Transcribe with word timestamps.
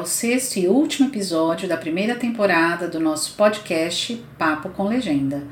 ao 0.00 0.06
sexto 0.06 0.56
e 0.56 0.66
último 0.66 1.08
episódio 1.08 1.68
da 1.68 1.76
primeira 1.76 2.14
temporada 2.14 2.88
do 2.88 2.98
nosso 2.98 3.34
podcast 3.34 4.16
Papo 4.38 4.70
com 4.70 4.84
Legenda. 4.84 5.46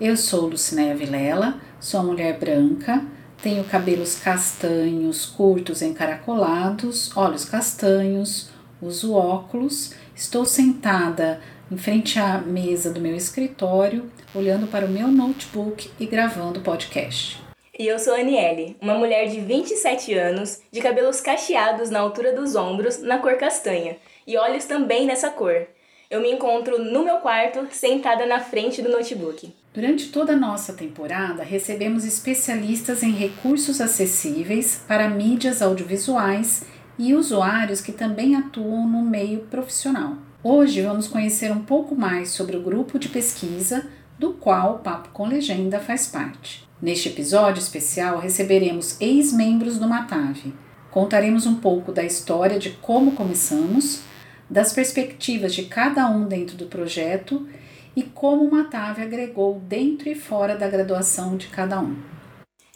Eu 0.00 0.16
sou 0.16 0.46
Lucinéia 0.46 0.94
Vilela, 0.94 1.56
sou 1.80 2.04
mulher 2.04 2.38
branca, 2.38 3.04
tenho 3.42 3.64
cabelos 3.64 4.14
castanhos, 4.14 5.26
curtos, 5.26 5.82
encaracolados, 5.82 7.10
olhos 7.16 7.44
castanhos, 7.44 8.50
uso 8.80 9.14
óculos, 9.14 9.94
estou 10.14 10.44
sentada 10.44 11.40
em 11.68 11.76
frente 11.76 12.20
à 12.20 12.38
mesa 12.38 12.92
do 12.92 13.00
meu 13.00 13.16
escritório, 13.16 14.08
olhando 14.32 14.68
para 14.68 14.86
o 14.86 14.88
meu 14.88 15.08
notebook 15.08 15.90
e 15.98 16.06
gravando 16.06 16.60
podcast. 16.60 17.47
E 17.78 17.86
eu 17.86 17.96
sou 17.96 18.14
a 18.14 18.18
Aniele, 18.18 18.76
uma 18.80 18.94
mulher 18.94 19.28
de 19.28 19.38
27 19.38 20.12
anos, 20.12 20.60
de 20.72 20.80
cabelos 20.80 21.20
cacheados 21.20 21.90
na 21.90 22.00
altura 22.00 22.32
dos 22.32 22.56
ombros, 22.56 23.00
na 23.00 23.18
cor 23.18 23.36
castanha, 23.36 23.96
e 24.26 24.36
olhos 24.36 24.64
também 24.64 25.06
nessa 25.06 25.30
cor. 25.30 25.64
Eu 26.10 26.20
me 26.20 26.28
encontro 26.28 26.82
no 26.82 27.04
meu 27.04 27.18
quarto, 27.18 27.68
sentada 27.70 28.26
na 28.26 28.40
frente 28.40 28.82
do 28.82 28.88
notebook. 28.88 29.54
Durante 29.72 30.10
toda 30.10 30.32
a 30.32 30.36
nossa 30.36 30.72
temporada, 30.72 31.44
recebemos 31.44 32.04
especialistas 32.04 33.04
em 33.04 33.12
recursos 33.12 33.80
acessíveis 33.80 34.82
para 34.88 35.08
mídias 35.08 35.62
audiovisuais 35.62 36.64
e 36.98 37.14
usuários 37.14 37.80
que 37.80 37.92
também 37.92 38.34
atuam 38.34 38.88
no 38.88 39.02
meio 39.02 39.42
profissional. 39.42 40.14
Hoje 40.42 40.82
vamos 40.82 41.06
conhecer 41.06 41.52
um 41.52 41.62
pouco 41.62 41.94
mais 41.94 42.30
sobre 42.30 42.56
o 42.56 42.62
grupo 42.62 42.98
de 42.98 43.08
pesquisa 43.08 43.86
do 44.18 44.32
qual 44.32 44.74
o 44.74 44.78
Papo 44.80 45.10
com 45.10 45.28
Legenda 45.28 45.78
faz 45.78 46.08
parte. 46.08 46.67
Neste 46.80 47.08
episódio 47.08 47.60
especial, 47.60 48.18
receberemos 48.18 49.00
ex-membros 49.00 49.78
do 49.78 49.88
Matave. 49.88 50.54
Contaremos 50.92 51.44
um 51.44 51.56
pouco 51.56 51.90
da 51.90 52.04
história 52.04 52.56
de 52.56 52.70
como 52.70 53.16
começamos, 53.16 54.02
das 54.48 54.72
perspectivas 54.72 55.54
de 55.54 55.64
cada 55.64 56.08
um 56.08 56.28
dentro 56.28 56.56
do 56.56 56.66
projeto 56.66 57.48
e 57.96 58.04
como 58.04 58.44
o 58.44 58.50
Matave 58.52 59.02
agregou 59.02 59.58
dentro 59.58 60.08
e 60.08 60.14
fora 60.14 60.54
da 60.54 60.68
graduação 60.68 61.36
de 61.36 61.48
cada 61.48 61.80
um. 61.80 61.96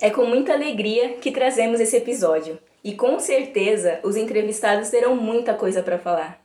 É 0.01 0.11
com 0.11 0.27
muita 0.27 0.53
alegria 0.53 1.11
que 1.15 1.31
trazemos 1.31 1.79
esse 1.79 1.97
episódio 1.97 2.59
e 2.83 2.95
com 2.95 3.21
certeza 3.21 4.01
os 4.03 4.17
entrevistados 4.17 4.91
terão 4.91 5.15
muita 5.15 5.55
coisa 5.55 5.81
para 5.81 5.97
falar. 5.97 6.43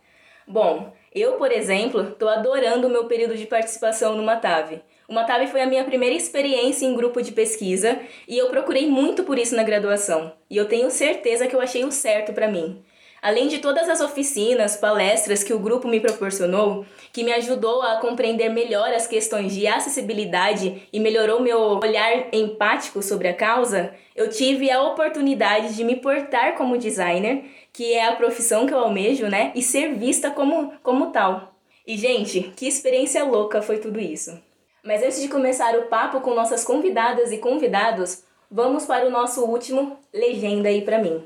Bom, 0.47 0.93
eu, 1.13 1.33
por 1.33 1.51
exemplo, 1.51 2.09
estou 2.09 2.29
adorando 2.29 2.85
o 2.85 2.91
meu 2.91 3.05
período 3.05 3.35
de 3.35 3.47
participação 3.47 4.15
no 4.15 4.21
Matave. 4.21 4.79
O 5.07 5.13
Matave 5.13 5.47
foi 5.47 5.61
a 5.61 5.65
minha 5.65 5.85
primeira 5.85 6.13
experiência 6.13 6.85
em 6.85 6.93
grupo 6.93 7.21
de 7.21 7.31
pesquisa 7.31 7.97
e 8.27 8.37
eu 8.37 8.49
procurei 8.49 8.89
muito 8.89 9.23
por 9.23 9.39
isso 9.39 9.55
na 9.55 9.63
graduação. 9.63 10.33
E 10.49 10.57
eu 10.57 10.67
tenho 10.67 10.91
certeza 10.91 11.47
que 11.47 11.55
eu 11.55 11.61
achei 11.61 11.85
o 11.85 11.91
certo 11.93 12.33
para 12.33 12.49
mim. 12.49 12.83
Além 13.21 13.47
de 13.47 13.59
todas 13.59 13.87
as 13.87 14.01
oficinas, 14.01 14.75
palestras 14.75 15.43
que 15.45 15.53
o 15.53 15.59
grupo 15.59 15.87
me 15.87 16.01
proporcionou, 16.01 16.85
que 17.13 17.23
me 17.23 17.31
ajudou 17.31 17.81
a 17.81 18.01
compreender 18.01 18.49
melhor 18.49 18.89
as 18.93 19.07
questões 19.07 19.55
de 19.55 19.65
acessibilidade 19.65 20.87
e 20.91 20.99
melhorou 20.99 21.39
meu 21.39 21.57
olhar 21.57 22.27
empático 22.33 23.01
sobre 23.01 23.29
a 23.29 23.33
causa, 23.33 23.93
eu 24.13 24.29
tive 24.29 24.69
a 24.69 24.83
oportunidade 24.83 25.73
de 25.73 25.85
me 25.85 25.95
portar 25.95 26.55
como 26.55 26.77
designer, 26.77 27.45
que 27.71 27.93
é 27.93 28.05
a 28.05 28.15
profissão 28.15 28.67
que 28.67 28.73
eu 28.73 28.79
almejo, 28.79 29.27
né, 29.27 29.53
e 29.55 29.61
ser 29.61 29.95
vista 29.95 30.29
como, 30.29 30.73
como 30.83 31.11
tal. 31.11 31.55
E, 31.87 31.97
gente, 31.97 32.51
que 32.55 32.67
experiência 32.67 33.23
louca 33.23 33.61
foi 33.61 33.77
tudo 33.77 33.99
isso! 33.99 34.46
Mas 34.87 35.03
antes 35.03 35.21
de 35.21 35.27
começar 35.27 35.77
o 35.77 35.87
papo 35.87 36.21
com 36.21 36.33
nossas 36.33 36.63
convidadas 36.63 37.29
e 37.33 37.39
convidados, 37.39 38.23
vamos 38.49 38.85
para 38.85 39.05
o 39.05 39.09
nosso 39.09 39.43
último 39.43 39.97
Legenda 40.13 40.69
aí 40.69 40.81
para 40.81 40.97
mim. 40.97 41.21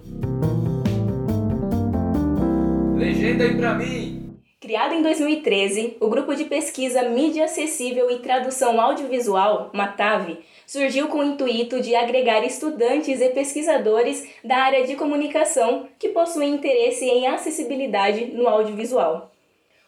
Legenda 2.97 3.43
aí 3.43 3.55
para 3.55 3.75
mim. 3.75 4.35
Criado 4.59 4.95
em 4.95 5.03
2013, 5.03 5.97
o 5.99 6.09
grupo 6.09 6.33
de 6.33 6.45
pesquisa 6.45 7.03
Mídia 7.03 7.45
Acessível 7.45 8.09
e 8.09 8.17
Tradução 8.17 8.81
Audiovisual, 8.81 9.69
MATAV, 9.73 10.39
surgiu 10.65 11.07
com 11.07 11.19
o 11.19 11.23
intuito 11.23 11.81
de 11.81 11.93
agregar 11.93 12.43
estudantes 12.43 13.21
e 13.21 13.29
pesquisadores 13.29 14.27
da 14.43 14.57
área 14.57 14.87
de 14.87 14.95
comunicação 14.95 15.87
que 15.99 16.09
possuem 16.09 16.55
interesse 16.55 17.05
em 17.05 17.27
acessibilidade 17.27 18.25
no 18.33 18.47
audiovisual. 18.47 19.30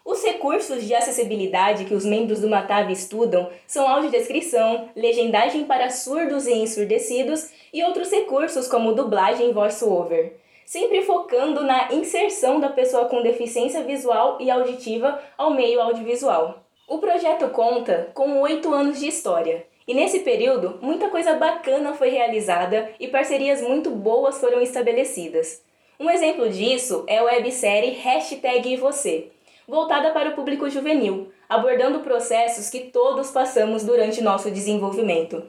Os 0.05 0.21
recursos 0.21 0.85
de 0.85 0.93
acessibilidade 0.93 1.85
que 1.85 1.93
os 1.93 2.03
membros 2.03 2.41
do 2.41 2.49
Matave 2.49 2.91
estudam 2.91 3.49
são 3.65 3.87
audiodescrição, 3.87 4.89
legendagem 4.95 5.63
para 5.63 5.89
surdos 5.89 6.45
e 6.45 6.53
ensurdecidos 6.53 7.49
e 7.73 7.81
outros 7.83 8.11
recursos 8.11 8.67
como 8.67 8.93
dublagem 8.93 9.49
e 9.49 9.53
voice-over, 9.53 10.33
sempre 10.65 11.03
focando 11.03 11.63
na 11.63 11.93
inserção 11.93 12.59
da 12.59 12.67
pessoa 12.67 13.05
com 13.05 13.21
deficiência 13.21 13.81
visual 13.83 14.37
e 14.41 14.51
auditiva 14.51 15.21
ao 15.37 15.51
meio 15.51 15.79
audiovisual. 15.79 16.63
O 16.85 16.97
projeto 16.97 17.47
conta 17.49 18.11
com 18.13 18.41
oito 18.41 18.73
anos 18.73 18.99
de 18.99 19.07
história, 19.07 19.65
e 19.87 19.93
nesse 19.93 20.19
período 20.19 20.79
muita 20.81 21.07
coisa 21.07 21.35
bacana 21.35 21.93
foi 21.93 22.09
realizada 22.09 22.89
e 22.99 23.07
parcerias 23.07 23.61
muito 23.61 23.89
boas 23.89 24.37
foram 24.37 24.61
estabelecidas. 24.61 25.63
Um 25.97 26.09
exemplo 26.09 26.49
disso 26.49 27.05
é 27.07 27.19
a 27.19 27.23
websérie 27.23 27.91
Hashtag 27.91 28.75
Você, 28.75 29.31
voltada 29.67 30.11
para 30.11 30.29
o 30.29 30.33
público 30.33 30.69
juvenil, 30.69 31.31
abordando 31.47 31.99
processos 31.99 32.69
que 32.69 32.91
todos 32.91 33.31
passamos 33.31 33.83
durante 33.83 34.21
nosso 34.21 34.51
desenvolvimento. 34.51 35.43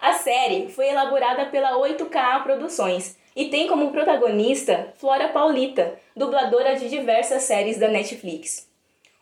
A 0.00 0.12
série 0.14 0.68
foi 0.68 0.88
elaborada 0.88 1.46
pela 1.46 1.72
8K 1.72 2.42
Produções 2.42 3.16
e 3.34 3.46
tem 3.46 3.66
como 3.66 3.90
protagonista 3.90 4.92
Flora 4.96 5.28
Paulita, 5.28 5.98
dubladora 6.16 6.76
de 6.76 6.88
diversas 6.88 7.42
séries 7.42 7.78
da 7.78 7.88
Netflix. 7.88 8.68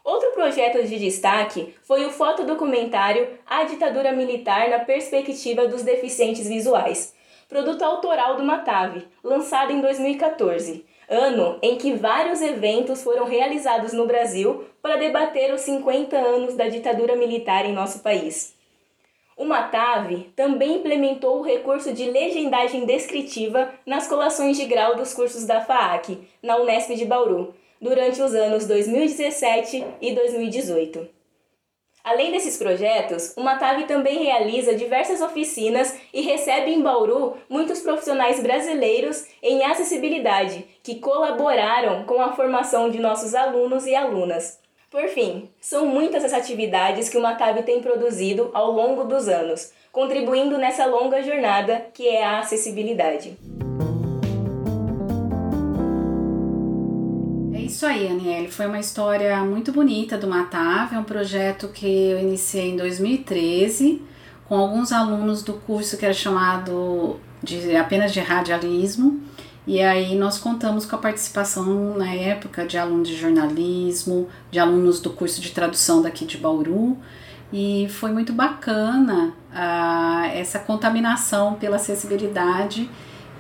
Outro 0.05 0.31
projeto 0.33 0.83
de 0.87 0.99
destaque 0.99 1.75
foi 1.83 2.05
o 2.05 2.11
fotodocumentário 2.11 3.29
A 3.45 3.65
Ditadura 3.65 4.13
Militar 4.13 4.69
na 4.69 4.79
Perspectiva 4.79 5.67
dos 5.67 5.83
Deficientes 5.83 6.47
Visuais, 6.47 7.15
produto 7.49 7.83
autoral 7.83 8.37
do 8.37 8.45
Matave, 8.45 9.07
lançado 9.25 9.73
em 9.73 9.81
2014 9.81 10.85
ano 11.09 11.59
em 11.63 11.77
que 11.77 11.93
vários 11.93 12.41
eventos 12.41 13.03
foram 13.03 13.25
realizados 13.25 13.93
no 13.93 14.07
Brasil 14.07 14.65
para 14.83 14.97
debater 14.97 15.53
os 15.53 15.61
50 15.63 16.17
anos 16.17 16.55
da 16.55 16.69
ditadura 16.69 17.17
militar 17.17 17.65
em 17.65 17.73
nosso 17.73 18.01
país. 18.01 18.55
O 19.37 19.45
Matave 19.45 20.33
também 20.35 20.77
implementou 20.77 21.39
o 21.39 21.43
recurso 21.43 21.93
de 21.93 22.11
legendagem 22.11 22.87
descritiva 22.87 23.71
nas 23.85 24.09
colações 24.09 24.57
de 24.57 24.65
grau 24.65 24.97
dos 24.97 25.13
cursos 25.13 25.45
da 25.45 25.61
FAAC, 25.61 26.27
na 26.43 26.57
Unesp 26.57 26.95
de 26.95 27.05
Bauru, 27.05 27.55
durante 27.81 28.23
os 28.23 28.35
anos 28.35 28.67
2017 28.67 29.85
e 30.01 30.15
2018. 30.15 31.16
Além 32.07 32.31
desses 32.31 32.57
projetos, 32.57 33.35
o 33.37 33.41
Matave 33.41 33.83
também 33.83 34.23
realiza 34.23 34.77
diversas 34.77 35.21
oficinas 35.21 35.93
e 36.15 36.21
recebe 36.21 36.71
em 36.71 36.81
Bauru 36.81 37.37
muitos 37.49 37.81
profissionais 37.81 38.41
brasileiros 38.41 39.27
em 39.43 39.65
acessibilidade 39.65 40.65
que 40.85 41.01
colaboraram 41.01 42.05
com 42.05 42.23
a 42.23 42.33
formação 42.33 42.89
de 42.89 43.01
nossos 43.01 43.35
alunos 43.35 43.87
e 43.87 43.97
alunas. 43.97 44.61
Por 44.89 45.09
fim, 45.09 45.51
são 45.61 45.85
muitas 45.85 46.25
as 46.25 46.33
atividades 46.33 47.09
que 47.09 47.19
o 47.19 47.21
Matave 47.21 47.65
tem 47.65 47.83
produzido 47.83 48.53
ao 48.55 48.71
longo 48.71 49.03
dos 49.03 49.27
anos, 49.27 49.73
contribuindo 49.91 50.57
nessa 50.59 50.87
longa 50.87 51.21
jornada 51.25 51.89
que 51.93 52.07
é 52.07 52.23
a 52.23 52.39
acessibilidade. 52.39 53.37
Isso 57.67 57.85
aí, 57.85 58.09
Aniele. 58.09 58.51
Foi 58.51 58.67
uma 58.67 58.79
história 58.79 59.37
muito 59.45 59.73
bonita 59.73 60.17
do 60.17 60.27
Matave. 60.27 60.95
É 60.95 60.99
um 60.99 61.05
projeto 61.05 61.69
que 61.69 61.87
eu 61.87 62.19
iniciei 62.21 62.71
em 62.71 62.77
2013 62.77 64.03
com 64.49 64.57
alguns 64.57 64.93
alunos 64.93 65.43
do 65.43 65.55
curso 65.55 65.97
que 65.97 66.05
era 66.05 66.15
chamado 66.15 67.19
de 67.43 67.77
apenas 67.77 68.13
de 68.13 68.21
radialismo. 68.21 69.21
E 69.67 69.81
aí 69.81 70.15
nós 70.15 70.39
contamos 70.39 70.87
com 70.87 70.95
a 70.95 70.99
participação 70.99 71.97
na 71.97 72.15
época 72.15 72.65
de 72.65 72.79
alunos 72.79 73.09
de 73.09 73.17
jornalismo, 73.17 74.29
de 74.51 74.61
alunos 74.61 75.01
do 75.01 75.11
curso 75.11 75.41
de 75.41 75.51
tradução 75.51 76.01
daqui 76.01 76.25
de 76.25 76.37
Bauru. 76.37 76.97
E 77.53 77.89
foi 77.91 78.13
muito 78.13 78.33
bacana 78.33 79.35
uh, 79.53 80.27
essa 80.33 80.59
contaminação 80.61 81.55
pela 81.55 81.77
acessibilidade 81.77 82.89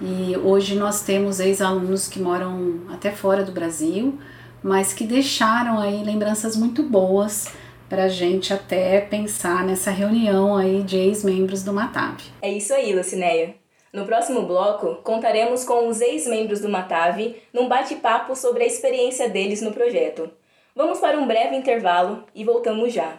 e 0.00 0.36
hoje 0.36 0.74
nós 0.74 1.02
temos 1.02 1.40
ex-alunos 1.40 2.08
que 2.08 2.20
moram 2.20 2.80
até 2.92 3.10
fora 3.10 3.42
do 3.42 3.52
Brasil, 3.52 4.18
mas 4.62 4.92
que 4.92 5.04
deixaram 5.04 5.78
aí 5.80 6.04
lembranças 6.04 6.56
muito 6.56 6.82
boas 6.82 7.48
para 7.88 8.04
a 8.04 8.08
gente 8.08 8.52
até 8.52 9.00
pensar 9.00 9.64
nessa 9.64 9.90
reunião 9.90 10.56
aí 10.56 10.82
de 10.82 10.96
ex-membros 10.96 11.62
do 11.62 11.72
Matave. 11.72 12.24
É 12.42 12.50
isso 12.50 12.74
aí, 12.74 12.94
Lucinéia. 12.94 13.54
No 13.92 14.04
próximo 14.04 14.42
bloco, 14.42 14.96
contaremos 14.96 15.64
com 15.64 15.88
os 15.88 16.00
ex-membros 16.00 16.60
do 16.60 16.68
Matave 16.68 17.40
num 17.52 17.68
bate-papo 17.68 18.36
sobre 18.36 18.64
a 18.64 18.66
experiência 18.66 19.28
deles 19.28 19.62
no 19.62 19.72
projeto. 19.72 20.28
Vamos 20.74 20.98
para 20.98 21.18
um 21.18 21.26
breve 21.26 21.56
intervalo 21.56 22.24
e 22.34 22.44
voltamos 22.44 22.92
já. 22.92 23.18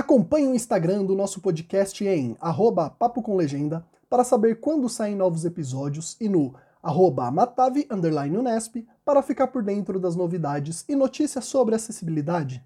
Acompanhe 0.00 0.48
o 0.48 0.54
Instagram 0.54 1.04
do 1.04 1.14
nosso 1.14 1.42
podcast 1.42 2.02
em 2.02 2.34
arroba 2.40 2.88
Papo 2.88 3.20
com 3.20 3.36
Legenda 3.36 3.84
para 4.08 4.24
saber 4.24 4.58
quando 4.58 4.88
saem 4.88 5.14
novos 5.14 5.44
episódios 5.44 6.16
e 6.18 6.26
no 6.26 6.54
arroba 6.82 7.30
Matave 7.30 7.86
Unesp 7.90 8.76
para 9.04 9.22
ficar 9.22 9.48
por 9.48 9.62
dentro 9.62 10.00
das 10.00 10.16
novidades 10.16 10.86
e 10.88 10.96
notícias 10.96 11.44
sobre 11.44 11.74
acessibilidade. 11.74 12.64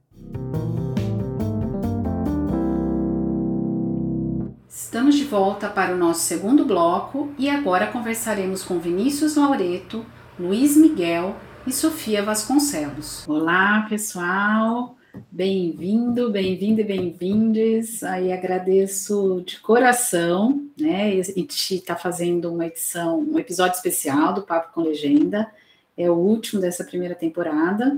Estamos 4.68 5.16
de 5.16 5.24
volta 5.24 5.68
para 5.68 5.92
o 5.92 5.98
nosso 5.98 6.20
segundo 6.20 6.64
bloco 6.64 7.32
e 7.36 7.50
agora 7.50 7.88
conversaremos 7.88 8.62
com 8.62 8.78
Vinícius 8.78 9.34
Laureto, 9.34 10.06
Luiz 10.38 10.76
Miguel 10.76 11.34
e 11.66 11.72
Sofia 11.72 12.22
Vasconcelos. 12.22 13.26
Olá, 13.26 13.86
pessoal! 13.88 14.93
Bem-vindo, 15.30 16.28
bem-vindo 16.32 16.80
e 16.80 16.84
bem-vindes. 16.84 18.02
Aí 18.02 18.32
agradeço 18.32 19.44
de 19.46 19.60
coração, 19.60 20.68
né? 20.76 21.12
A 21.20 21.22
gente 21.22 21.76
está 21.76 21.94
fazendo 21.94 22.52
uma 22.52 22.66
edição, 22.66 23.20
um 23.20 23.38
episódio 23.38 23.76
especial 23.76 24.34
do 24.34 24.42
Papo 24.42 24.74
com 24.74 24.80
Legenda. 24.82 25.48
É 25.96 26.10
o 26.10 26.14
último 26.14 26.60
dessa 26.60 26.82
primeira 26.82 27.14
temporada. 27.14 27.96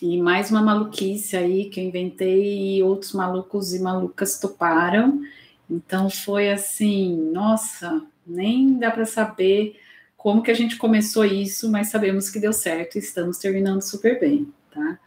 E 0.00 0.16
mais 0.16 0.50
uma 0.50 0.62
maluquice 0.62 1.36
aí 1.36 1.68
que 1.68 1.78
eu 1.78 1.84
inventei 1.84 2.78
e 2.78 2.82
outros 2.82 3.12
malucos 3.12 3.74
e 3.74 3.80
malucas 3.80 4.38
toparam. 4.38 5.20
Então 5.68 6.08
foi 6.08 6.50
assim, 6.50 7.14
nossa, 7.32 8.02
nem 8.26 8.78
dá 8.78 8.90
para 8.90 9.04
saber 9.04 9.78
como 10.16 10.42
que 10.42 10.50
a 10.50 10.54
gente 10.54 10.78
começou 10.78 11.26
isso, 11.26 11.70
mas 11.70 11.88
sabemos 11.88 12.30
que 12.30 12.40
deu 12.40 12.52
certo 12.54 12.96
e 12.96 13.00
estamos 13.00 13.36
terminando 13.36 13.82
super 13.82 14.18
bem, 14.18 14.50
tá? 14.70 14.98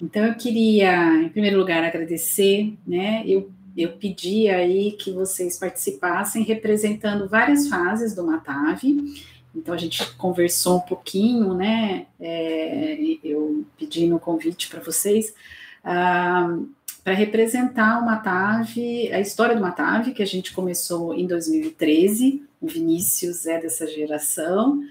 Então 0.00 0.24
eu 0.24 0.34
queria, 0.34 1.22
em 1.22 1.28
primeiro 1.28 1.58
lugar, 1.58 1.82
agradecer, 1.82 2.72
né? 2.86 3.22
Eu, 3.26 3.50
eu 3.76 3.92
pedi 3.92 4.48
aí 4.48 4.92
que 4.92 5.10
vocês 5.10 5.58
participassem 5.58 6.44
representando 6.44 7.28
várias 7.28 7.68
fases 7.68 8.14
do 8.14 8.24
Matave. 8.24 9.24
Então 9.54 9.74
a 9.74 9.78
gente 9.78 10.04
conversou 10.14 10.78
um 10.78 10.80
pouquinho, 10.82 11.52
né? 11.52 12.06
É, 12.20 12.96
eu 13.24 13.64
pedi 13.76 14.06
no 14.06 14.20
convite 14.20 14.68
para 14.68 14.80
vocês 14.80 15.34
ah, 15.82 16.58
para 17.02 17.14
representar 17.14 18.00
o 18.00 18.04
Matave, 18.04 19.10
a 19.12 19.20
história 19.20 19.56
do 19.56 19.62
Matave, 19.62 20.12
que 20.12 20.22
a 20.22 20.26
gente 20.26 20.52
começou 20.52 21.14
em 21.14 21.26
2013. 21.26 22.42
O 22.60 22.66
Vinícius 22.66 23.46
é 23.46 23.60
dessa 23.60 23.86
geração. 23.86 24.82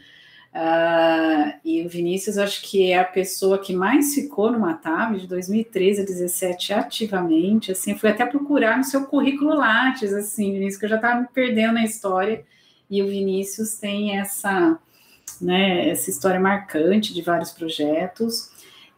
Uh, 0.57 1.53
e 1.63 1.85
o 1.85 1.89
Vinícius, 1.89 2.35
acho 2.35 2.63
que 2.63 2.91
é 2.91 2.97
a 2.97 3.03
pessoa 3.03 3.59
que 3.59 3.75
mais 3.75 4.15
ficou 4.15 4.51
no 4.51 4.59
Matave 4.59 5.19
de 5.19 5.27
2013 5.27 6.01
a 6.01 6.03
2017 6.03 6.73
ativamente. 6.73 7.71
Assim, 7.71 7.95
fui 7.95 8.09
até 8.09 8.25
procurar 8.25 8.75
no 8.75 8.83
seu 8.83 9.05
currículo 9.05 9.53
Lattes, 9.53 10.11
assim, 10.11 10.53
Vinícius, 10.53 10.79
que 10.79 10.85
eu 10.85 10.89
já 10.89 10.95
estava 10.95 11.21
me 11.21 11.27
perdendo 11.31 11.75
na 11.75 11.85
história. 11.85 12.43
E 12.89 13.03
o 13.03 13.07
Vinícius 13.07 13.75
tem 13.75 14.17
essa, 14.17 14.79
né, 15.39 15.89
essa 15.89 16.09
história 16.09 16.39
marcante 16.39 17.13
de 17.13 17.21
vários 17.21 17.51
projetos. 17.51 18.49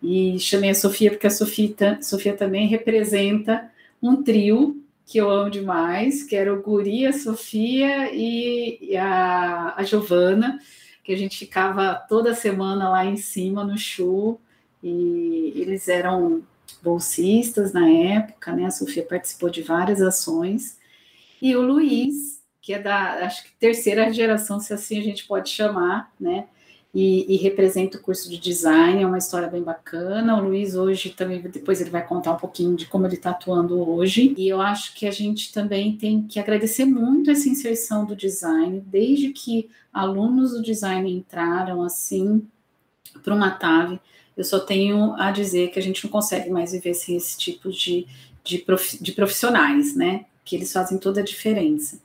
E 0.01 0.39
chamei 0.39 0.69
a 0.69 0.75
Sofia 0.75 1.12
porque 1.12 1.27
a 1.27 1.31
Sofia, 1.31 2.01
Sofia 2.01 2.38
também 2.38 2.67
representa 2.67 3.69
um 4.01 4.23
trio 4.23 4.81
que 5.05 5.17
eu 5.17 5.29
amo 5.29 5.50
demais, 5.50 6.23
que 6.23 6.38
era 6.38 6.53
o 6.53 6.62
Guri, 6.62 7.05
a 7.05 7.12
Sofia 7.12 8.13
e 8.13 8.95
a, 8.95 9.73
a 9.75 9.83
Giovana 9.83 10.57
que 11.09 11.13
a 11.13 11.17
gente 11.17 11.39
ficava 11.39 11.95
toda 12.07 12.35
semana 12.35 12.88
lá 12.88 13.03
em 13.03 13.17
cima 13.17 13.63
no 13.63 13.75
show 13.75 14.39
e 14.83 15.53
eles 15.56 15.88
eram 15.88 16.44
bolsistas 16.83 17.73
na 17.73 17.89
época, 17.89 18.51
né? 18.51 18.65
A 18.65 18.69
Sofia 18.69 19.03
participou 19.03 19.50
de 19.50 19.63
várias 19.63 20.03
ações 20.03 20.77
e 21.41 21.56
o 21.56 21.61
Luiz, 21.61 22.44
que 22.61 22.75
é 22.75 22.79
da 22.79 23.25
acho 23.25 23.44
que 23.44 23.51
terceira 23.53 24.13
geração, 24.13 24.59
se 24.59 24.71
assim 24.71 25.00
a 25.00 25.01
gente 25.01 25.25
pode 25.25 25.50
chamar, 25.50 26.13
né? 26.19 26.45
E, 26.94 27.36
e, 27.36 27.38
representa 27.38 27.97
o 27.97 28.01
curso 28.01 28.27
de 28.27 28.38
design, 28.39 29.03
é 29.03 29.06
uma 29.06 29.19
história 29.19 29.47
bem 29.47 29.62
bacana. 29.62 30.36
O 30.36 30.47
Luiz 30.47 30.75
hoje 30.75 31.12
também, 31.12 31.39
depois 31.39 31.80
ele 31.80 31.91
vai 31.91 32.06
contar 32.06 32.31
um 32.31 32.38
pouquinho 32.38 32.75
de 32.75 32.88
como 32.88 33.06
ele 33.06 33.13
está 33.13 33.30
atuando 33.30 33.88
hoje. 33.88 34.33
E 34.36 34.47
eu 34.47 34.59
acho 34.59 34.95
que 34.95 35.06
a 35.06 35.12
gente 35.12 35.53
também 35.53 35.95
tem 35.95 36.24
que 36.24 36.39
agradecer 36.39 36.86
muito 36.86 37.30
essa 37.30 37.47
inserção 37.47 38.06
do 38.06 38.15
design, 38.15 38.81
desde 38.88 39.30
que 39.30 39.69
alunos 39.94 40.51
do 40.51 40.63
design 40.63 41.12
entraram 41.12 41.83
assim 41.83 42.47
para 43.24 43.36
o 43.36 43.38
Matave. 43.38 44.00
Eu 44.36 44.44
só 44.44 44.59
tenho 44.59 45.13
a 45.13 45.31
dizer 45.31 45.69
que 45.69 45.77
a 45.77 45.81
gente 45.81 46.03
não 46.03 46.12
consegue 46.12 46.50
mais 46.50 46.71
viver 46.71 46.95
sem 46.95 47.15
esse 47.15 47.38
tipo 47.38 47.69
de, 47.69 48.07
de, 48.44 48.57
prof, 48.59 48.97
de 49.00 49.12
profissionais, 49.12 49.95
né? 49.95 50.25
Que 50.44 50.56
eles 50.56 50.74
fazem 50.74 50.97
toda 50.97 51.21
a 51.21 51.24
diferença. 51.24 52.00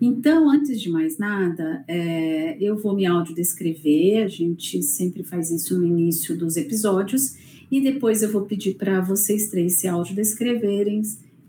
Então, 0.00 0.50
antes 0.50 0.80
de 0.80 0.88
mais 0.90 1.18
nada, 1.18 1.84
é, 1.86 2.56
eu 2.60 2.76
vou 2.76 2.94
me 2.94 3.06
audiodescrever, 3.06 4.24
a 4.24 4.28
gente 4.28 4.82
sempre 4.82 5.22
faz 5.22 5.50
isso 5.50 5.78
no 5.78 5.86
início 5.86 6.36
dos 6.36 6.56
episódios, 6.56 7.36
e 7.70 7.80
depois 7.80 8.22
eu 8.22 8.30
vou 8.30 8.42
pedir 8.42 8.74
para 8.74 9.00
vocês 9.00 9.48
três 9.48 9.74
se 9.74 9.86
audiodescreverem, 9.86 11.02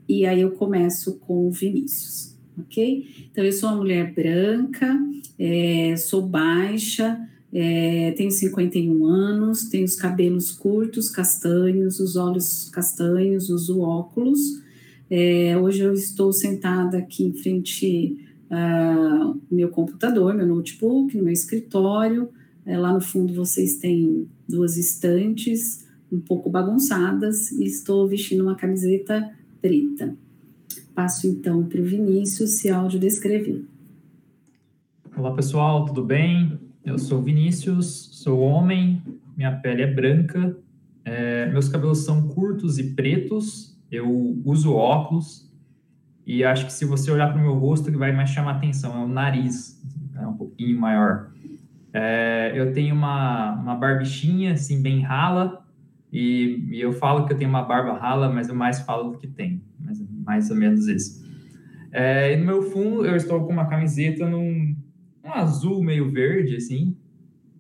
e 0.08 0.26
aí 0.26 0.42
eu 0.42 0.52
começo 0.52 1.18
com 1.20 1.48
o 1.48 1.52
Vinícius, 1.52 2.36
ok? 2.58 3.08
Então, 3.32 3.44
eu 3.44 3.52
sou 3.52 3.70
uma 3.70 3.78
mulher 3.78 4.14
branca, 4.14 5.00
é, 5.40 5.96
sou 5.96 6.22
baixa, 6.22 7.20
é, 7.54 8.12
tenho 8.12 8.32
51 8.32 9.06
anos, 9.06 9.66
tenho 9.66 9.84
os 9.84 9.96
cabelos 9.96 10.52
curtos, 10.52 11.10
castanhos, 11.10 12.00
os 12.00 12.16
olhos 12.16 12.70
castanhos, 12.70 13.50
uso 13.50 13.82
óculos, 13.82 14.62
é, 15.14 15.58
hoje 15.58 15.82
eu 15.82 15.94
estou 15.94 16.32
sentada 16.32 16.98
aqui 16.98 17.26
em 17.26 17.34
frente 17.34 18.26
ao 18.50 19.32
uh, 19.32 19.42
meu 19.52 19.68
computador, 19.68 20.34
meu 20.34 20.48
notebook, 20.48 21.18
no 21.18 21.26
meu 21.26 21.34
escritório. 21.34 22.30
É, 22.66 22.78
lá 22.78 22.94
no 22.94 23.02
fundo 23.02 23.34
vocês 23.34 23.76
têm 23.76 24.30
duas 24.48 24.78
estantes 24.78 25.86
um 26.10 26.22
pouco 26.22 26.50
bagunçadas 26.50 27.52
e 27.52 27.66
estou 27.66 28.08
vestindo 28.08 28.42
uma 28.42 28.56
camiseta 28.56 29.30
preta. 29.62 30.16
Passo 30.96 31.28
então 31.28 31.66
para 31.66 31.82
o 31.82 31.84
Vinícius 31.84 32.60
se 32.60 32.70
audiodescrever. 32.70 33.64
Olá 35.18 35.34
pessoal, 35.34 35.84
tudo 35.84 36.06
bem? 36.06 36.58
Eu 36.86 36.98
sou 36.98 37.22
Vinícius, 37.22 38.10
sou 38.14 38.40
homem, 38.40 39.02
minha 39.36 39.52
pele 39.52 39.82
é 39.82 39.94
branca, 39.94 40.58
é, 41.04 41.52
meus 41.52 41.68
cabelos 41.68 42.00
são 42.06 42.30
curtos 42.30 42.80
e 42.80 42.94
pretos, 42.94 43.71
eu 43.92 44.42
uso 44.46 44.74
óculos 44.74 45.52
e 46.26 46.44
acho 46.44 46.66
que 46.66 46.74
se 46.74 46.86
você 46.86 47.12
olhar 47.12 47.28
para 47.28 47.40
o 47.40 47.42
meu 47.42 47.56
rosto, 47.56 47.90
o 47.90 47.92
que 47.92 47.98
vai 47.98 48.12
mais 48.12 48.30
chamar 48.30 48.52
atenção 48.52 48.96
é 48.96 49.04
o 49.04 49.08
nariz, 49.08 49.82
é 50.16 50.26
um 50.26 50.34
pouquinho 50.34 50.80
maior. 50.80 51.32
É, 51.94 52.54
eu 52.56 52.72
tenho 52.74 52.96
uma, 52.96 53.54
uma 53.54 53.76
barbichinha, 53.76 54.54
assim, 54.54 54.82
bem 54.82 55.02
rala, 55.02 55.66
e, 56.12 56.68
e, 56.72 56.80
eu 56.80 56.94
falo 56.94 57.26
que 57.26 57.34
eu 57.34 57.38
tenho 57.38 57.50
uma 57.50 57.64
barba 57.64 57.98
rala, 57.98 58.30
mas 58.30 58.50
eu 58.50 58.56
mais 58.56 58.82
falo 58.82 59.12
do 59.12 59.18
que 59.18 59.30
mais, 59.80 60.02
mais 60.26 60.50
ou 60.50 60.56
menos 60.56 60.88
isso. 60.88 61.22
É, 61.92 62.34
e 62.34 62.38
no 62.38 62.46
meu 62.46 62.62
fundo, 62.64 63.06
eu 63.06 63.16
estou 63.16 63.46
com 63.46 63.52
uma 63.52 63.68
camiseta 63.68 64.28
num 64.28 64.76
um 65.24 65.34
azul 65.34 65.84
meio 65.84 66.10
verde, 66.10 66.56
assim, 66.56 66.96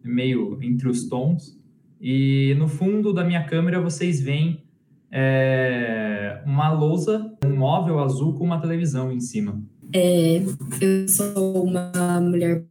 meio 0.04 0.58
entre 0.62 0.88
os 0.88 1.08
tons, 1.08 1.60
e 2.00 2.56
no 2.58 2.68
fundo 2.68 3.14
da 3.14 3.24
minha 3.24 3.44
câmera 3.44 3.80
vocês 3.80 4.20
veem 4.22 4.64
é, 5.12 6.42
uma 6.46 6.72
lousa, 6.72 7.32
um 7.46 7.56
móvel 7.56 8.00
azul 8.00 8.34
com 8.34 8.46
uma 8.46 8.62
televisão 8.62 9.12
em 9.12 9.20
cima. 9.20 9.62
É, 9.94 10.42
eu 10.80 11.08
sou 11.08 11.66
uma 11.66 12.22
mulher 12.22 12.64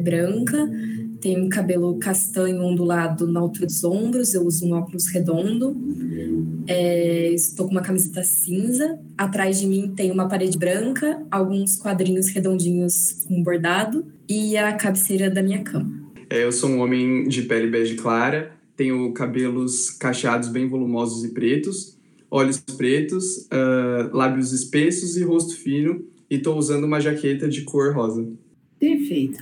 branca, 0.00 0.58
tenho 1.20 1.48
cabelo 1.50 1.98
castanho 1.98 2.62
ondulado 2.62 3.26
na 3.26 3.40
altura 3.40 3.66
dos 3.66 3.84
ombros, 3.84 4.32
eu 4.32 4.42
uso 4.46 4.66
um 4.66 4.72
óculos 4.72 5.06
redondo, 5.08 5.76
é, 6.66 7.28
estou 7.30 7.66
com 7.66 7.72
uma 7.72 7.82
camiseta 7.82 8.22
cinza, 8.22 8.98
atrás 9.18 9.60
de 9.60 9.66
mim 9.66 9.92
tem 9.94 10.10
uma 10.10 10.28
parede 10.28 10.56
branca, 10.56 11.22
alguns 11.30 11.76
quadrinhos 11.76 12.28
redondinhos 12.28 13.24
com 13.28 13.42
bordado 13.42 14.06
e 14.28 14.56
a 14.56 14.72
cabeceira 14.72 15.30
da 15.30 15.42
minha 15.42 15.62
cama. 15.62 16.02
É, 16.30 16.42
eu 16.42 16.52
sou 16.52 16.70
um 16.70 16.80
homem 16.80 17.28
de 17.28 17.42
pele 17.42 17.68
bege 17.68 17.94
clara, 17.96 18.52
tenho 18.82 19.12
cabelos 19.12 19.90
cacheados 19.90 20.48
bem 20.48 20.68
volumosos 20.68 21.24
e 21.24 21.32
pretos, 21.32 21.96
olhos 22.28 22.58
pretos, 22.58 23.46
uh, 23.46 24.12
lábios 24.12 24.52
espessos 24.52 25.16
e 25.16 25.22
rosto 25.22 25.56
fino, 25.56 26.04
e 26.28 26.34
estou 26.34 26.58
usando 26.58 26.82
uma 26.82 26.98
jaqueta 26.98 27.48
de 27.48 27.62
cor 27.62 27.94
rosa. 27.94 28.28
Perfeito. 28.80 29.38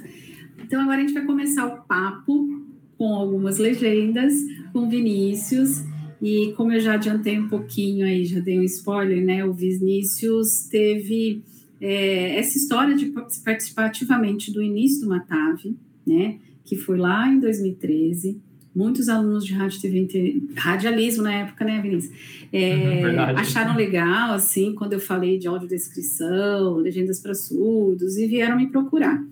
Então 0.62 0.82
agora 0.82 0.98
a 0.98 1.00
gente 1.00 1.14
vai 1.14 1.24
começar 1.24 1.66
o 1.66 1.82
papo 1.84 2.62
com 2.98 3.14
algumas 3.14 3.56
legendas, 3.56 4.34
com 4.74 4.90
Vinícius. 4.90 5.84
E 6.20 6.52
como 6.54 6.72
eu 6.72 6.80
já 6.80 6.94
adiantei 6.94 7.38
um 7.38 7.48
pouquinho 7.48 8.04
aí, 8.04 8.26
já 8.26 8.40
dei 8.40 8.60
um 8.60 8.64
spoiler, 8.64 9.24
né? 9.24 9.42
O 9.42 9.54
Vinícius 9.54 10.68
teve 10.70 11.42
é, 11.80 12.36
essa 12.36 12.58
história 12.58 12.94
de 12.94 13.06
participar 13.42 13.86
ativamente 13.86 14.52
do 14.52 14.60
início 14.60 15.00
do 15.00 15.08
Matave, 15.08 15.74
né? 16.06 16.38
Que 16.62 16.76
foi 16.76 16.98
lá 16.98 17.26
em 17.26 17.40
2013 17.40 18.49
muitos 18.74 19.08
alunos 19.08 19.44
de 19.44 19.52
rádio, 19.52 19.80
TV, 19.80 20.42
radialismo 20.56 21.22
na 21.22 21.32
época, 21.32 21.64
né, 21.64 21.80
Vinícius? 21.80 22.12
É, 22.52 23.04
uhum, 23.06 23.20
acharam 23.36 23.76
legal, 23.76 24.32
assim, 24.32 24.74
quando 24.74 24.92
eu 24.92 25.00
falei 25.00 25.38
de 25.38 25.48
audiodescrição, 25.48 26.76
legendas 26.76 27.20
para 27.20 27.34
surdos, 27.34 28.16
e 28.16 28.26
vieram 28.26 28.56
me 28.56 28.68
procurar. 28.68 29.22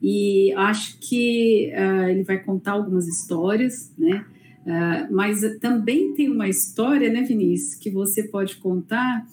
E 0.00 0.52
acho 0.52 0.98
que 1.00 1.72
uh, 1.74 2.08
ele 2.08 2.22
vai 2.22 2.38
contar 2.38 2.72
algumas 2.72 3.08
histórias, 3.08 3.92
né? 3.98 4.24
Uh, 4.64 5.12
mas 5.12 5.40
também 5.60 6.12
tem 6.14 6.30
uma 6.30 6.48
história, 6.48 7.10
né, 7.10 7.22
Vinícius, 7.22 7.74
que 7.74 7.90
você 7.90 8.22
pode 8.24 8.56
contar 8.56 9.26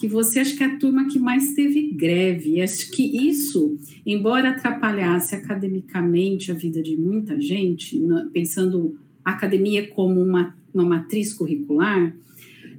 que 0.00 0.08
você 0.08 0.40
acha 0.40 0.56
que 0.56 0.62
é 0.62 0.66
a 0.66 0.78
turma 0.78 1.06
que 1.08 1.18
mais 1.18 1.52
teve 1.52 1.90
greve. 1.92 2.62
Acho 2.62 2.90
que 2.90 3.02
isso, 3.28 3.76
embora 4.06 4.48
atrapalhasse 4.48 5.34
academicamente 5.34 6.50
a 6.50 6.54
vida 6.54 6.82
de 6.82 6.96
muita 6.96 7.38
gente, 7.38 8.00
pensando 8.32 8.98
a 9.22 9.32
academia 9.32 9.86
como 9.88 10.18
uma, 10.22 10.56
uma 10.72 10.86
matriz 10.86 11.34
curricular, 11.34 12.16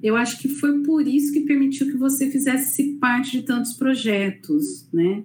eu 0.01 0.15
acho 0.15 0.41
que 0.41 0.49
foi 0.49 0.81
por 0.81 1.07
isso 1.07 1.31
que 1.31 1.41
permitiu 1.41 1.91
que 1.91 1.97
você 1.97 2.27
fizesse 2.31 2.93
parte 2.93 3.33
de 3.33 3.43
tantos 3.43 3.73
projetos, 3.73 4.87
né? 4.91 5.23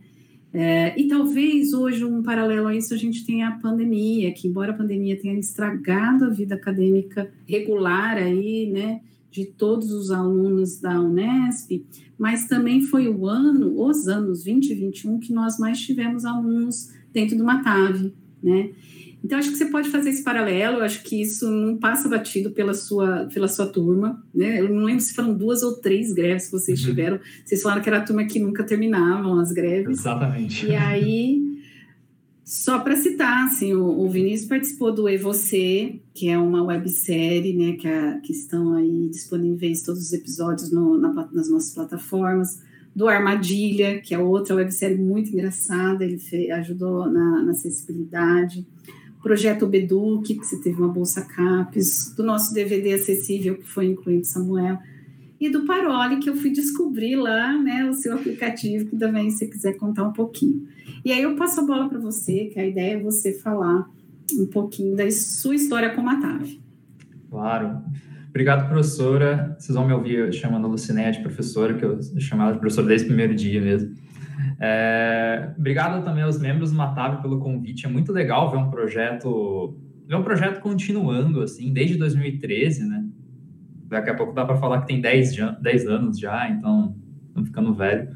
É, 0.53 1.01
e 1.01 1.09
talvez 1.09 1.73
hoje, 1.73 2.05
um 2.05 2.23
paralelo 2.23 2.69
a 2.69 2.77
isso, 2.77 2.93
a 2.93 2.97
gente 2.99 3.25
tenha 3.25 3.49
a 3.49 3.59
pandemia, 3.59 4.33
que 4.33 4.47
embora 4.47 4.73
a 4.73 4.77
pandemia 4.77 5.19
tenha 5.19 5.39
estragado 5.39 6.27
a 6.27 6.29
vida 6.29 6.57
acadêmica 6.57 7.33
regular 7.49 8.19
aí, 8.19 8.71
né? 8.71 9.01
De 9.31 9.45
todos 9.45 9.91
os 9.91 10.11
alunos 10.11 10.81
da 10.81 11.01
Unesp, 11.01 11.85
mas 12.19 12.47
também 12.47 12.81
foi 12.83 13.09
o 13.09 13.27
ano, 13.27 13.81
os 13.81 14.09
anos 14.09 14.45
20 14.45 14.71
e 14.71 14.75
21, 14.75 15.21
que 15.21 15.33
nós 15.33 15.59
mais 15.59 15.79
tivemos 15.81 16.25
alunos 16.25 16.91
dentro 17.13 17.37
do 17.37 17.45
Matave, 17.45 18.15
né? 18.43 18.71
Então, 19.25 19.39
acho 19.39 19.51
que 19.51 19.57
você 19.57 19.67
pode 19.67 19.89
fazer 19.91 20.11
esse 20.11 20.23
paralelo, 20.23 20.83
acho 20.83 21.03
que 21.03 21.21
isso 21.21 21.51
não 21.51 21.77
passa 21.77 22.09
batido 22.09 22.53
pela 22.53 22.73
sua, 22.75 23.29
pela 23.33 23.49
sua 23.49 23.67
turma, 23.67 24.23
né? 24.33 24.61
Eu 24.61 24.69
não 24.69 24.85
lembro 24.85 25.03
se 25.03 25.15
foram 25.15 25.35
duas 25.35 25.63
ou 25.63 25.81
três 25.81 26.13
greves 26.13 26.47
que 26.47 26.53
vocês 26.53 26.81
uhum. 26.81 26.87
tiveram, 26.87 27.21
vocês 27.45 27.61
falaram 27.61 27.83
que 27.83 27.89
era 27.89 27.99
a 27.99 28.03
turma 28.03 28.25
que 28.25 28.39
nunca 28.39 28.63
terminavam 28.63 29.41
as 29.41 29.51
greves. 29.51 29.99
Exatamente. 29.99 30.67
E 30.67 30.77
aí, 30.77 31.43
só 32.47 32.79
para 32.79 32.95
citar, 32.95 33.45
assim, 33.45 33.75
o, 33.75 33.85
o, 33.85 34.09
Vinícius 34.09 34.49
participou 34.49 34.95
do 34.95 35.09
E 35.09 35.19
Você, 35.19 35.99
que 36.15 36.29
é 36.29 36.39
uma 36.39 36.63
websérie, 36.63 37.53
né, 37.53 37.73
que, 37.73 37.89
a, 37.89 38.21
que 38.21 38.31
estão 38.31 38.73
aí 38.75 39.09
disponíveis 39.09 39.83
todos 39.83 40.01
os 40.01 40.13
episódios 40.13 40.71
no, 40.71 40.97
na, 40.97 41.13
nas 41.33 41.51
nossas 41.51 41.75
plataformas, 41.75 42.63
do 42.95 43.09
Armadilha, 43.09 44.01
que 44.01 44.15
é 44.15 44.19
outra 44.19 44.55
websérie 44.55 44.97
muito 44.97 45.31
engraçada, 45.33 46.05
ele 46.05 46.53
ajudou 46.53 47.11
na, 47.11 47.43
na 47.43 47.51
acessibilidade, 47.51 48.65
Projeto 49.21 49.67
Beduque, 49.67 50.37
que 50.37 50.47
você 50.47 50.61
teve 50.61 50.81
uma 50.81 50.89
bolsa 50.89 51.23
CAPES, 51.23 52.15
do 52.17 52.23
nosso 52.23 52.55
DVD 52.55 52.93
acessível, 52.93 53.57
que 53.57 53.69
foi 53.69 53.87
incluído 53.87 54.25
Samuel, 54.25 54.79
e 55.41 55.51
do 55.51 55.65
Parole, 55.65 56.19
que 56.19 56.31
eu 56.31 56.37
fui 56.37 56.51
descobrir 56.51 57.17
lá, 57.17 57.53
né, 57.59 57.89
o 57.89 57.93
seu 57.93 58.15
aplicativo, 58.15 58.87
que 58.87 58.97
também 58.97 59.31
se 59.31 59.47
quiser 59.49 59.75
contar 59.75 60.05
um 60.05 60.13
pouquinho. 60.13 60.67
E 61.05 61.13
aí 61.13 61.23
eu 61.23 61.37
passo 61.37 61.61
a 61.61 61.65
bola 61.65 61.89
para 61.89 61.99
você, 61.99 62.47
que 62.47 62.59
a 62.59 62.67
ideia 62.67 62.95
é 62.95 63.01
você 63.01 63.33
falar 63.33 63.89
um 64.39 64.47
pouquinho 64.47 64.97
da 64.97 65.11
sua 65.11 65.55
história 65.55 65.91
com 65.95 66.09
a 66.09 66.21
TAV. 66.21 66.61
Claro. 67.31 67.83
Obrigado, 68.31 68.69
professora. 68.69 69.57
Vocês 69.59 69.75
vão 69.75 69.87
me 69.87 69.93
ouvir 69.93 70.33
chamando 70.33 70.67
a 70.67 70.69
Lucinete 70.69 71.21
professora, 71.21 71.75
que 71.75 71.85
eu 71.85 71.99
chamava 72.19 72.53
de 72.53 72.59
professora 72.59 72.87
desde 72.87 73.07
o 73.07 73.09
primeiro 73.09 73.35
dia 73.35 73.61
mesmo. 73.61 73.95
É, 74.61 75.53
obrigado 75.57 76.05
também 76.05 76.23
aos 76.23 76.39
membros 76.39 76.71
do 76.71 76.77
Matave 76.77 77.23
pelo 77.23 77.39
convite. 77.39 77.87
É 77.87 77.89
muito 77.89 78.13
legal 78.13 78.51
ver 78.51 78.59
um 78.59 78.71
projeto, 78.71 79.77
ver 80.07 80.17
um 80.17 80.23
projeto 80.23 80.61
continuando 80.61 81.41
assim, 81.41 81.73
desde 81.73 81.97
2013, 81.97 82.85
né? 82.85 82.96
Daqui 83.89 84.11
a 84.11 84.15
pouco 84.15 84.33
dá 84.33 84.45
para 84.45 84.57
falar 84.57 84.81
que 84.81 84.89
tem 84.89 85.01
10, 85.01 85.37
10 85.61 85.87
anos 85.87 86.19
já, 86.19 86.49
então 86.49 86.95
estamos 87.29 87.49
ficando 87.49 87.75
velho. 87.75 88.09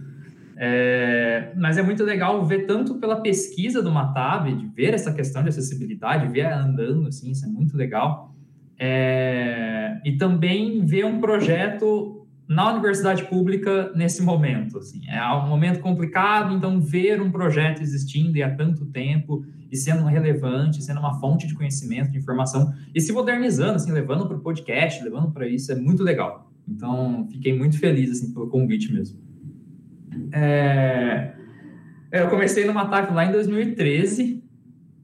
É, 0.62 1.52
mas 1.56 1.78
é 1.78 1.82
muito 1.82 2.04
legal 2.04 2.44
ver 2.44 2.66
tanto 2.66 2.96
pela 2.96 3.20
pesquisa 3.22 3.82
do 3.82 3.90
Matab, 3.90 4.46
de 4.54 4.66
ver 4.66 4.92
essa 4.92 5.12
questão 5.12 5.42
de 5.42 5.48
acessibilidade, 5.48 6.28
ver 6.28 6.52
andando, 6.52 7.08
assim, 7.08 7.30
isso 7.30 7.46
é 7.46 7.48
muito 7.48 7.76
legal. 7.76 8.34
É, 8.78 10.00
e 10.04 10.16
também 10.16 10.84
ver 10.84 11.06
um 11.06 11.18
projeto 11.18 12.19
na 12.50 12.72
universidade 12.72 13.22
pública 13.26 13.92
nesse 13.94 14.20
momento. 14.24 14.78
Assim, 14.78 15.08
é 15.08 15.24
um 15.34 15.46
momento 15.46 15.78
complicado, 15.78 16.52
então 16.52 16.80
ver 16.80 17.22
um 17.22 17.30
projeto 17.30 17.80
existindo 17.80 18.36
e 18.36 18.42
há 18.42 18.52
tanto 18.52 18.84
tempo 18.86 19.44
e 19.70 19.76
sendo 19.76 20.04
relevante, 20.04 20.82
sendo 20.82 20.98
uma 20.98 21.14
fonte 21.20 21.46
de 21.46 21.54
conhecimento, 21.54 22.10
de 22.10 22.18
informação, 22.18 22.74
e 22.92 23.00
se 23.00 23.12
modernizando, 23.12 23.74
assim, 23.76 23.92
levando 23.92 24.26
para 24.26 24.36
o 24.36 24.40
podcast, 24.40 25.00
levando 25.04 25.30
para 25.30 25.46
isso, 25.46 25.70
é 25.70 25.76
muito 25.76 26.02
legal. 26.02 26.50
Então, 26.68 27.28
fiquei 27.30 27.56
muito 27.56 27.78
feliz, 27.78 28.10
assim, 28.10 28.34
pelo 28.34 28.48
convite 28.48 28.92
mesmo. 28.92 29.20
É, 30.32 31.32
eu 32.10 32.28
comecei 32.28 32.64
no 32.64 32.74
Matave 32.74 33.14
lá 33.14 33.26
em 33.26 33.30
2013. 33.30 34.42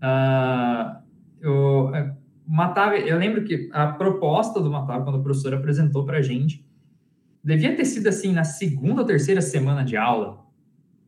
Uh, 0.03 0.97
eu, 1.41 1.95
é, 1.95 2.13
Matave, 2.45 3.09
eu 3.09 3.17
lembro 3.17 3.45
que 3.45 3.71
a 3.73 3.87
proposta 3.87 4.61
do 4.61 4.69
Matave, 4.69 5.05
quando 5.05 5.21
o 5.21 5.23
professor 5.23 5.55
apresentou 5.55 6.05
para 6.05 6.19
a 6.19 6.23
gente, 6.23 6.67
devia 7.47 7.75
ter 7.77 7.85
sido, 7.85 8.09
assim, 8.09 8.33
na 8.33 8.45
segunda 8.45 9.03
ou 9.03 9.07
terceira 9.07 9.41
semana 9.41 9.85
de 9.85 9.97
aula, 9.97 10.47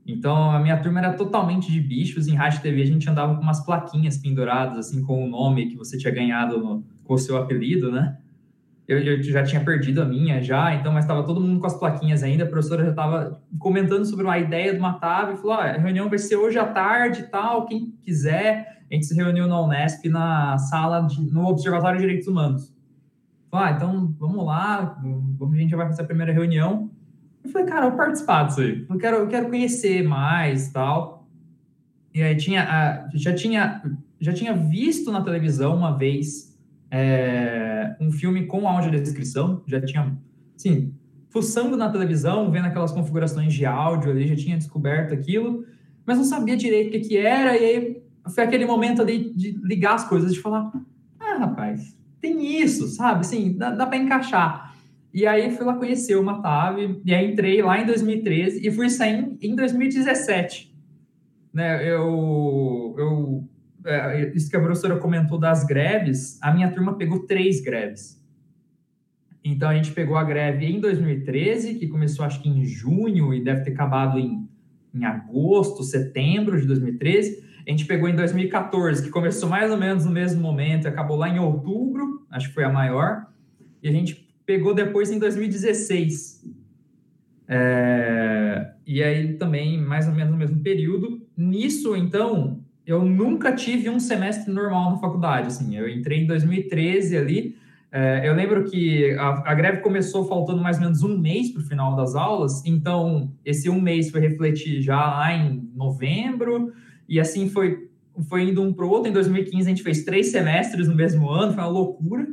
então, 0.08 0.50
a 0.50 0.58
minha 0.58 0.78
turma 0.78 1.00
era 1.00 1.12
totalmente 1.12 1.70
de 1.70 1.78
bichos. 1.78 2.26
Em 2.26 2.34
rádio 2.34 2.62
TV, 2.62 2.80
a 2.80 2.86
gente 2.86 3.08
andava 3.10 3.36
com 3.36 3.42
umas 3.42 3.62
plaquinhas 3.62 4.16
penduradas, 4.16 4.78
assim, 4.78 5.02
com 5.02 5.22
o 5.22 5.28
nome 5.28 5.66
que 5.66 5.76
você 5.76 5.98
tinha 5.98 6.12
ganhado 6.12 6.58
no, 6.58 6.82
com 7.04 7.12
o 7.12 7.18
seu 7.18 7.36
apelido, 7.36 7.92
né? 7.92 8.16
Eu, 8.88 9.00
eu, 9.00 9.22
já 9.22 9.42
tinha 9.42 9.62
perdido 9.62 10.00
a 10.00 10.06
minha 10.06 10.40
já, 10.40 10.74
então, 10.74 10.90
mas 10.90 11.04
estava 11.04 11.22
todo 11.22 11.42
mundo 11.42 11.60
com 11.60 11.66
as 11.66 11.78
plaquinhas 11.78 12.22
ainda. 12.22 12.44
A 12.44 12.46
professora 12.46 12.84
já 12.84 12.90
estava 12.90 13.38
comentando 13.58 14.06
sobre 14.06 14.24
uma 14.24 14.38
ideia 14.38 14.72
de 14.72 14.78
uma 14.78 14.94
TAV 14.94 15.34
e 15.34 15.36
falou: 15.36 15.52
ah, 15.52 15.64
a 15.64 15.78
reunião 15.78 16.08
vai 16.08 16.18
ser 16.18 16.36
hoje 16.36 16.58
à 16.58 16.64
tarde 16.64 17.24
tal, 17.24 17.66
quem 17.66 17.90
quiser. 18.00 18.78
A 18.90 18.94
gente 18.94 19.04
se 19.04 19.14
reuniu 19.14 19.46
na 19.46 19.60
Unesp, 19.60 20.06
na 20.08 20.56
sala, 20.56 21.02
de, 21.02 21.20
no 21.20 21.48
Observatório 21.48 21.98
de 21.98 22.06
Direitos 22.06 22.26
Humanos. 22.26 22.72
Falou, 23.50 23.66
ah, 23.66 23.72
então 23.72 24.14
vamos 24.18 24.44
lá, 24.44 24.98
a 25.00 25.56
gente 25.56 25.70
já 25.70 25.76
vai 25.76 25.86
fazer 25.86 26.02
a 26.02 26.06
primeira 26.06 26.32
reunião. 26.32 26.90
Eu 27.42 27.50
falei, 27.50 27.66
cara, 27.66 27.86
eu 27.86 27.90
vou 27.90 27.98
participar 27.98 28.44
disso 28.44 28.60
aí. 28.60 28.86
Eu 28.88 28.98
quero, 28.98 29.16
eu 29.16 29.28
quero 29.28 29.48
conhecer 29.48 30.06
mais 30.06 30.70
tal. 30.70 31.26
E 32.14 32.22
aí 32.22 32.36
tinha, 32.36 33.08
já 33.14 33.34
tinha, 33.34 33.82
já 34.20 34.32
tinha 34.32 34.54
visto 34.54 35.10
na 35.10 35.22
televisão 35.22 35.76
uma 35.76 35.96
vez 35.96 36.58
é, 36.90 37.96
um 38.00 38.10
filme 38.10 38.46
com 38.46 38.68
audiodescrição, 38.68 39.62
já 39.66 39.80
tinha, 39.80 40.16
sim, 40.56 40.92
fuçando 41.30 41.76
na 41.76 41.90
televisão, 41.90 42.50
vendo 42.50 42.66
aquelas 42.66 42.92
configurações 42.92 43.52
de 43.52 43.64
áudio 43.66 44.10
ali, 44.10 44.26
já 44.26 44.36
tinha 44.36 44.56
descoberto 44.56 45.12
aquilo, 45.12 45.64
mas 46.04 46.18
não 46.18 46.24
sabia 46.24 46.56
direito 46.56 46.88
o 46.88 46.90
que, 46.92 47.00
que 47.00 47.16
era, 47.16 47.56
e 47.56 47.64
aí 47.64 48.02
foi 48.34 48.44
aquele 48.44 48.66
momento 48.66 49.02
ali 49.02 49.32
de 49.34 49.52
ligar 49.62 49.94
as 49.94 50.08
coisas, 50.08 50.32
de 50.32 50.40
falar, 50.40 50.72
ah, 51.20 51.38
rapaz, 51.38 51.97
tem 52.20 52.60
isso, 52.60 52.88
sabe, 52.88 53.20
assim, 53.20 53.56
dá, 53.56 53.70
dá 53.70 53.86
para 53.86 53.98
encaixar. 53.98 54.74
E 55.12 55.26
aí 55.26 55.50
fui 55.50 55.64
lá 55.64 55.74
conhecer 55.74 56.16
o 56.16 56.22
Matave, 56.22 57.00
e 57.04 57.14
aí 57.14 57.30
entrei 57.30 57.62
lá 57.62 57.80
em 57.80 57.86
2013 57.86 58.66
e 58.66 58.70
fui 58.70 58.90
sair 58.90 59.36
em 59.40 59.54
2017. 59.54 60.74
Né, 61.52 61.82
eu, 61.90 62.94
eu, 62.98 63.48
é, 63.86 64.30
isso 64.34 64.50
que 64.50 64.56
a 64.56 64.60
professora 64.60 64.96
comentou 64.98 65.38
das 65.38 65.64
greves, 65.64 66.38
a 66.42 66.52
minha 66.52 66.70
turma 66.70 66.96
pegou 66.96 67.26
três 67.26 67.60
greves. 67.60 68.18
Então 69.42 69.70
a 69.70 69.74
gente 69.74 69.92
pegou 69.92 70.16
a 70.16 70.24
greve 70.24 70.66
em 70.66 70.78
2013, 70.78 71.76
que 71.76 71.88
começou 71.88 72.24
acho 72.24 72.42
que 72.42 72.48
em 72.48 72.64
junho 72.64 73.32
e 73.32 73.42
deve 73.42 73.62
ter 73.62 73.72
acabado 73.72 74.18
em, 74.18 74.46
em 74.94 75.04
agosto, 75.04 75.82
setembro 75.82 76.60
de 76.60 76.66
2013. 76.66 77.47
A 77.68 77.70
gente 77.70 77.84
pegou 77.84 78.08
em 78.08 78.16
2014, 78.16 79.02
que 79.02 79.10
começou 79.10 79.46
mais 79.46 79.70
ou 79.70 79.76
menos 79.76 80.06
no 80.06 80.10
mesmo 80.10 80.40
momento, 80.40 80.88
acabou 80.88 81.18
lá 81.18 81.28
em 81.28 81.38
outubro, 81.38 82.26
acho 82.30 82.48
que 82.48 82.54
foi 82.54 82.64
a 82.64 82.70
maior. 82.70 83.26
E 83.82 83.88
a 83.90 83.92
gente 83.92 84.26
pegou 84.46 84.72
depois 84.72 85.10
em 85.10 85.18
2016. 85.18 86.50
É, 87.46 88.70
e 88.86 89.02
aí 89.02 89.34
também, 89.34 89.78
mais 89.78 90.08
ou 90.08 90.14
menos 90.14 90.32
no 90.32 90.38
mesmo 90.38 90.62
período. 90.62 91.20
Nisso, 91.36 91.94
então, 91.94 92.58
eu 92.86 93.04
nunca 93.04 93.52
tive 93.52 93.90
um 93.90 94.00
semestre 94.00 94.50
normal 94.50 94.92
na 94.92 94.96
faculdade. 94.96 95.48
Assim, 95.48 95.76
eu 95.76 95.86
entrei 95.86 96.20
em 96.22 96.26
2013 96.26 97.18
ali. 97.18 97.56
É, 97.92 98.26
eu 98.26 98.32
lembro 98.32 98.64
que 98.64 99.12
a, 99.12 99.50
a, 99.50 99.54
greve 99.54 99.82
começou 99.82 100.26
faltando 100.26 100.62
mais 100.62 100.78
ou 100.78 100.84
menos 100.84 101.02
um 101.02 101.18
mês 101.18 101.50
para 101.50 101.60
o 101.60 101.64
final 101.66 101.94
das 101.96 102.14
aulas, 102.14 102.62
então 102.66 103.32
esse 103.44 103.70
um 103.70 103.80
mês 103.80 104.10
foi 104.10 104.20
refletir 104.20 104.82
já 104.82 104.96
lá 104.96 105.32
em 105.32 105.70
novembro, 105.74 106.70
e 107.08 107.18
assim 107.18 107.48
foi, 107.48 107.88
foi 108.28 108.50
indo 108.50 108.62
um 108.62 108.72
para 108.72 108.84
o 108.84 108.90
outro. 108.90 109.08
Em 109.08 109.12
2015 109.12 109.66
a 109.66 109.70
gente 109.70 109.82
fez 109.82 110.04
três 110.04 110.28
semestres 110.28 110.88
no 110.88 110.94
mesmo 110.94 111.30
ano, 111.30 111.54
foi 111.54 111.62
uma 111.62 111.70
loucura. 111.70 112.26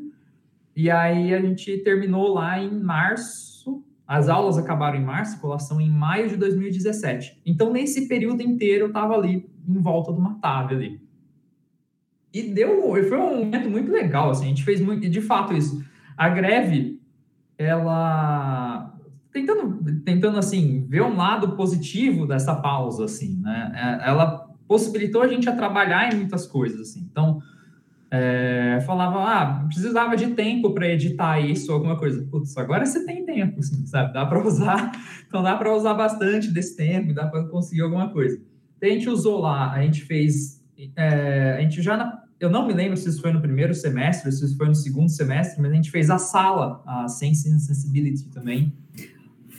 E 0.76 0.92
aí 0.92 1.34
a 1.34 1.40
gente 1.40 1.78
terminou 1.78 2.34
lá 2.34 2.60
em 2.60 2.78
março. 2.80 3.84
As 4.06 4.28
aulas 4.28 4.58
acabaram 4.58 5.00
em 5.00 5.04
março, 5.04 5.40
colação 5.40 5.80
em 5.80 5.90
maio 5.90 6.30
de 6.30 6.38
2017. 6.38 7.42
Então, 7.46 7.72
nesse 7.72 8.08
período 8.08 8.42
inteiro, 8.42 8.84
eu 8.84 8.88
estava 8.90 9.16
ali 9.16 9.50
em 9.68 9.82
volta 9.82 10.12
uma 10.12 10.36
TAV 10.36 10.74
ali. 10.74 11.02
E 12.32 12.44
deu, 12.44 12.92
foi 13.08 13.18
um 13.18 13.46
momento 13.46 13.70
muito 13.70 13.92
legal, 13.92 14.30
assim, 14.30 14.46
a 14.46 14.50
gente 14.50 14.64
fez 14.64 14.82
muito, 14.82 15.10
de 15.10 15.22
fato 15.22 15.54
isso. 15.54 15.84
A 16.18 16.30
greve, 16.30 17.02
ela 17.58 18.94
tentando, 19.32 20.02
tentando 20.02 20.38
assim, 20.38 20.86
ver 20.88 21.02
um 21.02 21.16
lado 21.16 21.56
positivo 21.56 22.28
dessa 22.28 22.56
pausa, 22.56 23.06
assim, 23.06 23.40
né? 23.42 23.72
É, 24.04 24.10
ela 24.10 24.45
possibilitou 24.68 25.22
a 25.22 25.28
gente 25.28 25.48
a 25.50 25.56
trabalhar 25.56 26.14
em 26.14 26.18
muitas 26.18 26.46
coisas, 26.46 26.80
assim. 26.80 27.08
Então, 27.12 27.42
é, 28.12 28.80
falava, 28.86 29.24
ah, 29.24 29.66
precisava 29.66 30.16
de 30.16 30.28
tempo 30.28 30.74
para 30.74 30.88
editar 30.88 31.40
isso, 31.40 31.72
alguma 31.72 31.98
coisa. 31.98 32.26
Putz, 32.30 32.56
agora 32.58 32.86
você 32.86 33.06
tem 33.06 33.26
tempo, 33.26 33.60
assim, 33.60 33.86
sabe? 33.86 34.14
Dá 34.14 34.26
para 34.26 34.46
usar, 34.46 34.92
então 35.28 35.44
dá 35.44 35.56
para 35.56 35.76
usar 35.76 35.94
bastante 35.94 36.52
desse 36.52 36.76
tempo, 36.76 37.14
dá 37.14 37.28
para 37.28 37.44
conseguir 37.46 37.82
alguma 37.82 38.10
coisa. 38.10 38.40
Então, 38.78 38.90
a 38.90 38.94
gente 38.94 39.10
usou 39.10 39.40
lá, 39.40 39.72
a 39.72 39.82
gente 39.82 40.04
fez, 40.04 40.64
é, 40.96 41.56
a 41.58 41.62
gente 41.62 41.82
já, 41.82 41.98
na, 41.98 42.24
eu 42.40 42.50
não 42.50 42.68
me 42.68 42.74
lembro 42.74 42.98
se 42.98 43.10
isso 43.10 43.22
foi 43.22 43.32
no 43.32 43.42
primeiro 43.42 43.74
semestre, 43.74 44.32
se 44.32 44.46
isso 44.46 44.58
foi 44.58 44.68
no 44.68 44.76
segundo 44.76 45.10
semestre, 45.10 45.62
mas 45.62 45.72
a 45.72 45.76
gente 45.76 45.92
fez 45.92 46.10
a 46.10 46.18
sala, 46.18 46.84
a 46.86 47.08
Sense 47.08 47.50
and 47.52 47.60
Sensibility 47.60 48.30
também. 48.30 48.74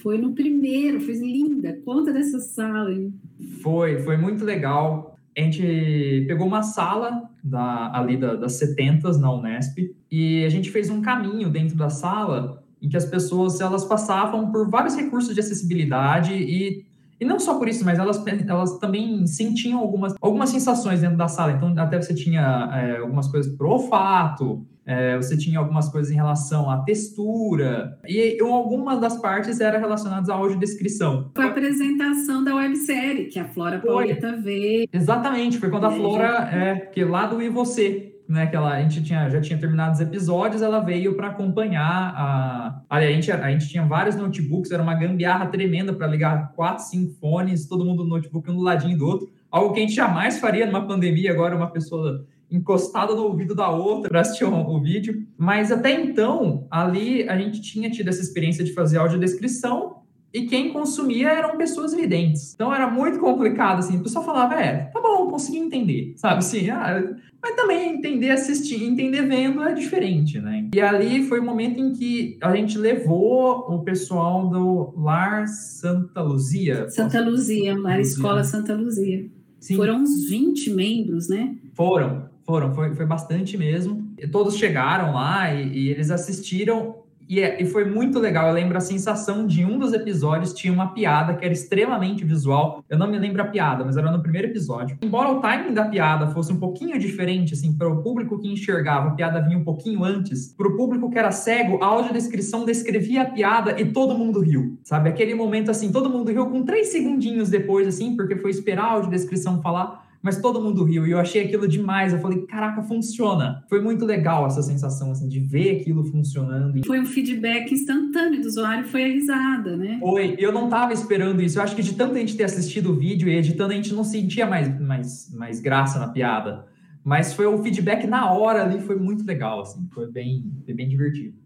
Foi 0.06 0.18
no 0.18 0.34
primeiro, 0.34 1.00
foi 1.00 1.14
linda. 1.16 1.80
Conta 1.84 2.12
dessa 2.12 2.38
sala. 2.38 2.92
Hein? 2.92 3.12
Foi, 3.60 3.98
foi 3.98 4.16
muito 4.16 4.44
legal. 4.44 5.16
A 5.36 5.40
gente 5.40 6.24
pegou 6.28 6.46
uma 6.46 6.62
sala 6.62 7.28
da, 7.42 7.90
ali 7.92 8.16
da, 8.16 8.36
das 8.36 8.52
70 8.52 9.18
na 9.18 9.34
Unesp 9.34 9.78
e 10.08 10.44
a 10.44 10.48
gente 10.48 10.70
fez 10.70 10.90
um 10.90 11.02
caminho 11.02 11.50
dentro 11.50 11.76
da 11.76 11.90
sala 11.90 12.62
em 12.80 12.88
que 12.88 12.96
as 12.96 13.04
pessoas 13.04 13.60
elas 13.60 13.84
passavam 13.84 14.52
por 14.52 14.70
vários 14.70 14.94
recursos 14.94 15.34
de 15.34 15.40
acessibilidade 15.40 16.34
e 16.34 16.86
e 17.18 17.24
não 17.24 17.40
só 17.40 17.58
por 17.58 17.66
isso, 17.66 17.82
mas 17.82 17.98
elas, 17.98 18.22
elas 18.46 18.78
também 18.78 19.26
sentiam 19.26 19.80
algumas, 19.80 20.14
algumas 20.20 20.50
sensações 20.50 21.00
dentro 21.00 21.16
da 21.16 21.28
sala. 21.28 21.52
Então, 21.52 21.72
até 21.78 22.00
você 22.00 22.12
tinha 22.12 22.70
é, 22.74 22.98
algumas 22.98 23.26
coisas 23.26 23.56
pro 23.56 23.70
olfato, 23.70 24.66
é, 24.86 25.16
você 25.16 25.36
tinha 25.36 25.58
algumas 25.58 25.88
coisas 25.88 26.12
em 26.12 26.14
relação 26.14 26.70
à 26.70 26.78
textura, 26.84 27.98
e 28.06 28.38
algumas 28.40 29.00
das 29.00 29.20
partes 29.20 29.60
eram 29.60 29.80
relacionadas 29.80 30.28
à 30.28 30.34
audiodescrição. 30.34 31.32
Foi 31.34 31.44
a 31.44 31.48
apresentação 31.48 32.44
da 32.44 32.54
websérie, 32.54 33.26
que 33.26 33.38
a 33.40 33.44
Flora 33.44 33.80
Pauleta 33.80 34.36
vê. 34.36 34.88
Exatamente, 34.92 35.58
foi 35.58 35.70
quando 35.70 35.86
a 35.86 35.90
Flora, 35.90 36.48
é, 36.52 36.76
que 36.76 37.04
lá 37.04 37.26
do 37.26 37.42
E 37.42 37.48
Você, 37.48 38.14
né, 38.28 38.46
que 38.46 38.54
ela, 38.54 38.74
a 38.74 38.82
gente 38.82 39.02
tinha, 39.02 39.28
já 39.28 39.40
tinha 39.40 39.58
terminado 39.58 39.94
os 39.94 40.00
episódios, 40.00 40.62
ela 40.62 40.80
veio 40.80 41.16
para 41.16 41.28
acompanhar 41.28 42.14
a. 42.16 42.82
Olha, 42.90 43.08
a 43.08 43.12
gente, 43.12 43.30
a 43.30 43.50
gente 43.50 43.68
tinha 43.68 43.84
vários 43.84 44.16
notebooks, 44.16 44.70
era 44.70 44.82
uma 44.82 44.94
gambiarra 44.94 45.46
tremenda 45.46 45.92
para 45.92 46.06
ligar 46.06 46.52
quatro, 46.54 46.84
cinco 46.84 47.12
fones, 47.20 47.66
todo 47.66 47.84
mundo 47.84 48.04
no 48.04 48.10
notebook 48.10 48.48
um 48.50 48.56
do 48.56 48.62
ladinho 48.62 48.98
do 48.98 49.06
outro. 49.06 49.28
Algo 49.50 49.72
que 49.72 49.80
a 49.80 49.82
gente 49.82 49.94
jamais 49.94 50.38
faria 50.38 50.66
numa 50.66 50.86
pandemia, 50.86 51.30
agora 51.30 51.56
uma 51.56 51.70
pessoa 51.70 52.24
encostada 52.50 53.14
no 53.14 53.24
ouvido 53.24 53.54
da 53.54 53.70
outra 53.70 54.08
para 54.08 54.20
assistir 54.20 54.44
o, 54.44 54.80
vídeo. 54.80 55.26
Mas 55.36 55.72
até 55.72 55.92
então, 55.92 56.66
ali 56.70 57.28
a 57.28 57.36
gente 57.36 57.60
tinha 57.60 57.90
tido 57.90 58.08
essa 58.08 58.22
experiência 58.22 58.64
de 58.64 58.72
fazer 58.72 58.98
audiodescrição 58.98 59.96
e 60.32 60.46
quem 60.46 60.72
consumia 60.72 61.30
eram 61.30 61.56
pessoas 61.56 61.94
videntes. 61.94 62.52
Então 62.54 62.74
era 62.74 62.90
muito 62.90 63.18
complicado, 63.18 63.78
assim, 63.78 63.96
o 63.96 64.02
pessoal 64.02 64.24
falava, 64.24 64.54
é, 64.54 64.90
tá 64.92 65.00
bom, 65.00 65.28
consegui 65.28 65.58
entender, 65.58 66.12
sabe, 66.16 66.38
assim, 66.38 66.68
ah, 66.68 67.02
mas 67.42 67.54
também 67.54 67.94
entender 67.94 68.30
assistir, 68.30 68.82
entender 68.84 69.22
vendo 69.22 69.62
é 69.62 69.72
diferente, 69.72 70.38
né? 70.40 70.68
E 70.74 70.80
ali 70.80 71.22
foi 71.22 71.40
o 71.40 71.44
momento 71.44 71.80
em 71.80 71.92
que 71.92 72.36
a 72.42 72.54
gente 72.54 72.76
levou 72.76 73.66
o 73.72 73.84
pessoal 73.84 74.48
do 74.48 74.92
Lar 74.96 75.46
Santa 75.46 76.20
Luzia. 76.22 76.88
Santa 76.90 77.20
Luzia, 77.20 77.78
Lar 77.78 78.00
Escola 78.00 78.44
Santa 78.44 78.74
Luzia. 78.74 79.30
Sim. 79.60 79.76
Foram 79.76 80.02
uns 80.02 80.28
20 80.28 80.70
membros, 80.70 81.28
né? 81.28 81.56
Foram, 81.74 82.28
foram, 82.46 82.72
foi, 82.74 82.94
foi 82.94 83.04
bastante 83.04 83.58
mesmo. 83.58 84.14
E 84.18 84.26
todos 84.26 84.56
chegaram 84.56 85.12
lá 85.12 85.52
e, 85.52 85.68
e 85.68 85.88
eles 85.90 86.10
assistiram 86.10 87.06
e, 87.28 87.40
é, 87.40 87.60
e, 87.60 87.66
foi 87.66 87.84
muito 87.84 88.18
legal. 88.18 88.48
Eu 88.48 88.54
lembro 88.54 88.76
a 88.76 88.80
sensação 88.80 89.46
de 89.46 89.64
um 89.64 89.78
dos 89.78 89.92
episódios 89.92 90.54
tinha 90.54 90.72
uma 90.72 90.92
piada 90.92 91.34
que 91.34 91.44
era 91.44 91.52
extremamente 91.52 92.24
visual. 92.24 92.84
Eu 92.88 92.98
não 92.98 93.08
me 93.08 93.18
lembro 93.18 93.42
a 93.42 93.46
piada, 93.46 93.84
mas 93.84 93.96
era 93.96 94.10
no 94.10 94.22
primeiro 94.22 94.48
episódio. 94.48 94.96
Embora 95.02 95.30
o 95.30 95.40
timing 95.40 95.74
da 95.74 95.86
piada 95.86 96.28
fosse 96.28 96.52
um 96.52 96.58
pouquinho 96.58 96.98
diferente, 96.98 97.54
assim, 97.54 97.76
para 97.76 97.88
o 97.88 98.02
público 98.02 98.38
que 98.38 98.48
enxergava, 98.48 99.08
a 99.08 99.10
piada 99.12 99.40
vinha 99.40 99.58
um 99.58 99.64
pouquinho 99.64 100.04
antes. 100.04 100.54
Para 100.56 100.68
o 100.68 100.76
público 100.76 101.10
que 101.10 101.18
era 101.18 101.32
cego, 101.32 101.82
a 101.82 101.86
audiodescrição 101.86 102.64
descrevia 102.64 103.22
a 103.22 103.26
piada 103.26 103.80
e 103.80 103.86
todo 103.86 104.16
mundo 104.16 104.40
riu. 104.40 104.78
Sabe? 104.84 105.08
Aquele 105.08 105.34
momento 105.34 105.70
assim, 105.70 105.90
todo 105.90 106.08
mundo 106.08 106.30
riu 106.30 106.46
com 106.46 106.62
três 106.64 106.88
segundinhos 106.88 107.50
depois, 107.50 107.88
assim, 107.88 108.14
porque 108.14 108.36
foi 108.36 108.50
esperar 108.50 108.84
a 108.84 108.92
audiodescrição 108.92 109.60
falar 109.60 110.05
mas 110.26 110.40
todo 110.40 110.60
mundo 110.60 110.82
riu 110.82 111.06
e 111.06 111.12
eu 111.12 111.20
achei 111.20 111.44
aquilo 111.44 111.68
demais. 111.68 112.12
Eu 112.12 112.18
falei, 112.18 112.44
caraca, 112.46 112.82
funciona. 112.82 113.64
Foi 113.68 113.80
muito 113.80 114.04
legal 114.04 114.44
essa 114.44 114.60
sensação, 114.60 115.12
assim, 115.12 115.28
de 115.28 115.38
ver 115.38 115.80
aquilo 115.80 116.02
funcionando. 116.02 116.84
Foi 116.84 116.98
um 116.98 117.06
feedback 117.06 117.72
instantâneo 117.72 118.40
do 118.42 118.48
usuário, 118.48 118.84
foi 118.88 119.04
a 119.04 119.06
risada, 119.06 119.76
né? 119.76 119.98
Foi, 120.00 120.34
eu 120.36 120.50
não 120.50 120.68
tava 120.68 120.92
esperando 120.92 121.40
isso. 121.40 121.60
Eu 121.60 121.62
acho 121.62 121.76
que 121.76 121.82
de 121.82 121.94
tanto 121.94 122.16
a 122.16 122.18
gente 122.18 122.36
ter 122.36 122.42
assistido 122.42 122.90
o 122.90 122.96
vídeo 122.96 123.28
e 123.28 123.36
editando, 123.36 123.72
a 123.72 123.76
gente 123.76 123.94
não 123.94 124.02
sentia 124.02 124.48
mais, 124.48 124.80
mais, 124.80 125.32
mais 125.32 125.60
graça 125.60 126.00
na 126.00 126.08
piada. 126.08 126.66
Mas 127.04 127.32
foi 127.32 127.46
o 127.46 127.62
feedback 127.62 128.04
na 128.04 128.32
hora 128.32 128.64
ali, 128.64 128.80
foi 128.80 128.96
muito 128.96 129.24
legal, 129.24 129.60
assim, 129.60 129.86
foi 129.94 130.10
bem, 130.10 130.50
foi 130.64 130.74
bem 130.74 130.88
divertido. 130.88 131.36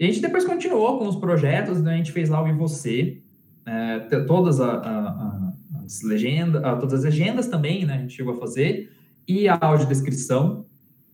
E 0.00 0.04
a 0.04 0.06
gente 0.06 0.22
depois 0.22 0.46
continuou 0.46 0.98
com 0.98 1.06
os 1.06 1.16
projetos, 1.16 1.82
né? 1.82 1.92
A 1.92 1.96
gente 1.98 2.12
fez 2.12 2.30
lá 2.30 2.42
o 2.42 2.48
E 2.48 2.52
Você, 2.54 3.20
é, 3.66 3.98
todas 4.26 4.58
a, 4.58 4.72
a, 4.72 5.08
a 5.21 5.21
as 5.92 6.02
legendas, 6.02 6.62
ah, 6.64 6.76
todas 6.76 6.94
as 6.94 7.04
legendas 7.04 7.48
também, 7.48 7.84
né? 7.84 7.94
A 7.94 7.98
gente 7.98 8.14
chegou 8.14 8.34
a 8.34 8.38
fazer, 8.38 8.90
e 9.26 9.48
a 9.48 9.58
audiodescrição. 9.60 10.66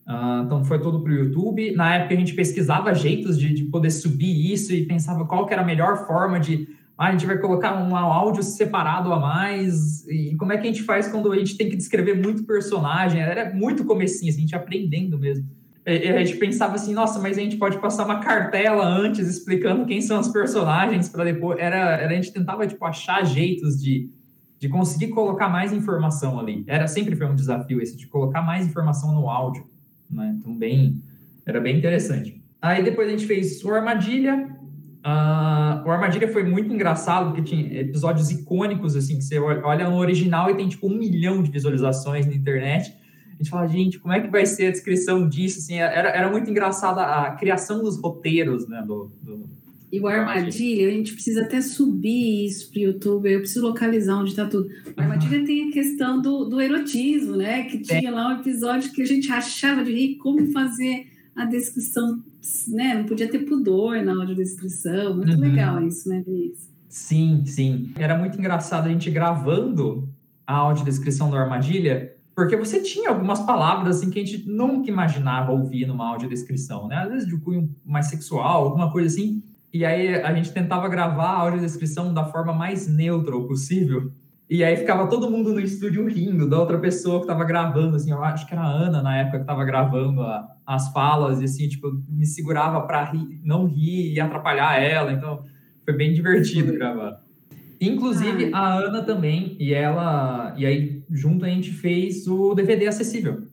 Uh, 0.06 0.44
então 0.44 0.64
foi 0.64 0.80
todo 0.80 1.02
para 1.02 1.12
o 1.12 1.14
YouTube. 1.14 1.72
Na 1.72 1.96
época 1.96 2.14
a 2.14 2.16
gente 2.16 2.34
pesquisava 2.34 2.94
jeitos 2.94 3.38
de, 3.38 3.52
de, 3.52 3.64
poder 3.64 3.90
subir 3.90 4.52
isso 4.52 4.72
e 4.72 4.86
pensava 4.86 5.26
qual 5.26 5.46
que 5.46 5.52
era 5.52 5.62
a 5.62 5.66
melhor 5.66 6.06
forma 6.06 6.40
de 6.40 6.66
ah, 6.96 7.08
a 7.08 7.12
gente 7.12 7.26
vai 7.26 7.38
colocar 7.38 7.80
um 7.80 7.94
áudio 7.94 8.42
separado 8.42 9.12
a 9.12 9.20
mais 9.20 10.06
e 10.08 10.34
como 10.36 10.52
é 10.52 10.56
que 10.56 10.66
a 10.66 10.72
gente 10.72 10.82
faz 10.82 11.08
quando 11.08 11.30
a 11.30 11.38
gente 11.38 11.56
tem 11.56 11.68
que 11.68 11.76
descrever 11.76 12.14
muito 12.14 12.44
personagem. 12.44 13.20
Era 13.20 13.54
muito 13.54 13.84
comecinho, 13.84 14.30
assim, 14.30 14.38
a 14.38 14.42
gente 14.42 14.54
aprendendo 14.56 15.18
mesmo. 15.18 15.46
A 15.86 16.22
gente 16.22 16.36
pensava 16.36 16.74
assim, 16.74 16.92
nossa, 16.92 17.18
mas 17.18 17.38
a 17.38 17.40
gente 17.40 17.56
pode 17.56 17.78
passar 17.78 18.04
uma 18.04 18.20
cartela 18.20 18.84
antes 18.86 19.26
explicando 19.26 19.86
quem 19.86 20.02
são 20.02 20.20
os 20.20 20.28
personagens 20.28 21.08
para 21.08 21.24
depois. 21.24 21.58
Era, 21.58 21.76
era, 21.76 22.10
a 22.10 22.14
gente 22.14 22.32
tentava 22.32 22.66
tipo 22.66 22.84
achar 22.84 23.24
jeitos 23.24 23.80
de 23.80 24.10
de 24.58 24.68
conseguir 24.68 25.08
colocar 25.08 25.48
mais 25.48 25.72
informação 25.72 26.38
ali. 26.38 26.64
Era 26.66 26.86
sempre 26.88 27.14
foi 27.14 27.26
um 27.26 27.34
desafio 27.34 27.80
esse 27.80 27.96
de 27.96 28.06
colocar 28.06 28.42
mais 28.42 28.66
informação 28.66 29.14
no 29.14 29.30
áudio, 29.30 29.66
né? 30.10 30.36
Então 30.38 30.56
bem, 30.56 31.00
era 31.46 31.60
bem 31.60 31.78
interessante. 31.78 32.42
Aí 32.60 32.82
depois 32.82 33.06
a 33.06 33.10
gente 33.12 33.26
fez 33.26 33.62
o 33.64 33.72
Armadilha. 33.72 34.56
Uh, 34.98 35.86
o 35.86 35.90
Armadilha 35.90 36.30
foi 36.32 36.42
muito 36.42 36.72
engraçado 36.72 37.26
porque 37.26 37.42
tinha 37.42 37.80
episódios 37.80 38.30
icônicos 38.30 38.96
assim 38.96 39.16
que 39.16 39.22
você 39.22 39.38
olha 39.38 39.88
no 39.88 39.96
original 39.96 40.50
e 40.50 40.56
tem 40.56 40.68
tipo 40.68 40.88
um 40.88 40.98
milhão 40.98 41.40
de 41.40 41.50
visualizações 41.50 42.26
na 42.26 42.34
internet. 42.34 42.92
A 43.28 43.36
gente 43.42 43.50
fala, 43.50 43.68
gente, 43.68 44.00
como 44.00 44.12
é 44.12 44.20
que 44.20 44.26
vai 44.26 44.44
ser 44.44 44.66
a 44.66 44.70
descrição 44.72 45.28
disso? 45.28 45.60
Assim, 45.60 45.76
era, 45.76 46.08
era 46.08 46.28
muito 46.28 46.50
engraçada 46.50 47.02
a 47.02 47.30
criação 47.36 47.80
dos 47.80 47.96
roteiros, 48.02 48.66
né, 48.66 48.82
do, 48.84 49.12
do 49.22 49.48
e 49.90 50.00
o 50.00 50.06
Armadilha, 50.06 50.88
a 50.88 50.90
gente 50.90 51.14
precisa 51.14 51.42
até 51.42 51.60
subir 51.62 52.44
isso 52.46 52.70
para 52.70 52.80
o 52.80 52.82
YouTube, 52.82 53.30
eu 53.30 53.40
preciso 53.40 53.66
localizar 53.66 54.16
onde 54.16 54.30
está 54.30 54.46
tudo. 54.46 54.68
O 54.96 55.00
Armadilha 55.00 55.38
uhum. 55.38 55.44
tem 55.46 55.68
a 55.68 55.72
questão 55.72 56.20
do, 56.20 56.44
do 56.44 56.60
erotismo, 56.60 57.36
né? 57.36 57.62
Que 57.64 57.78
tinha 57.78 58.10
é. 58.10 58.12
lá 58.12 58.28
um 58.28 58.40
episódio 58.40 58.92
que 58.92 59.00
a 59.00 59.06
gente 59.06 59.32
achava 59.32 59.82
de 59.82 59.92
rir 59.92 60.16
como 60.16 60.52
fazer 60.52 61.06
a 61.34 61.46
descrição, 61.46 62.22
né? 62.68 62.94
Não 62.94 63.04
podia 63.04 63.28
ter 63.28 63.40
pudor 63.40 64.02
na 64.02 64.12
audiodescrição. 64.12 65.16
Muito 65.16 65.34
uhum. 65.34 65.40
legal 65.40 65.82
isso, 65.86 66.08
né, 66.08 66.22
Vinícius? 66.26 66.68
Sim, 66.88 67.42
sim. 67.46 67.92
Era 67.96 68.18
muito 68.18 68.38
engraçado 68.38 68.86
a 68.86 68.90
gente 68.90 69.10
gravando 69.10 70.08
a 70.46 70.54
audiodescrição 70.54 71.30
do 71.30 71.36
Armadilha, 71.36 72.14
porque 72.34 72.56
você 72.56 72.80
tinha 72.80 73.10
algumas 73.10 73.40
palavras 73.40 73.96
assim 73.96 74.10
que 74.10 74.20
a 74.20 74.24
gente 74.24 74.48
nunca 74.48 74.90
imaginava 74.90 75.52
ouvir 75.52 75.86
numa 75.86 76.08
audiodescrição, 76.08 76.88
né? 76.88 76.96
Às 76.96 77.10
vezes 77.10 77.28
de 77.28 77.36
cunho 77.38 77.74
mais 77.84 78.06
sexual, 78.06 78.64
alguma 78.64 78.92
coisa 78.92 79.08
assim. 79.08 79.42
E 79.72 79.84
aí 79.84 80.14
a 80.14 80.34
gente 80.34 80.52
tentava 80.52 80.88
gravar 80.88 81.30
a 81.30 81.40
audiodescrição 81.40 82.12
da 82.12 82.24
forma 82.24 82.52
mais 82.52 82.88
neutra 82.88 83.38
possível. 83.40 84.12
E 84.50 84.64
aí 84.64 84.76
ficava 84.76 85.06
todo 85.08 85.30
mundo 85.30 85.52
no 85.52 85.60
estúdio 85.60 86.06
rindo 86.08 86.48
da 86.48 86.58
outra 86.58 86.78
pessoa 86.78 87.18
que 87.18 87.24
estava 87.24 87.44
gravando, 87.44 87.96
assim, 87.96 88.10
eu 88.10 88.24
acho 88.24 88.46
que 88.46 88.54
era 88.54 88.62
a 88.62 88.70
Ana 88.70 89.02
na 89.02 89.18
época 89.18 89.36
que 89.36 89.42
estava 89.42 89.62
gravando 89.62 90.22
a, 90.22 90.48
as 90.66 90.90
falas, 90.90 91.42
e 91.42 91.44
assim, 91.44 91.68
tipo, 91.68 92.02
me 92.08 92.24
segurava 92.24 92.80
para 92.86 93.12
não 93.44 93.66
rir 93.66 94.14
e 94.14 94.18
atrapalhar 94.18 94.80
ela, 94.80 95.12
então 95.12 95.44
foi 95.84 95.92
bem 95.92 96.14
divertido 96.14 96.72
gravar. 96.72 97.22
Inclusive 97.78 98.50
a 98.54 98.74
Ana 98.74 99.02
também, 99.02 99.54
e 99.60 99.74
ela, 99.74 100.54
e 100.56 100.64
aí 100.64 101.04
junto 101.10 101.44
a 101.44 101.48
gente 101.48 101.70
fez 101.70 102.26
o 102.26 102.54
DVD 102.54 102.86
acessível. 102.86 103.48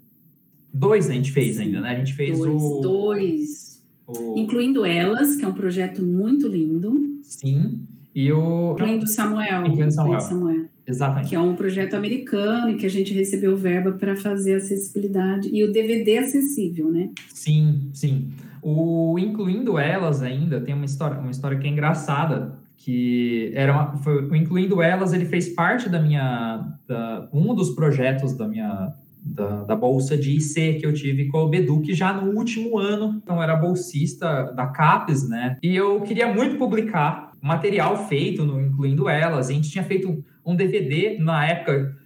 Dois 0.73 1.09
a 1.09 1.13
gente 1.13 1.31
fez 1.31 1.59
ainda, 1.59 1.81
né? 1.81 1.89
A 1.89 1.95
gente 1.95 2.13
fez 2.13 2.37
dois, 2.37 2.63
o. 2.63 2.81
Dois. 2.81 3.74
O... 4.07 4.37
Incluindo 4.37 4.85
Elas, 4.85 5.35
que 5.35 5.45
é 5.45 5.47
um 5.47 5.53
projeto 5.53 6.03
muito 6.03 6.47
lindo. 6.47 7.19
Sim. 7.23 7.81
E 8.13 8.31
o. 8.31 8.73
Incluindo 8.73 9.07
Samuel. 9.07 9.65
Incluindo 9.65 9.91
Samuel. 9.91 10.19
Samuel. 10.21 10.65
Exatamente. 10.87 11.29
Que 11.29 11.35
é 11.35 11.39
um 11.39 11.55
projeto 11.55 11.95
americano 11.95 12.69
e 12.69 12.75
que 12.75 12.85
a 12.85 12.89
gente 12.89 13.13
recebeu 13.13 13.57
verba 13.57 13.91
para 13.93 14.15
fazer 14.15 14.55
acessibilidade 14.55 15.49
e 15.51 15.63
o 15.63 15.71
DVD 15.71 16.19
acessível, 16.19 16.91
né? 16.91 17.09
Sim, 17.29 17.89
sim. 17.91 18.29
O 18.61 19.17
Incluindo 19.19 19.77
Elas 19.77 20.21
ainda 20.21 20.61
tem 20.61 20.73
uma 20.73 20.85
história, 20.85 21.19
uma 21.19 21.31
história 21.31 21.57
que 21.57 21.67
é 21.67 21.69
engraçada, 21.69 22.57
que 22.77 23.51
era 23.55 23.73
uma, 23.73 23.97
foi, 23.97 24.23
o 24.23 24.35
Incluindo 24.35 24.81
Elas, 24.81 25.11
ele 25.11 25.25
fez 25.25 25.49
parte 25.49 25.89
da 25.89 25.99
minha, 25.99 26.77
da, 26.87 27.27
um 27.33 27.53
dos 27.55 27.71
projetos 27.71 28.33
da 28.33 28.47
minha, 28.47 28.93
da, 29.25 29.63
da, 29.63 29.75
bolsa 29.75 30.15
de 30.15 30.37
IC 30.37 30.75
que 30.75 30.85
eu 30.85 30.93
tive 30.93 31.27
com 31.29 31.39
o 31.39 31.49
Beduc 31.49 31.91
já 31.95 32.13
no 32.13 32.37
último 32.37 32.77
ano, 32.77 33.19
então 33.23 33.41
era 33.41 33.55
bolsista 33.55 34.53
da 34.53 34.67
CAPES, 34.67 35.27
né, 35.27 35.57
e 35.63 35.75
eu 35.75 36.01
queria 36.01 36.31
muito 36.31 36.57
publicar 36.57 37.31
material 37.41 38.07
feito 38.07 38.45
no 38.45 38.61
Incluindo 38.61 39.09
Elas, 39.09 39.49
a 39.49 39.53
gente 39.53 39.71
tinha 39.71 39.83
feito 39.83 40.23
um 40.45 40.55
DVD 40.55 41.17
na 41.17 41.47
época 41.47 41.97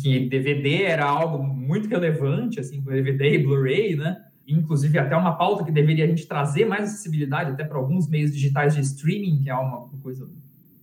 que 0.00 0.28
DVD 0.28 0.84
era 0.84 1.04
algo 1.04 1.42
muito 1.42 1.88
relevante, 1.88 2.60
assim, 2.60 2.80
DVD 2.80 3.34
e 3.34 3.42
Blu-ray, 3.42 3.96
né, 3.96 4.16
inclusive 4.46 4.96
até 4.98 5.16
uma 5.16 5.36
pauta 5.36 5.64
que 5.64 5.72
deveria 5.72 6.04
a 6.04 6.08
gente 6.08 6.28
trazer 6.28 6.64
mais 6.64 6.84
acessibilidade 6.84 7.50
até 7.50 7.64
para 7.64 7.76
alguns 7.76 8.08
meios 8.08 8.32
digitais 8.32 8.76
de 8.76 8.82
streaming, 8.82 9.40
que 9.42 9.50
é 9.50 9.54
uma 9.54 9.88
coisa 10.00 10.28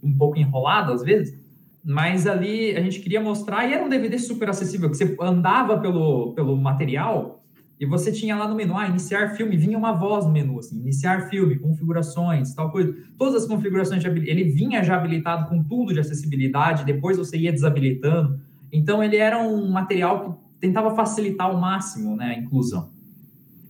um 0.02 0.12
pouco 0.12 0.38
enrolada 0.38 0.94
às 0.94 1.02
vezes. 1.02 1.42
Mas 1.84 2.26
ali 2.26 2.76
a 2.76 2.82
gente 2.82 3.00
queria 3.02 3.20
mostrar, 3.20 3.68
e 3.68 3.74
era 3.74 3.84
um 3.84 3.90
DVD 3.90 4.18
super 4.18 4.50
acessível, 4.50 4.90
que 4.90 4.96
você 4.96 5.18
andava 5.20 5.80
pelo, 5.80 6.34
pelo 6.34 6.56
material 6.56 7.44
e 7.84 7.86
você 7.86 8.14
tinha 8.14 8.34
lá 8.38 8.48
no 8.48 8.56
menu, 8.56 8.78
ah, 8.78 8.88
iniciar 8.88 9.36
filme, 9.36 9.58
vinha 9.58 9.78
uma 9.78 9.92
voz 9.92 10.26
no 10.26 10.32
menu, 10.32 10.58
assim, 10.58 10.80
iniciar 10.80 11.28
filme, 11.30 11.60
configurações, 11.60 12.54
tal 12.54 12.72
coisa. 12.72 12.96
Todas 13.18 13.44
as 13.44 13.46
configurações, 13.46 14.02
ele 14.06 14.46
vinha 14.46 14.82
já 14.82 14.96
habilitado 14.96 15.50
com 15.50 15.62
tudo 15.62 15.94
de 15.94 16.00
acessibilidade, 16.00 16.86
depois 16.86 17.18
você 17.18 17.38
ia 17.38 17.52
desabilitando. 17.52 18.40
Então 18.72 19.04
ele 19.04 19.18
era 19.18 19.38
um 19.38 19.70
material 19.70 20.24
que 20.24 20.60
tentava 20.62 20.96
facilitar 20.96 21.48
ao 21.48 21.60
máximo 21.60 22.16
né, 22.16 22.28
a 22.28 22.40
inclusão. 22.40 22.93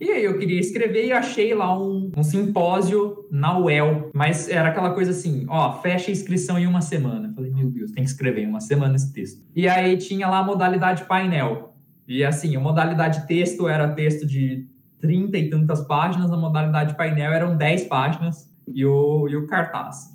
E 0.04 0.12
aí 0.12 0.26
eu 0.26 0.38
queria 0.38 0.60
escrever 0.60 1.06
e 1.06 1.14
achei 1.14 1.54
lá 1.56 1.82
um, 1.82 2.12
um 2.18 2.24
simpósio 2.24 3.26
na 3.32 3.58
UEL, 3.58 4.12
mas 4.14 4.50
era 4.50 4.68
aquela 4.68 4.94
coisa 4.94 5.12
assim, 5.12 5.46
ó, 5.48 5.82
fecha 5.82 6.12
a 6.12 6.12
inscrição 6.12 6.60
em 6.60 6.68
uma 6.68 6.82
semana. 6.82 7.32
Falei, 7.34 7.50
meu 7.52 7.72
Deus, 7.72 7.90
tem 7.92 8.04
que 8.04 8.10
escrever 8.10 8.42
em 8.42 8.48
uma 8.48 8.60
semana 8.60 8.98
esse 8.98 9.14
texto. 9.14 9.42
E 9.56 9.66
aí 9.66 9.96
tinha 9.96 10.28
lá 10.28 10.40
a 10.40 10.44
modalidade 10.44 11.06
painel. 11.06 11.74
E 12.06 12.22
assim, 12.22 12.54
a 12.54 12.60
modalidade 12.60 13.26
texto 13.28 13.66
era 13.66 13.94
texto 13.94 14.28
de 14.28 14.68
30 15.00 15.38
e 15.38 15.50
tantas 15.50 15.88
páginas, 15.88 16.30
a 16.34 16.36
modalidade 16.36 16.98
painel 16.98 17.32
eram 17.32 17.56
10 17.56 17.86
páginas 17.86 18.54
e 18.68 18.86
o, 18.86 19.30
e 19.30 19.38
o 19.38 19.48
cartaz. 19.48 20.10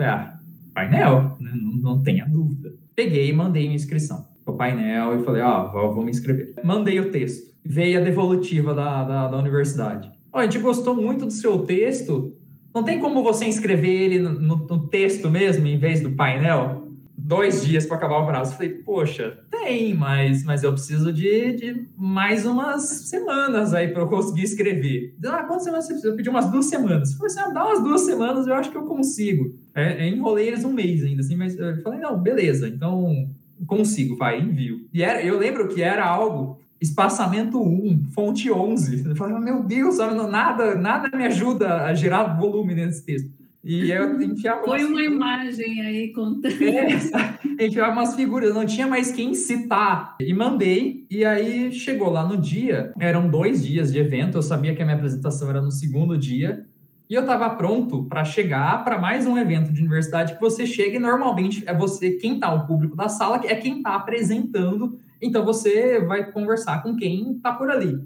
É, 0.00 0.32
painel, 0.74 1.36
né? 1.38 1.52
não, 1.54 1.72
não 1.94 2.02
tenha 2.02 2.26
dúvida. 2.26 2.74
Peguei 2.92 3.28
e 3.28 3.32
mandei 3.32 3.66
minha 3.66 3.76
inscrição 3.76 4.26
pro 4.48 4.56
painel 4.56 5.20
e 5.20 5.24
falei, 5.24 5.42
ó, 5.42 5.70
vou, 5.92 6.02
me 6.02 6.10
inscrever. 6.10 6.54
Mandei 6.64 6.98
o 7.00 7.10
texto 7.10 7.48
veio 7.68 8.00
a 8.00 8.02
devolutiva 8.02 8.72
da, 8.74 9.04
da, 9.04 9.28
da 9.28 9.36
universidade. 9.36 10.10
Oh, 10.32 10.38
a 10.38 10.44
gente 10.44 10.58
gostou 10.58 10.96
muito 10.96 11.26
do 11.26 11.30
seu 11.30 11.58
texto. 11.60 12.34
Não 12.74 12.82
tem 12.82 12.98
como 12.98 13.22
você 13.22 13.44
inscrever 13.44 13.90
ele 13.90 14.18
no, 14.20 14.56
no 14.56 14.88
texto 14.88 15.30
mesmo, 15.30 15.66
em 15.66 15.78
vez 15.78 16.00
do 16.00 16.12
painel? 16.12 16.88
Dois 17.14 17.66
dias 17.66 17.84
para 17.84 17.98
acabar 17.98 18.20
o 18.20 18.26
prazo. 18.26 18.54
Falei, 18.54 18.70
poxa, 18.70 19.38
tem, 19.50 19.92
mas, 19.92 20.44
mas 20.44 20.62
eu 20.62 20.72
preciso 20.72 21.12
de, 21.12 21.52
de 21.52 21.88
mais 21.94 22.46
umas 22.46 22.82
semanas 23.08 23.74
aí 23.74 23.88
para 23.88 24.02
eu 24.02 24.08
conseguir 24.08 24.44
escrever. 24.44 25.14
Ah, 25.26 25.44
quantas 25.44 25.64
semanas 25.64 25.84
você 25.84 25.92
precisa? 25.92 26.12
Eu 26.12 26.16
pedi 26.16 26.30
umas 26.30 26.50
duas 26.50 26.66
semanas. 26.66 27.12
Falei 27.14 27.26
assim, 27.26 27.40
ah, 27.40 27.52
dá 27.52 27.66
umas 27.66 27.82
duas 27.82 28.00
semanas, 28.02 28.46
eu 28.46 28.54
acho 28.54 28.70
que 28.70 28.78
eu 28.78 28.86
consigo. 28.86 29.54
É, 29.74 30.08
enrolei 30.08 30.48
eles 30.48 30.64
um 30.64 30.72
mês 30.72 31.04
ainda, 31.04 31.20
assim, 31.20 31.36
mas 31.36 31.58
eu 31.58 31.82
falei, 31.82 32.00
não, 32.00 32.18
beleza, 32.18 32.66
então 32.66 33.28
consigo, 33.66 34.16
vai, 34.16 34.40
envio. 34.40 34.88
E 34.92 35.02
era, 35.02 35.22
eu 35.22 35.38
lembro 35.38 35.68
que 35.68 35.82
era 35.82 36.06
algo 36.06 36.58
espaçamento 36.80 37.60
1, 37.60 38.06
fonte 38.14 38.50
11. 38.50 39.08
Eu 39.08 39.16
falei, 39.16 39.38
meu 39.38 39.62
Deus, 39.62 39.98
nada, 39.98 40.74
nada 40.74 41.16
me 41.16 41.24
ajuda 41.24 41.84
a 41.84 41.94
gerar 41.94 42.38
volume 42.38 42.74
nesse 42.74 43.04
texto. 43.04 43.38
E 43.64 43.90
eu 43.90 44.20
enfiava. 44.22 44.64
Foi 44.64 44.84
uma 44.84 45.02
imagem 45.02 45.80
aí 45.82 46.12
contando. 46.12 46.62
É, 46.62 46.86
enfiava 47.66 47.92
umas 47.92 48.14
figuras, 48.14 48.54
não 48.54 48.64
tinha 48.64 48.86
mais 48.86 49.10
quem 49.10 49.34
citar. 49.34 50.16
E 50.20 50.32
mandei, 50.32 51.04
e 51.10 51.24
aí 51.24 51.72
chegou 51.72 52.08
lá 52.08 52.26
no 52.26 52.36
dia, 52.36 52.92
eram 52.98 53.28
dois 53.28 53.66
dias 53.66 53.92
de 53.92 53.98
evento, 53.98 54.38
eu 54.38 54.42
sabia 54.42 54.74
que 54.74 54.80
a 54.80 54.84
minha 54.84 54.96
apresentação 54.96 55.50
era 55.50 55.60
no 55.60 55.72
segundo 55.72 56.16
dia, 56.16 56.64
e 57.08 57.14
eu 57.14 57.22
estava 57.22 57.48
pronto 57.50 58.04
para 58.04 58.24
chegar 58.24 58.84
para 58.84 58.98
mais 58.98 59.26
um 59.26 59.38
evento 59.38 59.72
de 59.72 59.80
universidade 59.80 60.34
que 60.34 60.40
você 60.40 60.66
chega 60.66 60.96
e 60.96 61.00
normalmente 61.00 61.62
é 61.66 61.74
você, 61.74 62.12
quem 62.12 62.34
está 62.34 62.52
o 62.52 62.66
público 62.66 62.94
da 62.96 63.08
sala, 63.08 63.40
é 63.44 63.54
quem 63.54 63.78
está 63.78 63.94
apresentando 63.94 64.98
então 65.20 65.44
você 65.44 66.00
vai 66.00 66.30
conversar 66.30 66.82
com 66.82 66.96
quem 66.96 67.32
está 67.32 67.52
por 67.52 67.70
ali. 67.70 68.00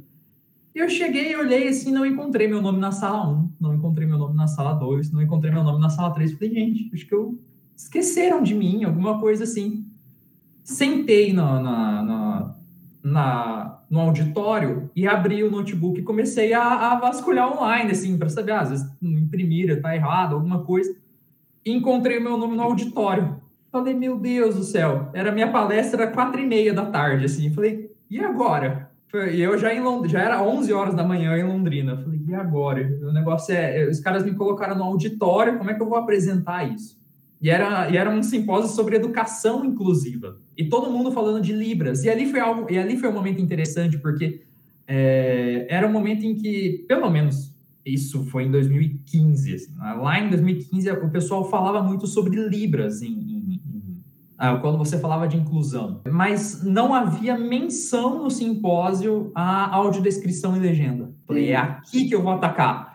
Eu 0.75 0.89
cheguei, 0.89 1.37
olhei 1.37 1.69
assim, 1.69 1.93
não 1.93 2.07
encontrei 2.07 2.49
meu 2.49 2.63
nome 2.63 2.79
na 2.79 2.91
sala 2.91 3.29
1, 3.29 3.51
não 3.61 3.75
encontrei 3.75 4.07
meu 4.07 4.17
nome 4.17 4.35
na 4.35 4.47
sala 4.47 4.73
2, 4.73 5.13
não 5.13 5.21
encontrei 5.21 5.53
meu 5.53 5.63
nome 5.63 5.81
na 5.81 5.91
sala 5.91 6.15
3. 6.15 6.33
Falei, 6.33 6.55
gente, 6.55 6.91
acho 6.95 7.07
que 7.07 7.15
eu 7.15 7.39
esqueceram 7.77 8.43
de 8.43 8.55
mim, 8.55 8.83
alguma 8.85 9.21
coisa 9.21 9.45
assim. 9.45 9.87
Sentei 10.65 11.33
na, 11.33 11.61
na, 11.61 12.03
na, 12.03 12.32
na 13.03 13.79
no 13.91 14.01
auditório 14.01 14.91
e 14.97 15.07
abri 15.07 15.45
o 15.45 15.51
notebook 15.51 16.01
e 16.01 16.03
comecei 16.03 16.55
a, 16.55 16.93
a 16.93 16.99
vasculhar 16.99 17.53
online, 17.53 17.91
assim, 17.91 18.17
para 18.17 18.31
saber, 18.31 18.53
ah, 18.53 18.61
às 18.61 18.71
vezes 18.71 18.91
não 19.03 19.19
imprimiram, 19.19 19.83
tá 19.83 19.95
errado, 19.95 20.35
alguma 20.35 20.65
coisa. 20.65 20.97
E 21.63 21.71
encontrei 21.71 22.19
meu 22.19 22.39
nome 22.39 22.57
no 22.57 22.63
auditório. 22.63 23.37
Falei, 23.71 23.93
meu 23.93 24.17
Deus 24.19 24.55
do 24.55 24.63
céu, 24.63 25.11
era 25.13 25.31
minha 25.31 25.53
palestra 25.53 26.07
quatro 26.07 26.41
e 26.41 26.47
meia 26.47 26.73
da 26.73 26.87
tarde, 26.87 27.27
assim. 27.27 27.53
Falei, 27.53 27.91
e 28.09 28.19
agora? 28.19 28.91
E 29.31 29.43
eu 29.43 29.59
já 29.59 29.75
em 29.75 29.81
Lond... 29.81 30.09
já 30.09 30.21
era 30.21 30.43
11 30.43 30.73
horas 30.73 30.95
da 30.95 31.05
manhã 31.05 31.37
em 31.37 31.45
Londrina. 31.45 31.99
Falei, 31.99 32.19
e 32.27 32.35
agora? 32.35 32.99
O 33.03 33.13
negócio 33.13 33.55
é, 33.55 33.87
os 33.89 34.01
caras 34.01 34.25
me 34.25 34.35
colocaram 34.35 34.75
no 34.75 34.85
auditório, 34.85 35.59
como 35.59 35.71
é 35.71 35.75
que 35.75 35.83
eu 35.83 35.89
vou 35.89 35.99
apresentar 35.99 36.65
isso? 36.65 37.02
E 37.43 37.51
era, 37.51 37.91
e 37.91 37.97
era 37.97 38.09
um 38.09 38.23
simpósio 38.23 38.73
sobre 38.73 38.95
educação 38.95 39.65
inclusiva. 39.65 40.39
E 40.57 40.69
todo 40.69 40.91
mundo 40.91 41.11
falando 41.11 41.43
de 41.43 41.53
Libras. 41.53 42.05
E 42.05 42.09
ali 42.09 42.31
foi 42.31 42.39
algo, 42.39 42.73
e 42.73 42.79
ali 42.79 42.97
foi 42.97 43.09
um 43.09 43.13
momento 43.13 43.43
interessante, 43.43 43.99
porque 43.99 44.43
é, 44.87 45.67
era 45.69 45.87
um 45.87 45.93
momento 45.93 46.25
em 46.25 46.37
que, 46.37 46.85
pelo 46.87 47.11
menos 47.11 47.53
isso 47.85 48.25
foi 48.27 48.45
em 48.45 48.51
2015. 48.53 49.55
Assim, 49.55 49.73
lá 49.77 50.21
em 50.21 50.31
2015, 50.31 50.91
o 50.93 51.11
pessoal 51.11 51.51
falava 51.51 51.83
muito 51.83 52.07
sobre 52.07 52.37
Libras 52.49 53.03
em, 53.03 53.61
ah, 54.39 54.57
quando 54.57 54.79
você 54.79 54.99
falava 54.99 55.27
de 55.29 55.37
inclusão, 55.37 56.01
mas 56.11 56.65
não 56.65 56.95
havia 56.95 57.39
menção 57.39 58.23
no 58.23 58.31
simpósio 58.31 59.31
a 59.35 59.75
audiodescrição 59.75 60.57
e 60.57 60.61
legenda. 60.61 61.13
Falei, 61.27 61.51
é 61.51 61.57
aqui 61.57 62.09
que 62.09 62.15
eu 62.15 62.23
vou 62.23 62.33
atacar. 62.33 62.92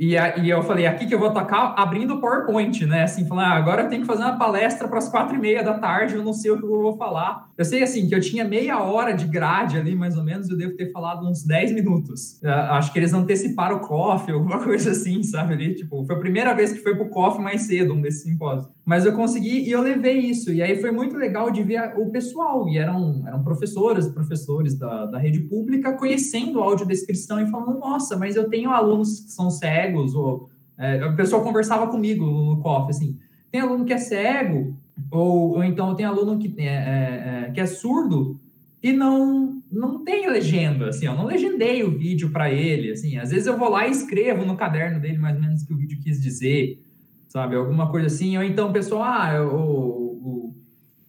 E, 0.00 0.14
e 0.14 0.48
eu 0.48 0.62
falei, 0.62 0.86
aqui 0.86 1.06
que 1.06 1.14
eu 1.14 1.18
vou 1.18 1.28
atacar 1.28 1.74
abrindo 1.76 2.14
o 2.14 2.20
PowerPoint, 2.22 2.86
né? 2.86 3.02
Assim, 3.02 3.26
falar, 3.26 3.48
ah, 3.48 3.56
agora 3.56 3.82
eu 3.82 3.88
tenho 3.90 4.00
que 4.00 4.06
fazer 4.06 4.22
uma 4.22 4.38
palestra 4.38 4.88
para 4.88 4.96
as 4.96 5.10
quatro 5.10 5.36
e 5.36 5.38
meia 5.38 5.62
da 5.62 5.74
tarde, 5.74 6.14
eu 6.14 6.24
não 6.24 6.32
sei 6.32 6.50
o 6.50 6.56
que 6.56 6.64
eu 6.64 6.80
vou 6.80 6.96
falar. 6.96 7.49
Eu 7.60 7.64
sei, 7.66 7.82
assim, 7.82 8.08
que 8.08 8.14
eu 8.14 8.20
tinha 8.22 8.42
meia 8.42 8.82
hora 8.82 9.12
de 9.12 9.26
grade 9.26 9.76
ali, 9.76 9.94
mais 9.94 10.16
ou 10.16 10.24
menos, 10.24 10.48
eu 10.48 10.56
devo 10.56 10.74
ter 10.78 10.90
falado 10.90 11.28
uns 11.28 11.44
10 11.44 11.72
minutos. 11.72 12.42
Eu 12.42 12.50
acho 12.50 12.90
que 12.90 12.98
eles 12.98 13.12
anteciparam 13.12 13.76
o 13.76 13.80
coffee, 13.80 14.32
alguma 14.32 14.64
coisa 14.64 14.92
assim, 14.92 15.22
sabe? 15.22 15.52
Ali, 15.52 15.74
tipo, 15.74 16.02
foi 16.06 16.16
a 16.16 16.18
primeira 16.18 16.54
vez 16.54 16.72
que 16.72 16.78
foi 16.78 16.96
pro 16.96 17.10
coffee 17.10 17.44
mais 17.44 17.60
cedo, 17.66 17.92
um 17.92 18.00
desses 18.00 18.22
simpósios. 18.22 18.66
Mas 18.82 19.04
eu 19.04 19.12
consegui 19.12 19.68
e 19.68 19.70
eu 19.70 19.82
levei 19.82 20.20
isso. 20.20 20.50
E 20.50 20.62
aí 20.62 20.80
foi 20.80 20.90
muito 20.90 21.18
legal 21.18 21.50
de 21.50 21.62
ver 21.62 21.92
o 21.98 22.10
pessoal. 22.10 22.66
E 22.66 22.78
eram, 22.78 23.24
eram 23.26 23.44
professoras 23.44 24.08
professores 24.08 24.78
da, 24.78 25.04
da 25.04 25.18
rede 25.18 25.40
pública 25.40 25.92
conhecendo 25.92 26.62
a 26.62 26.64
audiodescrição 26.64 27.42
e 27.42 27.50
falando, 27.50 27.78
nossa, 27.78 28.16
mas 28.16 28.36
eu 28.36 28.48
tenho 28.48 28.70
alunos 28.70 29.20
que 29.20 29.32
são 29.32 29.50
cegos, 29.50 30.14
ou 30.14 30.48
é, 30.78 31.04
o 31.04 31.14
pessoal 31.14 31.42
conversava 31.42 31.88
comigo 31.88 32.24
no 32.24 32.58
COF, 32.62 32.88
assim, 32.88 33.18
tem 33.52 33.60
aluno 33.60 33.84
que 33.84 33.92
é 33.92 33.98
cego, 33.98 34.79
ou, 35.10 35.56
ou 35.56 35.64
então 35.64 35.94
tem 35.94 36.06
aluno 36.06 36.38
que 36.38 36.52
é, 36.58 36.64
é, 36.64 37.44
é 37.46 37.50
que 37.50 37.60
é 37.60 37.66
surdo 37.66 38.40
e 38.82 38.92
não 38.92 39.60
não 39.70 40.02
tem 40.02 40.28
legenda, 40.28 40.88
assim, 40.88 41.06
eu 41.06 41.14
não 41.14 41.26
legendei 41.26 41.84
o 41.84 41.96
vídeo 41.96 42.30
para 42.30 42.50
ele, 42.50 42.90
assim, 42.90 43.16
às 43.18 43.30
vezes 43.30 43.46
eu 43.46 43.56
vou 43.56 43.70
lá 43.70 43.86
e 43.86 43.92
escrevo 43.92 44.44
no 44.44 44.56
caderno 44.56 44.98
dele 44.98 45.16
mais 45.16 45.36
ou 45.36 45.42
menos 45.42 45.62
o 45.62 45.66
que 45.66 45.72
o 45.72 45.76
vídeo 45.76 46.00
quis 46.02 46.20
dizer, 46.20 46.82
sabe, 47.28 47.54
alguma 47.54 47.88
coisa 47.88 48.08
assim, 48.08 48.36
ou 48.36 48.42
então 48.42 48.70
o 48.70 48.72
pessoal, 48.72 49.04
ah, 49.04 49.32
eu, 49.32 50.52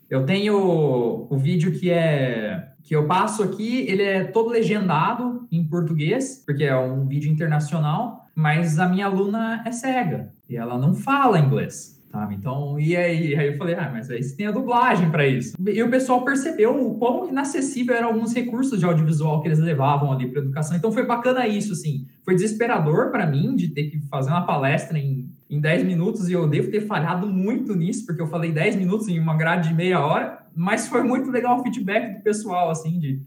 eu 0.07 0.25
tenho 0.25 0.55
o 0.55 1.37
vídeo 1.37 1.71
que 1.71 1.89
é 1.89 2.67
que 2.83 2.95
eu 2.95 3.07
passo 3.07 3.43
aqui, 3.43 3.85
ele 3.87 4.03
é 4.03 4.23
todo 4.23 4.49
legendado 4.49 5.47
em 5.51 5.63
português, 5.63 6.43
porque 6.45 6.63
é 6.63 6.77
um 6.77 7.07
vídeo 7.07 7.31
internacional, 7.31 8.27
mas 8.35 8.79
a 8.79 8.87
minha 8.87 9.05
aluna 9.05 9.63
é 9.65 9.71
cega 9.71 10.33
e 10.49 10.57
ela 10.57 10.77
não 10.77 10.93
fala 10.93 11.39
inglês. 11.39 12.00
Sabe? 12.11 12.35
Então, 12.35 12.77
e 12.77 12.93
aí, 12.93 13.33
aí 13.35 13.47
eu 13.47 13.57
falei, 13.57 13.73
ah, 13.75 13.89
mas 13.89 14.09
aí 14.09 14.21
você 14.21 14.35
tem 14.35 14.45
a 14.45 14.51
dublagem 14.51 15.09
para 15.09 15.25
isso. 15.25 15.55
E 15.65 15.81
o 15.81 15.89
pessoal 15.89 16.25
percebeu 16.25 16.75
o 16.85 16.95
quão 16.95 17.29
inacessível 17.29 17.95
eram 17.95 18.09
alguns 18.09 18.33
recursos 18.33 18.77
de 18.77 18.85
audiovisual 18.85 19.41
que 19.41 19.47
eles 19.47 19.59
levavam 19.59 20.11
ali 20.11 20.27
para 20.27 20.41
educação. 20.41 20.75
Então 20.75 20.91
foi 20.91 21.05
bacana 21.05 21.47
isso, 21.47 21.71
assim. 21.71 22.05
Foi 22.25 22.35
desesperador 22.35 23.11
para 23.11 23.25
mim 23.25 23.55
de 23.55 23.69
ter 23.69 23.85
que 23.85 24.01
fazer 24.09 24.29
uma 24.29 24.45
palestra 24.45 24.99
em, 24.99 25.31
em 25.49 25.61
10 25.61 25.85
minutos 25.85 26.27
e 26.27 26.33
eu 26.33 26.49
devo 26.49 26.69
ter 26.69 26.81
falhado 26.81 27.27
muito 27.27 27.73
nisso, 27.75 28.05
porque 28.05 28.21
eu 28.21 28.27
falei 28.27 28.51
10 28.51 28.75
minutos 28.75 29.07
em 29.07 29.17
uma 29.17 29.37
grade 29.37 29.69
de 29.69 29.73
meia 29.73 30.05
hora, 30.05 30.45
mas 30.53 30.89
foi 30.89 31.03
muito 31.03 31.31
legal 31.31 31.59
o 31.59 31.63
feedback 31.63 32.17
do 32.17 32.23
pessoal, 32.23 32.69
assim, 32.69 32.99
de 32.99 33.21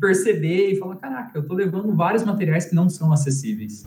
perceber 0.00 0.72
e 0.72 0.76
falar, 0.76 0.96
caraca, 0.96 1.38
eu 1.38 1.46
tô 1.46 1.52
levando 1.52 1.94
vários 1.94 2.24
materiais 2.24 2.64
que 2.64 2.74
não 2.74 2.88
são 2.88 3.12
acessíveis. 3.12 3.84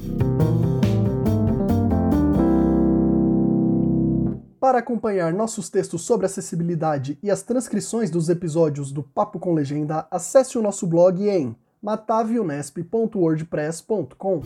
Para 4.64 4.80
acompanhar 4.80 5.34
nossos 5.34 5.70
textos 5.70 6.04
sobre 6.04 6.26
acessibilidade 6.26 7.18
e 7.22 7.30
as 7.30 7.44
transcrições 7.44 8.10
dos 8.10 8.30
episódios 8.30 8.94
do 8.94 9.04
Papo 9.04 9.38
com 9.38 9.54
Legenda, 9.54 10.08
acesse 10.10 10.58
o 10.58 10.62
nosso 10.62 10.88
blog 10.88 11.22
em 11.28 11.54
matavionesp.wordpress.com. 11.82 14.42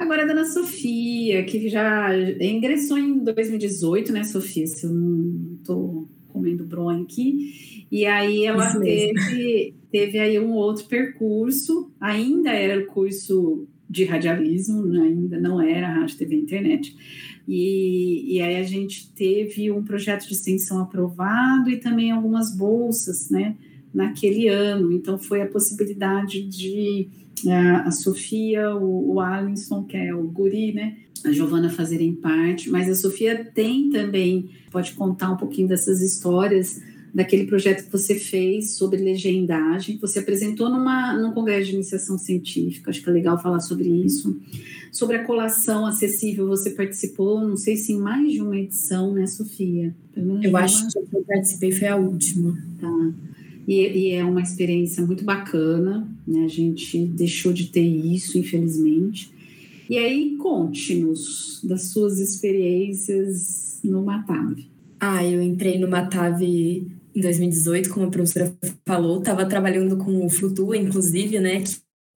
Agora, 0.00 0.24
a 0.24 0.26
dona 0.26 0.44
Sofia, 0.46 1.44
que 1.44 1.68
já 1.68 2.10
ingressou 2.40 2.98
em 2.98 3.22
2018, 3.22 4.12
né, 4.12 4.24
Sofia? 4.24 4.66
Se 4.66 4.84
eu 4.84 4.92
não 4.92 5.58
estou 5.60 6.08
comendo 6.26 6.64
bronha 6.64 7.04
aqui. 7.04 7.86
E 7.88 8.04
aí 8.04 8.46
ela 8.46 8.76
teve, 8.80 9.76
teve 9.92 10.18
aí 10.18 10.40
um 10.40 10.54
outro 10.54 10.86
percurso, 10.86 11.92
ainda 12.00 12.50
era 12.50 12.82
o 12.82 12.86
curso 12.86 13.68
de 13.90 14.04
radialismo, 14.04 14.86
né? 14.86 15.02
ainda 15.02 15.40
não 15.40 15.60
era 15.60 15.92
rádio, 15.92 16.16
TV 16.16 16.36
internet. 16.36 16.96
E, 17.48 18.36
e 18.36 18.40
aí 18.40 18.56
a 18.56 18.62
gente 18.62 19.12
teve 19.12 19.68
um 19.72 19.82
projeto 19.82 20.28
de 20.28 20.32
extensão 20.32 20.80
aprovado 20.80 21.68
e 21.68 21.78
também 21.78 22.12
algumas 22.12 22.56
bolsas, 22.56 23.28
né, 23.28 23.56
naquele 23.92 24.46
ano. 24.46 24.92
Então 24.92 25.18
foi 25.18 25.42
a 25.42 25.46
possibilidade 25.46 26.46
de 26.46 27.08
a 27.84 27.90
Sofia, 27.90 28.76
o, 28.76 29.14
o 29.14 29.20
Alisson, 29.20 29.82
que 29.84 29.96
é 29.96 30.14
o 30.14 30.24
guri, 30.24 30.72
né, 30.72 30.98
a 31.24 31.32
Giovana 31.32 31.70
fazerem 31.70 32.14
parte, 32.14 32.70
mas 32.70 32.88
a 32.88 32.94
Sofia 32.94 33.44
tem 33.44 33.88
também, 33.88 34.50
pode 34.70 34.92
contar 34.92 35.32
um 35.32 35.36
pouquinho 35.36 35.66
dessas 35.66 36.02
histórias 36.02 36.80
daquele 37.12 37.44
projeto 37.44 37.84
que 37.84 37.92
você 37.92 38.14
fez 38.14 38.72
sobre 38.72 38.98
legendagem, 38.98 39.96
que 39.96 40.00
você 40.00 40.20
apresentou 40.20 40.68
numa, 40.68 41.12
num 41.14 41.32
congresso 41.32 41.68
de 41.68 41.74
iniciação 41.74 42.16
científica, 42.16 42.90
acho 42.90 43.02
que 43.02 43.10
é 43.10 43.12
legal 43.12 43.40
falar 43.40 43.60
sobre 43.60 43.88
isso. 43.88 44.36
Sobre 44.92 45.16
a 45.16 45.24
colação 45.24 45.86
acessível, 45.86 46.46
você 46.48 46.70
participou, 46.70 47.40
não 47.46 47.56
sei 47.56 47.76
se 47.76 47.92
em 47.92 47.98
mais 47.98 48.32
de 48.32 48.40
uma 48.40 48.56
edição, 48.56 49.12
né, 49.12 49.26
Sofia? 49.26 49.94
Eu 50.42 50.56
acho 50.56 50.88
que 50.88 50.98
eu 51.16 51.22
participei 51.22 51.72
foi 51.72 51.88
a 51.88 51.96
última. 51.96 52.58
Tá. 52.80 53.12
E, 53.68 53.86
e, 53.86 54.10
é 54.12 54.24
uma 54.24 54.40
experiência 54.40 55.04
muito 55.06 55.24
bacana, 55.24 56.08
né? 56.26 56.44
A 56.44 56.48
gente 56.48 57.06
deixou 57.06 57.52
de 57.52 57.66
ter 57.66 57.86
isso, 57.86 58.36
infelizmente. 58.36 59.30
E 59.88 59.96
aí, 59.96 60.36
conte-nos 60.36 61.60
das 61.62 61.84
suas 61.84 62.18
experiências 62.18 63.78
no 63.84 64.02
Matave. 64.02 64.66
Ah, 64.98 65.24
eu 65.24 65.40
entrei 65.40 65.78
no 65.78 65.88
Matave 65.88 66.86
em 67.14 67.20
2018, 67.20 67.90
como 67.90 68.06
a 68.06 68.10
professora 68.10 68.52
falou, 68.86 69.18
estava 69.18 69.44
trabalhando 69.46 69.96
com 69.96 70.24
o 70.24 70.30
Flutua, 70.30 70.76
inclusive, 70.76 71.38
né, 71.40 71.62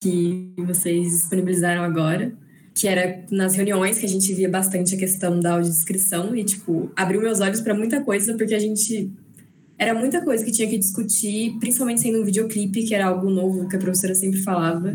que, 0.00 0.52
que 0.56 0.62
vocês 0.62 1.10
disponibilizaram 1.10 1.82
agora, 1.82 2.32
que 2.74 2.88
era 2.88 3.24
nas 3.30 3.54
reuniões 3.54 3.98
que 3.98 4.06
a 4.06 4.08
gente 4.08 4.32
via 4.34 4.48
bastante 4.48 4.94
a 4.94 4.98
questão 4.98 5.38
da 5.38 5.54
audiodescrição 5.54 6.34
e, 6.34 6.44
tipo, 6.44 6.90
abriu 6.96 7.20
meus 7.20 7.40
olhos 7.40 7.60
para 7.60 7.74
muita 7.74 8.00
coisa, 8.00 8.34
porque 8.34 8.54
a 8.54 8.58
gente. 8.58 9.10
Era 9.78 9.94
muita 9.94 10.22
coisa 10.22 10.44
que 10.44 10.52
tinha 10.52 10.68
que 10.68 10.76
discutir, 10.76 11.56
principalmente 11.58 12.02
sendo 12.02 12.20
um 12.20 12.24
videoclipe, 12.24 12.84
que 12.84 12.94
era 12.94 13.06
algo 13.06 13.30
novo 13.30 13.66
que 13.66 13.76
a 13.76 13.78
professora 13.78 14.14
sempre 14.14 14.38
falava, 14.42 14.94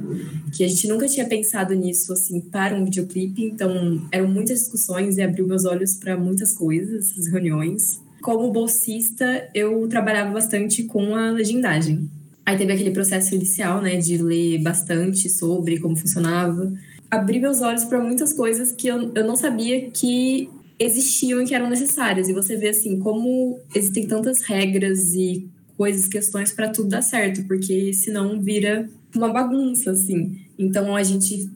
que 0.55 0.63
a 0.63 0.67
gente 0.67 0.87
nunca 0.87 1.07
tinha 1.07 1.25
pensado 1.25 1.73
nisso, 1.73 2.13
assim, 2.13 2.39
para 2.39 2.75
um 2.75 2.85
videoclipe. 2.85 3.45
Então, 3.45 4.07
eram 4.11 4.27
muitas 4.27 4.59
discussões 4.59 5.17
e 5.17 5.23
abriu 5.23 5.47
meus 5.47 5.65
olhos 5.65 5.95
para 5.95 6.15
muitas 6.15 6.53
coisas, 6.53 7.17
as 7.17 7.25
reuniões 7.25 7.99
como 8.25 8.51
bolsista, 8.51 9.47
eu 9.53 9.87
trabalhava 9.87 10.31
bastante 10.31 10.81
com 10.81 11.15
a 11.15 11.29
legendagem. 11.29 12.09
Aí 12.43 12.57
teve 12.57 12.73
aquele 12.73 12.89
processo 12.89 13.35
inicial, 13.35 13.83
né, 13.83 13.97
de 13.97 14.17
ler 14.17 14.63
bastante 14.63 15.29
sobre 15.29 15.79
como 15.79 15.95
funcionava. 15.95 16.73
Abri 17.11 17.39
meus 17.39 17.61
olhos 17.61 17.83
para 17.83 18.03
muitas 18.03 18.33
coisas 18.33 18.71
que 18.71 18.87
eu, 18.87 19.11
eu 19.13 19.27
não 19.27 19.35
sabia 19.35 19.91
que 19.91 20.49
existiam 20.79 21.39
e 21.39 21.45
que 21.45 21.53
eram 21.53 21.69
necessárias. 21.69 22.27
E 22.27 22.33
você 22.33 22.57
vê, 22.57 22.69
assim, 22.69 22.97
como 22.97 23.59
existem 23.75 24.07
tantas 24.07 24.41
regras 24.41 25.13
e 25.13 25.47
coisas, 25.77 26.07
questões 26.07 26.51
para 26.51 26.69
tudo 26.69 26.89
dar 26.89 27.03
certo, 27.03 27.43
porque 27.43 27.93
senão 27.93 28.41
vira 28.41 28.89
uma 29.15 29.31
bagunça, 29.31 29.91
assim. 29.91 30.35
Então 30.57 30.95
a 30.95 31.03
gente 31.03 31.47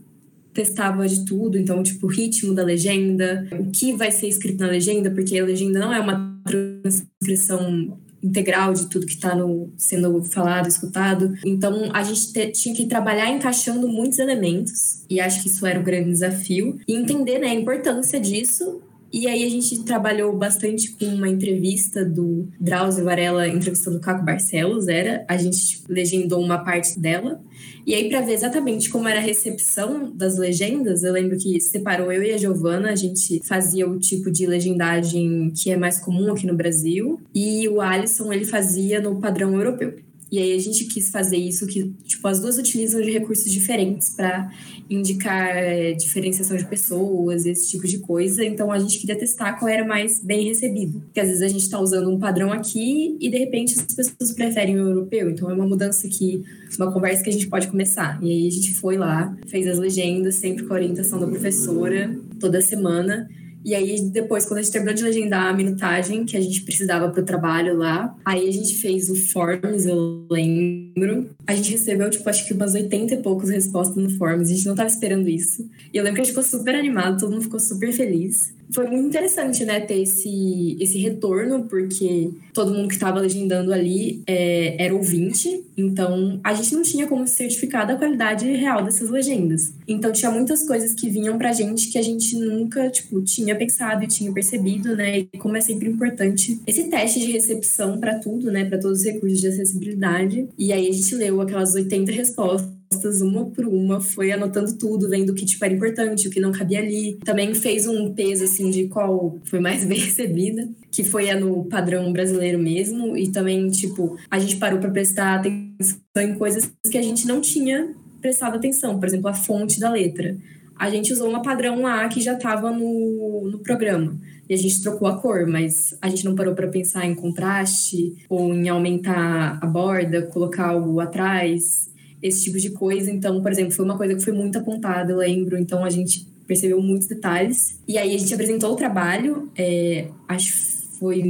testava 0.53 1.07
de 1.07 1.25
tudo, 1.25 1.57
então, 1.57 1.81
tipo, 1.81 2.05
o 2.05 2.09
ritmo 2.09 2.53
da 2.53 2.63
legenda, 2.63 3.47
o 3.53 3.71
que 3.71 3.91
vai 3.93 4.11
ser 4.11 4.27
escrito 4.27 4.59
na 4.59 4.67
legenda, 4.67 5.09
porque 5.09 5.39
a 5.39 5.45
legenda 5.45 5.79
não 5.79 5.91
é 5.91 5.99
uma 5.99 6.28
transcrição 6.43 7.97
integral 8.21 8.73
de 8.73 8.89
tudo 8.89 9.05
que 9.05 9.13
está 9.13 9.33
sendo 9.77 10.21
falado, 10.23 10.67
escutado. 10.67 11.33
Então, 11.45 11.89
a 11.93 12.03
gente 12.03 12.33
te, 12.33 12.51
tinha 12.51 12.75
que 12.75 12.85
trabalhar 12.85 13.29
encaixando 13.29 13.87
muitos 13.87 14.19
elementos, 14.19 15.05
e 15.09 15.19
acho 15.19 15.41
que 15.41 15.47
isso 15.47 15.65
era 15.65 15.79
o 15.79 15.83
grande 15.83 16.09
desafio, 16.09 16.79
e 16.87 16.95
entender 16.95 17.39
né, 17.39 17.47
a 17.47 17.53
importância 17.53 18.19
disso 18.19 18.81
e 19.11 19.27
aí 19.27 19.43
a 19.43 19.49
gente 19.49 19.83
trabalhou 19.83 20.35
bastante 20.35 20.91
com 20.91 21.05
uma 21.05 21.27
entrevista 21.27 22.05
do 22.05 22.47
Drauzio 22.59 23.03
Varela 23.03 23.47
entrevistando 23.47 23.97
o 23.97 24.01
Caco 24.01 24.23
Barcelos, 24.23 24.87
era. 24.87 25.25
A 25.27 25.37
gente 25.37 25.57
tipo, 25.57 25.91
legendou 25.91 26.41
uma 26.41 26.59
parte 26.59 26.99
dela. 26.99 27.41
E 27.85 27.95
aí, 27.95 28.07
para 28.07 28.21
ver 28.21 28.33
exatamente 28.33 28.89
como 28.89 29.07
era 29.07 29.19
a 29.19 29.23
recepção 29.23 30.11
das 30.15 30.37
legendas, 30.37 31.03
eu 31.03 31.11
lembro 31.11 31.37
que 31.37 31.59
separou 31.59 32.11
eu 32.11 32.23
e 32.23 32.31
a 32.31 32.37
Giovana, 32.37 32.91
a 32.91 32.95
gente 32.95 33.41
fazia 33.45 33.87
o 33.87 33.97
tipo 33.97 34.29
de 34.29 34.45
legendagem 34.45 35.51
que 35.51 35.71
é 35.71 35.77
mais 35.77 35.99
comum 35.99 36.31
aqui 36.31 36.45
no 36.45 36.55
Brasil, 36.55 37.19
e 37.33 37.67
o 37.67 37.81
Alisson 37.81 38.31
ele 38.31 38.45
fazia 38.45 39.01
no 39.01 39.19
padrão 39.19 39.53
europeu. 39.55 40.08
E 40.31 40.37
aí 40.37 40.53
a 40.53 40.59
gente 40.59 40.85
quis 40.85 41.09
fazer 41.09 41.37
isso 41.37 41.65
que, 41.65 41.91
tipo, 42.05 42.27
as 42.27 42.39
duas 42.39 42.57
utilizam 42.57 43.01
de 43.01 43.11
recursos 43.11 43.51
diferentes 43.51 44.15
para 44.15 44.51
indicar 44.89 45.55
é, 45.55 45.93
diferenciação 45.93 46.55
de 46.55 46.65
pessoas, 46.65 47.45
esse 47.45 47.69
tipo 47.69 47.87
de 47.87 47.99
coisa. 47.99 48.43
Então 48.43 48.71
a 48.71 48.79
gente 48.79 48.99
queria 48.99 49.17
testar 49.17 49.53
qual 49.53 49.69
era 49.69 49.85
mais 49.85 50.23
bem 50.23 50.47
recebido. 50.47 51.01
Porque 51.01 51.19
às 51.19 51.27
vezes 51.27 51.41
a 51.41 51.47
gente 51.47 51.61
está 51.61 51.79
usando 51.79 52.09
um 52.09 52.19
padrão 52.19 52.51
aqui 52.51 53.17
e 53.19 53.29
de 53.29 53.37
repente 53.37 53.75
as 53.79 53.93
pessoas 53.93 54.33
preferem 54.33 54.75
o 54.79 54.87
europeu. 54.87 55.29
Então 55.29 55.49
é 55.49 55.53
uma 55.53 55.67
mudança 55.67 56.07
que, 56.07 56.43
uma 56.77 56.91
conversa 56.91 57.23
que 57.23 57.29
a 57.29 57.33
gente 57.33 57.47
pode 57.47 57.67
começar. 57.67 58.19
E 58.21 58.29
aí 58.29 58.47
a 58.47 58.51
gente 58.51 58.73
foi 58.75 58.97
lá, 58.97 59.35
fez 59.47 59.67
as 59.67 59.77
legendas, 59.77 60.35
sempre 60.35 60.63
com 60.63 60.73
a 60.73 60.77
orientação 60.77 61.19
da 61.19 61.27
professora, 61.27 62.15
toda 62.39 62.61
semana. 62.61 63.27
E 63.63 63.75
aí, 63.75 64.01
depois, 64.09 64.45
quando 64.45 64.59
a 64.59 64.61
gente 64.61 64.71
terminou 64.71 64.95
de 64.95 65.03
legendar 65.03 65.47
a 65.47 65.53
minutagem 65.53 66.25
que 66.25 66.37
a 66.37 66.41
gente 66.41 66.61
precisava 66.61 67.09
para 67.09 67.21
o 67.21 67.25
trabalho 67.25 67.77
lá, 67.77 68.15
aí 68.23 68.47
a 68.47 68.51
gente 68.51 68.75
fez 68.75 69.09
o 69.09 69.15
Forms, 69.15 69.85
eu 69.85 70.25
lembro. 70.29 71.29
A 71.45 71.53
gente 71.53 71.71
recebeu, 71.71 72.09
tipo, 72.09 72.29
acho 72.29 72.47
que 72.47 72.53
umas 72.53 72.73
80 72.73 73.15
e 73.15 73.17
poucos 73.17 73.49
respostas 73.49 73.97
no 74.01 74.09
Forms. 74.11 74.49
A 74.49 74.53
gente 74.53 74.65
não 74.65 74.73
estava 74.73 74.89
esperando 74.89 75.27
isso. 75.27 75.69
E 75.93 75.97
eu 75.97 76.03
lembro 76.03 76.15
que 76.15 76.21
a 76.21 76.23
gente 76.23 76.33
ficou 76.33 76.43
super 76.43 76.75
animado, 76.75 77.19
todo 77.19 77.31
mundo 77.31 77.43
ficou 77.43 77.59
super 77.59 77.91
feliz 77.91 78.57
foi 78.71 78.87
muito 78.87 79.07
interessante, 79.07 79.65
né, 79.65 79.79
ter 79.79 80.01
esse, 80.01 80.77
esse 80.79 80.97
retorno, 80.99 81.63
porque 81.63 82.29
todo 82.53 82.73
mundo 82.73 82.87
que 82.87 82.93
estava 82.93 83.19
legendando 83.19 83.73
ali 83.73 84.21
é, 84.27 84.83
era 84.83 84.93
ouvinte, 84.93 85.63
então 85.75 86.39
a 86.43 86.53
gente 86.53 86.75
não 86.75 86.83
tinha 86.83 87.07
como 87.07 87.27
certificar 87.27 87.87
da 87.87 87.95
qualidade 87.95 88.45
real 88.45 88.83
dessas 88.83 89.09
legendas. 89.09 89.73
Então 89.87 90.11
tinha 90.11 90.31
muitas 90.31 90.63
coisas 90.63 90.93
que 90.93 91.09
vinham 91.09 91.37
pra 91.37 91.51
gente 91.51 91.89
que 91.89 91.97
a 91.97 92.01
gente 92.01 92.35
nunca, 92.35 92.89
tipo, 92.89 93.21
tinha 93.21 93.55
pensado 93.55 94.03
e 94.03 94.07
tinha 94.07 94.31
percebido, 94.31 94.95
né, 94.95 95.19
e 95.19 95.37
como 95.37 95.57
é 95.57 95.61
sempre 95.61 95.89
importante 95.89 96.59
esse 96.67 96.85
teste 96.89 97.19
de 97.19 97.31
recepção 97.31 97.99
para 97.99 98.19
tudo, 98.19 98.51
né, 98.51 98.65
para 98.65 98.77
todos 98.77 98.99
os 98.99 99.05
recursos 99.05 99.39
de 99.39 99.47
acessibilidade. 99.47 100.47
E 100.57 100.71
aí 100.71 100.87
a 100.87 100.91
gente 100.91 101.15
leu 101.15 101.41
aquelas 101.41 101.73
80 101.73 102.11
respostas 102.11 102.78
uma 103.21 103.45
por 103.45 103.65
uma, 103.65 103.99
foi 103.99 104.31
anotando 104.31 104.77
tudo, 104.77 105.09
vendo 105.09 105.31
o 105.31 105.35
que 105.35 105.45
tipo, 105.45 105.63
era 105.63 105.73
importante, 105.73 106.27
o 106.27 106.31
que 106.31 106.39
não 106.39 106.51
cabia 106.51 106.79
ali. 106.79 107.17
Também 107.23 107.53
fez 107.53 107.87
um 107.87 108.13
peso 108.13 108.43
assim 108.43 108.69
de 108.69 108.87
qual 108.87 109.37
foi 109.43 109.59
mais 109.59 109.83
bem 109.85 109.99
recebida, 109.99 110.67
que 110.91 111.03
foi 111.03 111.29
a 111.29 111.39
no 111.39 111.65
padrão 111.65 112.11
brasileiro 112.11 112.59
mesmo, 112.59 113.15
e 113.15 113.31
também, 113.31 113.69
tipo, 113.69 114.17
a 114.29 114.39
gente 114.39 114.57
parou 114.57 114.79
para 114.79 114.89
prestar 114.89 115.35
atenção 115.35 115.99
em 116.17 116.35
coisas 116.35 116.71
que 116.89 116.97
a 116.97 117.01
gente 117.01 117.27
não 117.27 117.41
tinha 117.41 117.93
prestado 118.19 118.55
atenção, 118.55 118.99
por 118.99 119.07
exemplo, 119.07 119.29
a 119.29 119.33
fonte 119.33 119.79
da 119.79 119.89
letra. 119.89 120.35
A 120.77 120.89
gente 120.89 121.11
usou 121.11 121.29
uma 121.29 121.41
padrão 121.41 121.81
lá 121.81 122.07
que 122.07 122.21
já 122.21 122.33
estava 122.33 122.71
no, 122.71 123.49
no 123.51 123.59
programa 123.59 124.17
e 124.47 124.53
a 124.53 124.57
gente 124.57 124.81
trocou 124.81 125.07
a 125.07 125.17
cor, 125.17 125.45
mas 125.45 125.95
a 126.01 126.09
gente 126.09 126.25
não 126.25 126.35
parou 126.35 126.55
para 126.55 126.67
pensar 126.67 127.05
em 127.05 127.13
contraste 127.13 128.15
ou 128.29 128.53
em 128.53 128.67
aumentar 128.67 129.59
a 129.61 129.65
borda, 129.65 130.23
colocar 130.23 130.69
algo 130.69 130.99
atrás 130.99 131.88
esse 132.21 132.43
tipo 132.43 132.57
de 132.57 132.71
coisa. 132.71 133.11
Então, 133.11 133.41
por 133.41 133.51
exemplo, 133.51 133.71
foi 133.71 133.85
uma 133.85 133.97
coisa 133.97 134.15
que 134.15 134.21
foi 134.21 134.33
muito 134.33 134.57
apontada, 134.57 135.11
eu 135.11 135.17
lembro. 135.17 135.57
Então, 135.57 135.83
a 135.83 135.89
gente 135.89 136.27
percebeu 136.47 136.81
muitos 136.81 137.07
detalhes. 137.07 137.79
E 137.87 137.97
aí 137.97 138.15
a 138.15 138.17
gente 138.17 138.33
apresentou 138.33 138.73
o 138.73 138.75
trabalho, 138.75 139.49
é, 139.55 140.07
acho 140.27 140.51
que 140.51 140.97
foi 140.97 141.23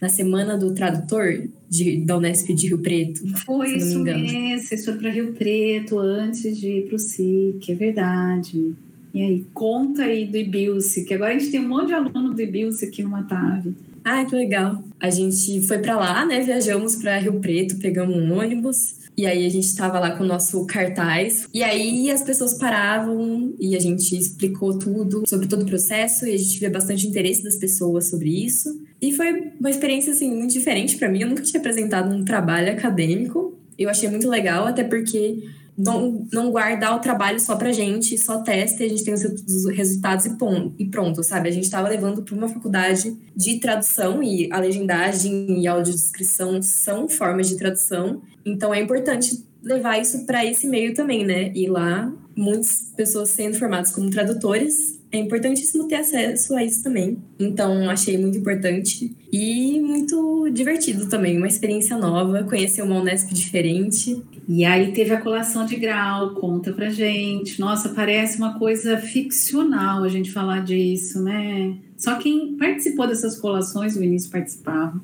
na 0.00 0.08
semana 0.08 0.56
do 0.56 0.72
tradutor 0.72 1.48
de, 1.68 2.04
da 2.04 2.16
Unesp 2.16 2.54
de 2.54 2.68
Rio 2.68 2.78
Preto. 2.78 3.26
Foi 3.44 3.76
isso 3.76 3.98
mesmo, 3.98 4.58
vocês 4.60 4.84
foram 4.84 4.98
para 4.98 5.10
Rio 5.10 5.32
Preto 5.32 5.98
antes 5.98 6.58
de 6.58 6.68
ir 6.68 6.86
para 6.86 6.96
o 6.96 6.98
SIC, 6.98 7.70
é 7.70 7.74
verdade. 7.74 8.74
E 9.12 9.22
aí, 9.22 9.46
conta 9.54 10.02
aí 10.02 10.26
do 10.26 10.36
Ibilce, 10.36 11.04
que 11.04 11.14
agora 11.14 11.34
a 11.34 11.38
gente 11.38 11.50
tem 11.50 11.60
um 11.60 11.68
monte 11.68 11.88
de 11.88 11.94
aluno 11.94 12.34
do 12.34 12.42
Ibilce 12.42 12.84
aqui 12.84 13.02
no 13.02 13.10
Matave. 13.10 13.74
Ah, 14.04 14.24
que 14.24 14.36
legal. 14.36 14.84
A 15.00 15.08
gente 15.08 15.66
foi 15.66 15.78
para 15.78 15.96
lá, 15.96 16.26
né? 16.26 16.40
Viajamos 16.40 16.96
para 16.96 17.18
Rio 17.18 17.40
Preto, 17.40 17.78
pegamos 17.78 18.14
um 18.16 18.38
ônibus. 18.38 19.02
E 19.16 19.26
aí 19.26 19.46
a 19.46 19.48
gente 19.48 19.64
estava 19.64 19.98
lá 19.98 20.10
com 20.10 20.24
o 20.24 20.26
nosso 20.26 20.66
cartaz. 20.66 21.48
E 21.54 21.62
aí 21.62 22.10
as 22.10 22.22
pessoas 22.22 22.54
paravam 22.54 23.54
e 23.58 23.74
a 23.76 23.80
gente 23.80 24.16
explicou 24.16 24.78
tudo 24.78 25.22
sobre 25.26 25.46
todo 25.46 25.62
o 25.62 25.66
processo 25.66 26.26
e 26.26 26.34
a 26.34 26.36
gente 26.36 26.58
via 26.58 26.70
bastante 26.70 27.06
interesse 27.06 27.42
das 27.42 27.56
pessoas 27.56 28.10
sobre 28.10 28.44
isso. 28.44 28.68
E 29.00 29.12
foi 29.12 29.52
uma 29.58 29.70
experiência 29.70 30.12
assim 30.12 30.30
muito 30.30 30.52
diferente 30.52 30.96
para 30.96 31.08
mim. 31.08 31.22
Eu 31.22 31.28
nunca 31.28 31.42
tinha 31.42 31.60
apresentado 31.60 32.14
um 32.14 32.24
trabalho 32.24 32.72
acadêmico. 32.72 33.56
Eu 33.78 33.88
achei 33.88 34.08
muito 34.10 34.28
legal, 34.28 34.66
até 34.66 34.84
porque 34.84 35.44
não, 35.76 36.26
não 36.32 36.50
guardar 36.50 36.96
o 36.96 37.00
trabalho 37.00 37.40
só 37.40 37.56
pra 37.56 37.72
gente, 37.72 38.16
só 38.16 38.40
testa 38.42 38.82
e 38.82 38.86
a 38.86 38.88
gente 38.88 39.04
tem 39.04 39.14
os 39.14 39.66
resultados 39.66 40.26
e, 40.26 40.36
pom, 40.36 40.72
e 40.78 40.86
pronto, 40.86 41.22
sabe? 41.22 41.48
A 41.48 41.52
gente 41.52 41.64
estava 41.64 41.88
levando 41.88 42.22
para 42.22 42.34
uma 42.34 42.48
faculdade 42.48 43.16
de 43.34 43.58
tradução 43.58 44.22
e 44.22 44.48
a 44.52 44.58
legendagem 44.58 45.60
e 45.60 45.66
a 45.66 45.72
audiodescrição 45.72 46.62
são 46.62 47.08
formas 47.08 47.48
de 47.48 47.56
tradução, 47.56 48.22
então 48.44 48.72
é 48.72 48.80
importante 48.80 49.44
levar 49.62 49.98
isso 49.98 50.26
para 50.26 50.44
esse 50.44 50.66
meio 50.66 50.94
também, 50.94 51.24
né? 51.24 51.50
E 51.54 51.66
lá, 51.66 52.12
muitas 52.36 52.92
pessoas 52.96 53.30
sendo 53.30 53.58
formadas 53.58 53.90
como 53.90 54.10
tradutores, 54.10 55.00
é 55.14 55.18
importantíssimo 55.18 55.86
ter 55.86 55.96
acesso 55.96 56.56
a 56.56 56.64
isso 56.64 56.82
também. 56.82 57.18
Então, 57.38 57.88
achei 57.88 58.18
muito 58.18 58.36
importante 58.36 59.14
e 59.32 59.80
muito 59.80 60.50
divertido 60.50 61.08
também, 61.08 61.38
uma 61.38 61.46
experiência 61.46 61.96
nova, 61.96 62.42
conhecer 62.44 62.82
uma 62.82 63.00
Unesp 63.00 63.32
diferente. 63.32 64.20
E 64.48 64.64
aí 64.64 64.92
teve 64.92 65.14
a 65.14 65.20
colação 65.20 65.64
de 65.64 65.76
grau, 65.76 66.34
conta 66.34 66.72
pra 66.72 66.90
gente. 66.90 67.60
Nossa, 67.60 67.90
parece 67.90 68.38
uma 68.38 68.58
coisa 68.58 68.98
ficcional 68.98 70.02
a 70.02 70.08
gente 70.08 70.32
falar 70.32 70.64
disso, 70.64 71.22
né? 71.22 71.76
Só 71.96 72.16
quem 72.16 72.56
participou 72.56 73.06
dessas 73.06 73.38
colações, 73.38 73.96
o 73.96 74.00
Vinícius 74.00 74.30
participava, 74.30 75.00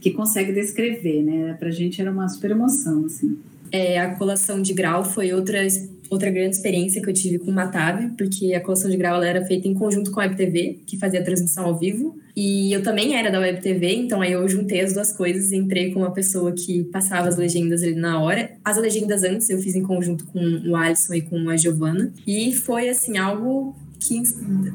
que 0.00 0.10
consegue 0.10 0.52
descrever, 0.52 1.22
né? 1.22 1.54
Pra 1.54 1.70
gente 1.70 2.00
era 2.00 2.10
uma 2.10 2.28
super 2.28 2.50
emoção, 2.50 3.06
assim. 3.06 3.38
É, 3.72 3.98
a 3.98 4.14
colação 4.14 4.62
de 4.62 4.72
grau 4.72 5.04
foi 5.04 5.32
outra 5.32 5.66
outra 6.10 6.30
grande 6.30 6.56
experiência 6.56 7.02
que 7.02 7.08
eu 7.08 7.14
tive 7.14 7.38
com 7.38 7.50
o 7.50 7.54
Matave, 7.54 8.10
porque 8.16 8.54
a 8.54 8.60
colação 8.60 8.90
de 8.90 8.96
grau 8.96 9.22
era 9.22 9.44
feita 9.44 9.68
em 9.68 9.74
conjunto 9.74 10.10
com 10.10 10.20
a 10.20 10.24
Web 10.24 10.36
TV, 10.36 10.80
que 10.86 10.98
fazia 10.98 11.20
a 11.20 11.24
transmissão 11.24 11.64
ao 11.64 11.78
vivo. 11.78 12.18
E 12.36 12.72
eu 12.72 12.82
também 12.82 13.16
era 13.16 13.30
da 13.30 13.40
Web 13.40 13.62
TV, 13.62 13.94
então 13.94 14.20
aí 14.20 14.32
eu 14.32 14.46
juntei 14.46 14.80
as 14.80 14.92
duas 14.92 15.12
coisas 15.12 15.52
e 15.52 15.56
entrei 15.56 15.92
com 15.92 16.00
uma 16.00 16.12
pessoa 16.12 16.52
que 16.52 16.84
passava 16.84 17.28
as 17.28 17.36
legendas 17.36 17.82
ali 17.82 17.94
na 17.94 18.22
hora. 18.22 18.50
As 18.64 18.76
legendas 18.76 19.22
antes 19.22 19.48
eu 19.48 19.58
fiz 19.58 19.74
em 19.74 19.82
conjunto 19.82 20.26
com 20.26 20.40
o 20.68 20.76
Alisson 20.76 21.14
e 21.14 21.22
com 21.22 21.48
a 21.48 21.56
Giovana. 21.56 22.12
E 22.26 22.52
foi, 22.54 22.90
assim, 22.90 23.16
algo 23.16 23.74
que, 23.98 24.22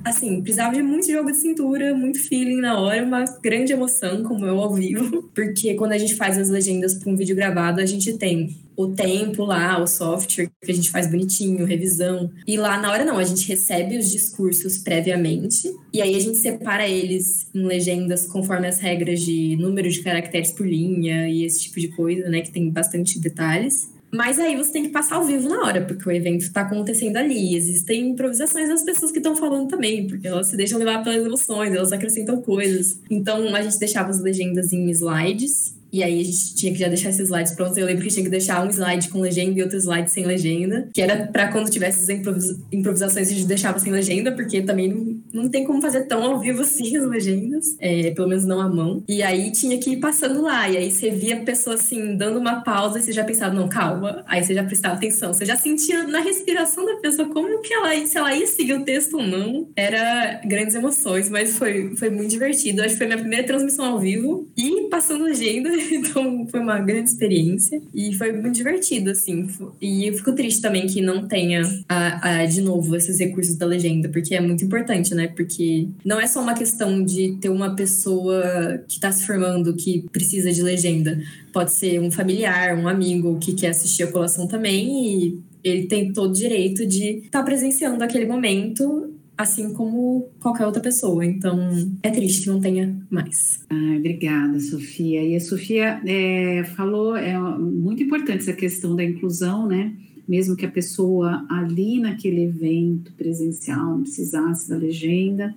assim, 0.03 0.41
precisava 0.41 0.73
de 0.73 0.81
muito 0.81 1.09
jogo 1.11 1.31
de 1.31 1.37
cintura, 1.37 1.93
muito 1.95 2.19
feeling 2.19 2.59
na 2.59 2.79
hora, 2.79 3.03
uma 3.03 3.23
grande 3.41 3.73
emoção, 3.73 4.23
como 4.23 4.45
eu 4.45 4.59
ao 4.59 4.73
vivo. 4.73 5.29
Porque 5.33 5.73
quando 5.75 5.93
a 5.93 5.97
gente 5.97 6.15
faz 6.15 6.37
as 6.37 6.49
legendas 6.49 6.95
para 6.95 7.11
um 7.11 7.15
vídeo 7.15 7.35
gravado, 7.35 7.81
a 7.81 7.85
gente 7.85 8.17
tem 8.17 8.55
o 8.75 8.87
tempo 8.87 9.43
lá, 9.43 9.81
o 9.81 9.87
software 9.87 10.49
que 10.61 10.71
a 10.71 10.73
gente 10.75 10.89
faz 10.89 11.07
bonitinho, 11.07 11.65
revisão. 11.65 12.31
E 12.47 12.57
lá 12.57 12.79
na 12.79 12.91
hora 12.91 13.05
não, 13.05 13.17
a 13.17 13.23
gente 13.23 13.47
recebe 13.47 13.97
os 13.97 14.09
discursos 14.09 14.77
previamente 14.77 15.71
e 15.93 16.01
aí 16.01 16.15
a 16.15 16.19
gente 16.19 16.37
separa 16.37 16.87
eles 16.87 17.47
em 17.53 17.63
legendas 17.63 18.25
conforme 18.25 18.67
as 18.67 18.79
regras 18.79 19.21
de 19.21 19.55
número 19.57 19.89
de 19.89 20.01
caracteres 20.01 20.51
por 20.51 20.67
linha 20.67 21.29
e 21.29 21.43
esse 21.43 21.61
tipo 21.61 21.79
de 21.79 21.89
coisa, 21.89 22.29
né, 22.29 22.41
que 22.41 22.51
tem 22.51 22.69
bastante 22.69 23.19
detalhes. 23.19 23.89
Mas 24.11 24.39
aí 24.39 24.55
você 24.55 24.71
tem 24.71 24.83
que 24.83 24.89
passar 24.89 25.15
ao 25.15 25.23
vivo 25.23 25.47
na 25.47 25.61
hora, 25.61 25.81
porque 25.81 26.07
o 26.07 26.11
evento 26.11 26.41
está 26.41 26.61
acontecendo 26.61 27.17
ali. 27.17 27.55
Existem 27.55 28.09
improvisações 28.09 28.67
das 28.67 28.83
pessoas 28.83 29.11
que 29.11 29.19
estão 29.19 29.35
falando 29.35 29.69
também, 29.69 30.07
porque 30.07 30.27
elas 30.27 30.47
se 30.47 30.57
deixam 30.57 30.77
levar 30.77 31.03
pelas 31.03 31.25
emoções, 31.25 31.73
elas 31.73 31.93
acrescentam 31.93 32.41
coisas. 32.41 32.99
Então 33.09 33.55
a 33.55 33.61
gente 33.61 33.79
deixava 33.79 34.09
as 34.09 34.21
legendas 34.21 34.73
em 34.73 34.89
slides 34.89 35.81
e 35.91 36.01
aí 36.03 36.21
a 36.21 36.23
gente 36.23 36.55
tinha 36.55 36.71
que 36.71 36.79
já 36.79 36.87
deixar 36.87 37.09
esses 37.09 37.25
slides 37.25 37.53
prontos. 37.53 37.77
Eu 37.77 37.85
lembro 37.85 38.03
que 38.03 38.09
tinha 38.09 38.23
que 38.23 38.29
deixar 38.29 38.65
um 38.65 38.69
slide 38.69 39.09
com 39.09 39.19
legenda 39.19 39.59
e 39.59 39.61
outro 39.61 39.77
slide 39.77 40.09
sem 40.09 40.25
legenda. 40.25 40.87
Que 40.93 41.01
era 41.01 41.27
para 41.27 41.51
quando 41.51 41.69
tivesse 41.69 42.03
as 42.03 42.09
improvisa 42.09 42.57
improvisações 42.71 43.27
a 43.27 43.33
gente 43.33 43.45
deixava 43.45 43.77
sem 43.77 43.91
legenda, 43.91 44.31
porque 44.31 44.61
também 44.61 44.87
não, 44.87 45.10
não 45.33 45.49
tem 45.49 45.63
como 45.63 45.81
fazer 45.81 46.01
tão 46.05 46.23
ao 46.23 46.39
vivo 46.39 46.61
assim 46.61 46.95
as 46.97 47.07
legendas. 47.07 47.75
É, 47.79 48.11
pelo 48.11 48.27
menos 48.27 48.45
não 48.45 48.59
à 48.59 48.69
mão. 48.69 49.03
E 49.07 49.21
aí 49.23 49.51
tinha 49.51 49.77
que 49.77 49.91
ir 49.91 49.97
passando 49.97 50.41
lá. 50.41 50.69
E 50.69 50.77
aí 50.77 50.91
você 50.91 51.09
via 51.09 51.37
a 51.37 51.43
pessoa 51.43 51.75
assim, 51.75 52.15
dando 52.15 52.39
uma 52.39 52.61
pausa 52.61 52.99
e 52.99 53.03
você 53.03 53.11
já 53.11 53.23
pensava, 53.23 53.53
não, 53.53 53.67
calma. 53.67 54.23
Aí 54.27 54.43
você 54.43 54.53
já 54.53 54.63
prestava 54.63 54.95
atenção. 54.95 55.33
Você 55.33 55.45
já 55.45 55.55
sentia 55.55 56.03
na 56.07 56.19
respiração 56.19 56.85
da 56.85 56.95
pessoa 56.97 57.29
como 57.29 57.61
que 57.61 57.73
ela, 57.73 58.05
se 58.05 58.17
ela 58.17 58.35
ia 58.35 58.47
seguir 58.47 58.73
o 58.73 58.83
texto 58.83 59.17
ou 59.17 59.23
não. 59.23 59.69
Era 59.75 60.41
grandes 60.45 60.75
emoções, 60.75 61.29
mas 61.29 61.57
foi, 61.57 61.95
foi 61.95 62.09
muito 62.09 62.29
divertido. 62.29 62.81
Acho 62.81 62.91
que 62.91 62.97
foi 62.97 63.07
minha 63.07 63.19
primeira 63.19 63.45
transmissão 63.45 63.85
ao 63.85 63.99
vivo. 63.99 64.47
E 64.57 64.87
passando 64.89 65.23
legenda 65.23 65.69
então 65.91 66.45
foi 66.47 66.59
uma 66.59 66.79
grande 66.79 67.09
experiência 67.09 67.81
e 67.93 68.13
foi 68.15 68.31
muito 68.31 68.55
divertido, 68.55 69.11
assim. 69.11 69.47
E 69.81 70.07
eu 70.07 70.13
fico 70.13 70.33
triste 70.33 70.61
também 70.61 70.87
que 70.87 71.01
não 71.01 71.27
tenha, 71.27 71.61
a, 71.87 72.41
a, 72.41 72.45
de 72.45 72.61
novo, 72.61 72.95
esses 72.95 73.19
recursos 73.19 73.55
da 73.55 73.65
legenda, 73.65 74.09
porque 74.09 74.35
é 74.35 74.41
muito 74.41 74.63
importante, 74.63 75.13
né? 75.13 75.20
Porque 75.27 75.87
não 76.05 76.19
é 76.19 76.27
só 76.27 76.41
uma 76.41 76.53
questão 76.53 77.03
de 77.03 77.37
ter 77.39 77.49
uma 77.49 77.75
pessoa 77.75 78.83
que 78.87 78.95
está 78.95 79.11
se 79.11 79.25
formando 79.25 79.75
que 79.75 80.05
precisa 80.11 80.51
de 80.51 80.61
legenda. 80.61 81.21
Pode 81.51 81.71
ser 81.71 81.99
um 81.99 82.11
familiar, 82.11 82.77
um 82.77 82.87
amigo 82.87 83.37
que 83.39 83.53
quer 83.53 83.69
assistir 83.69 84.03
a 84.03 84.11
colação 84.11 84.47
também 84.47 85.25
e 85.25 85.41
ele 85.63 85.85
tem 85.85 86.11
todo 86.11 86.31
o 86.31 86.33
direito 86.33 86.85
de 86.85 87.17
estar 87.25 87.39
tá 87.39 87.43
presenciando 87.43 88.03
aquele 88.03 88.25
momento 88.25 89.11
assim 89.37 89.73
como 89.73 90.29
qualquer 90.39 90.65
outra 90.65 90.81
pessoa. 90.81 91.25
Então, 91.25 91.57
é 92.03 92.09
triste 92.09 92.43
que 92.43 92.49
não 92.49 92.59
tenha 92.59 92.95
mais. 93.09 93.65
Ah, 93.69 93.95
obrigada, 93.97 94.59
Sofia. 94.59 95.23
E 95.23 95.35
a 95.35 95.39
Sofia 95.39 96.01
é, 96.05 96.63
falou, 96.75 97.15
é 97.15 97.37
muito 97.37 98.03
importante 98.03 98.41
essa 98.41 98.53
questão 98.53 98.95
da 98.95 99.03
inclusão, 99.03 99.67
né? 99.67 99.93
Mesmo 100.31 100.55
que 100.55 100.65
a 100.65 100.71
pessoa 100.71 101.45
ali 101.49 101.99
naquele 101.99 102.45
evento 102.45 103.11
presencial 103.17 103.97
não 103.97 104.03
precisasse 104.03 104.69
da 104.69 104.77
legenda, 104.77 105.53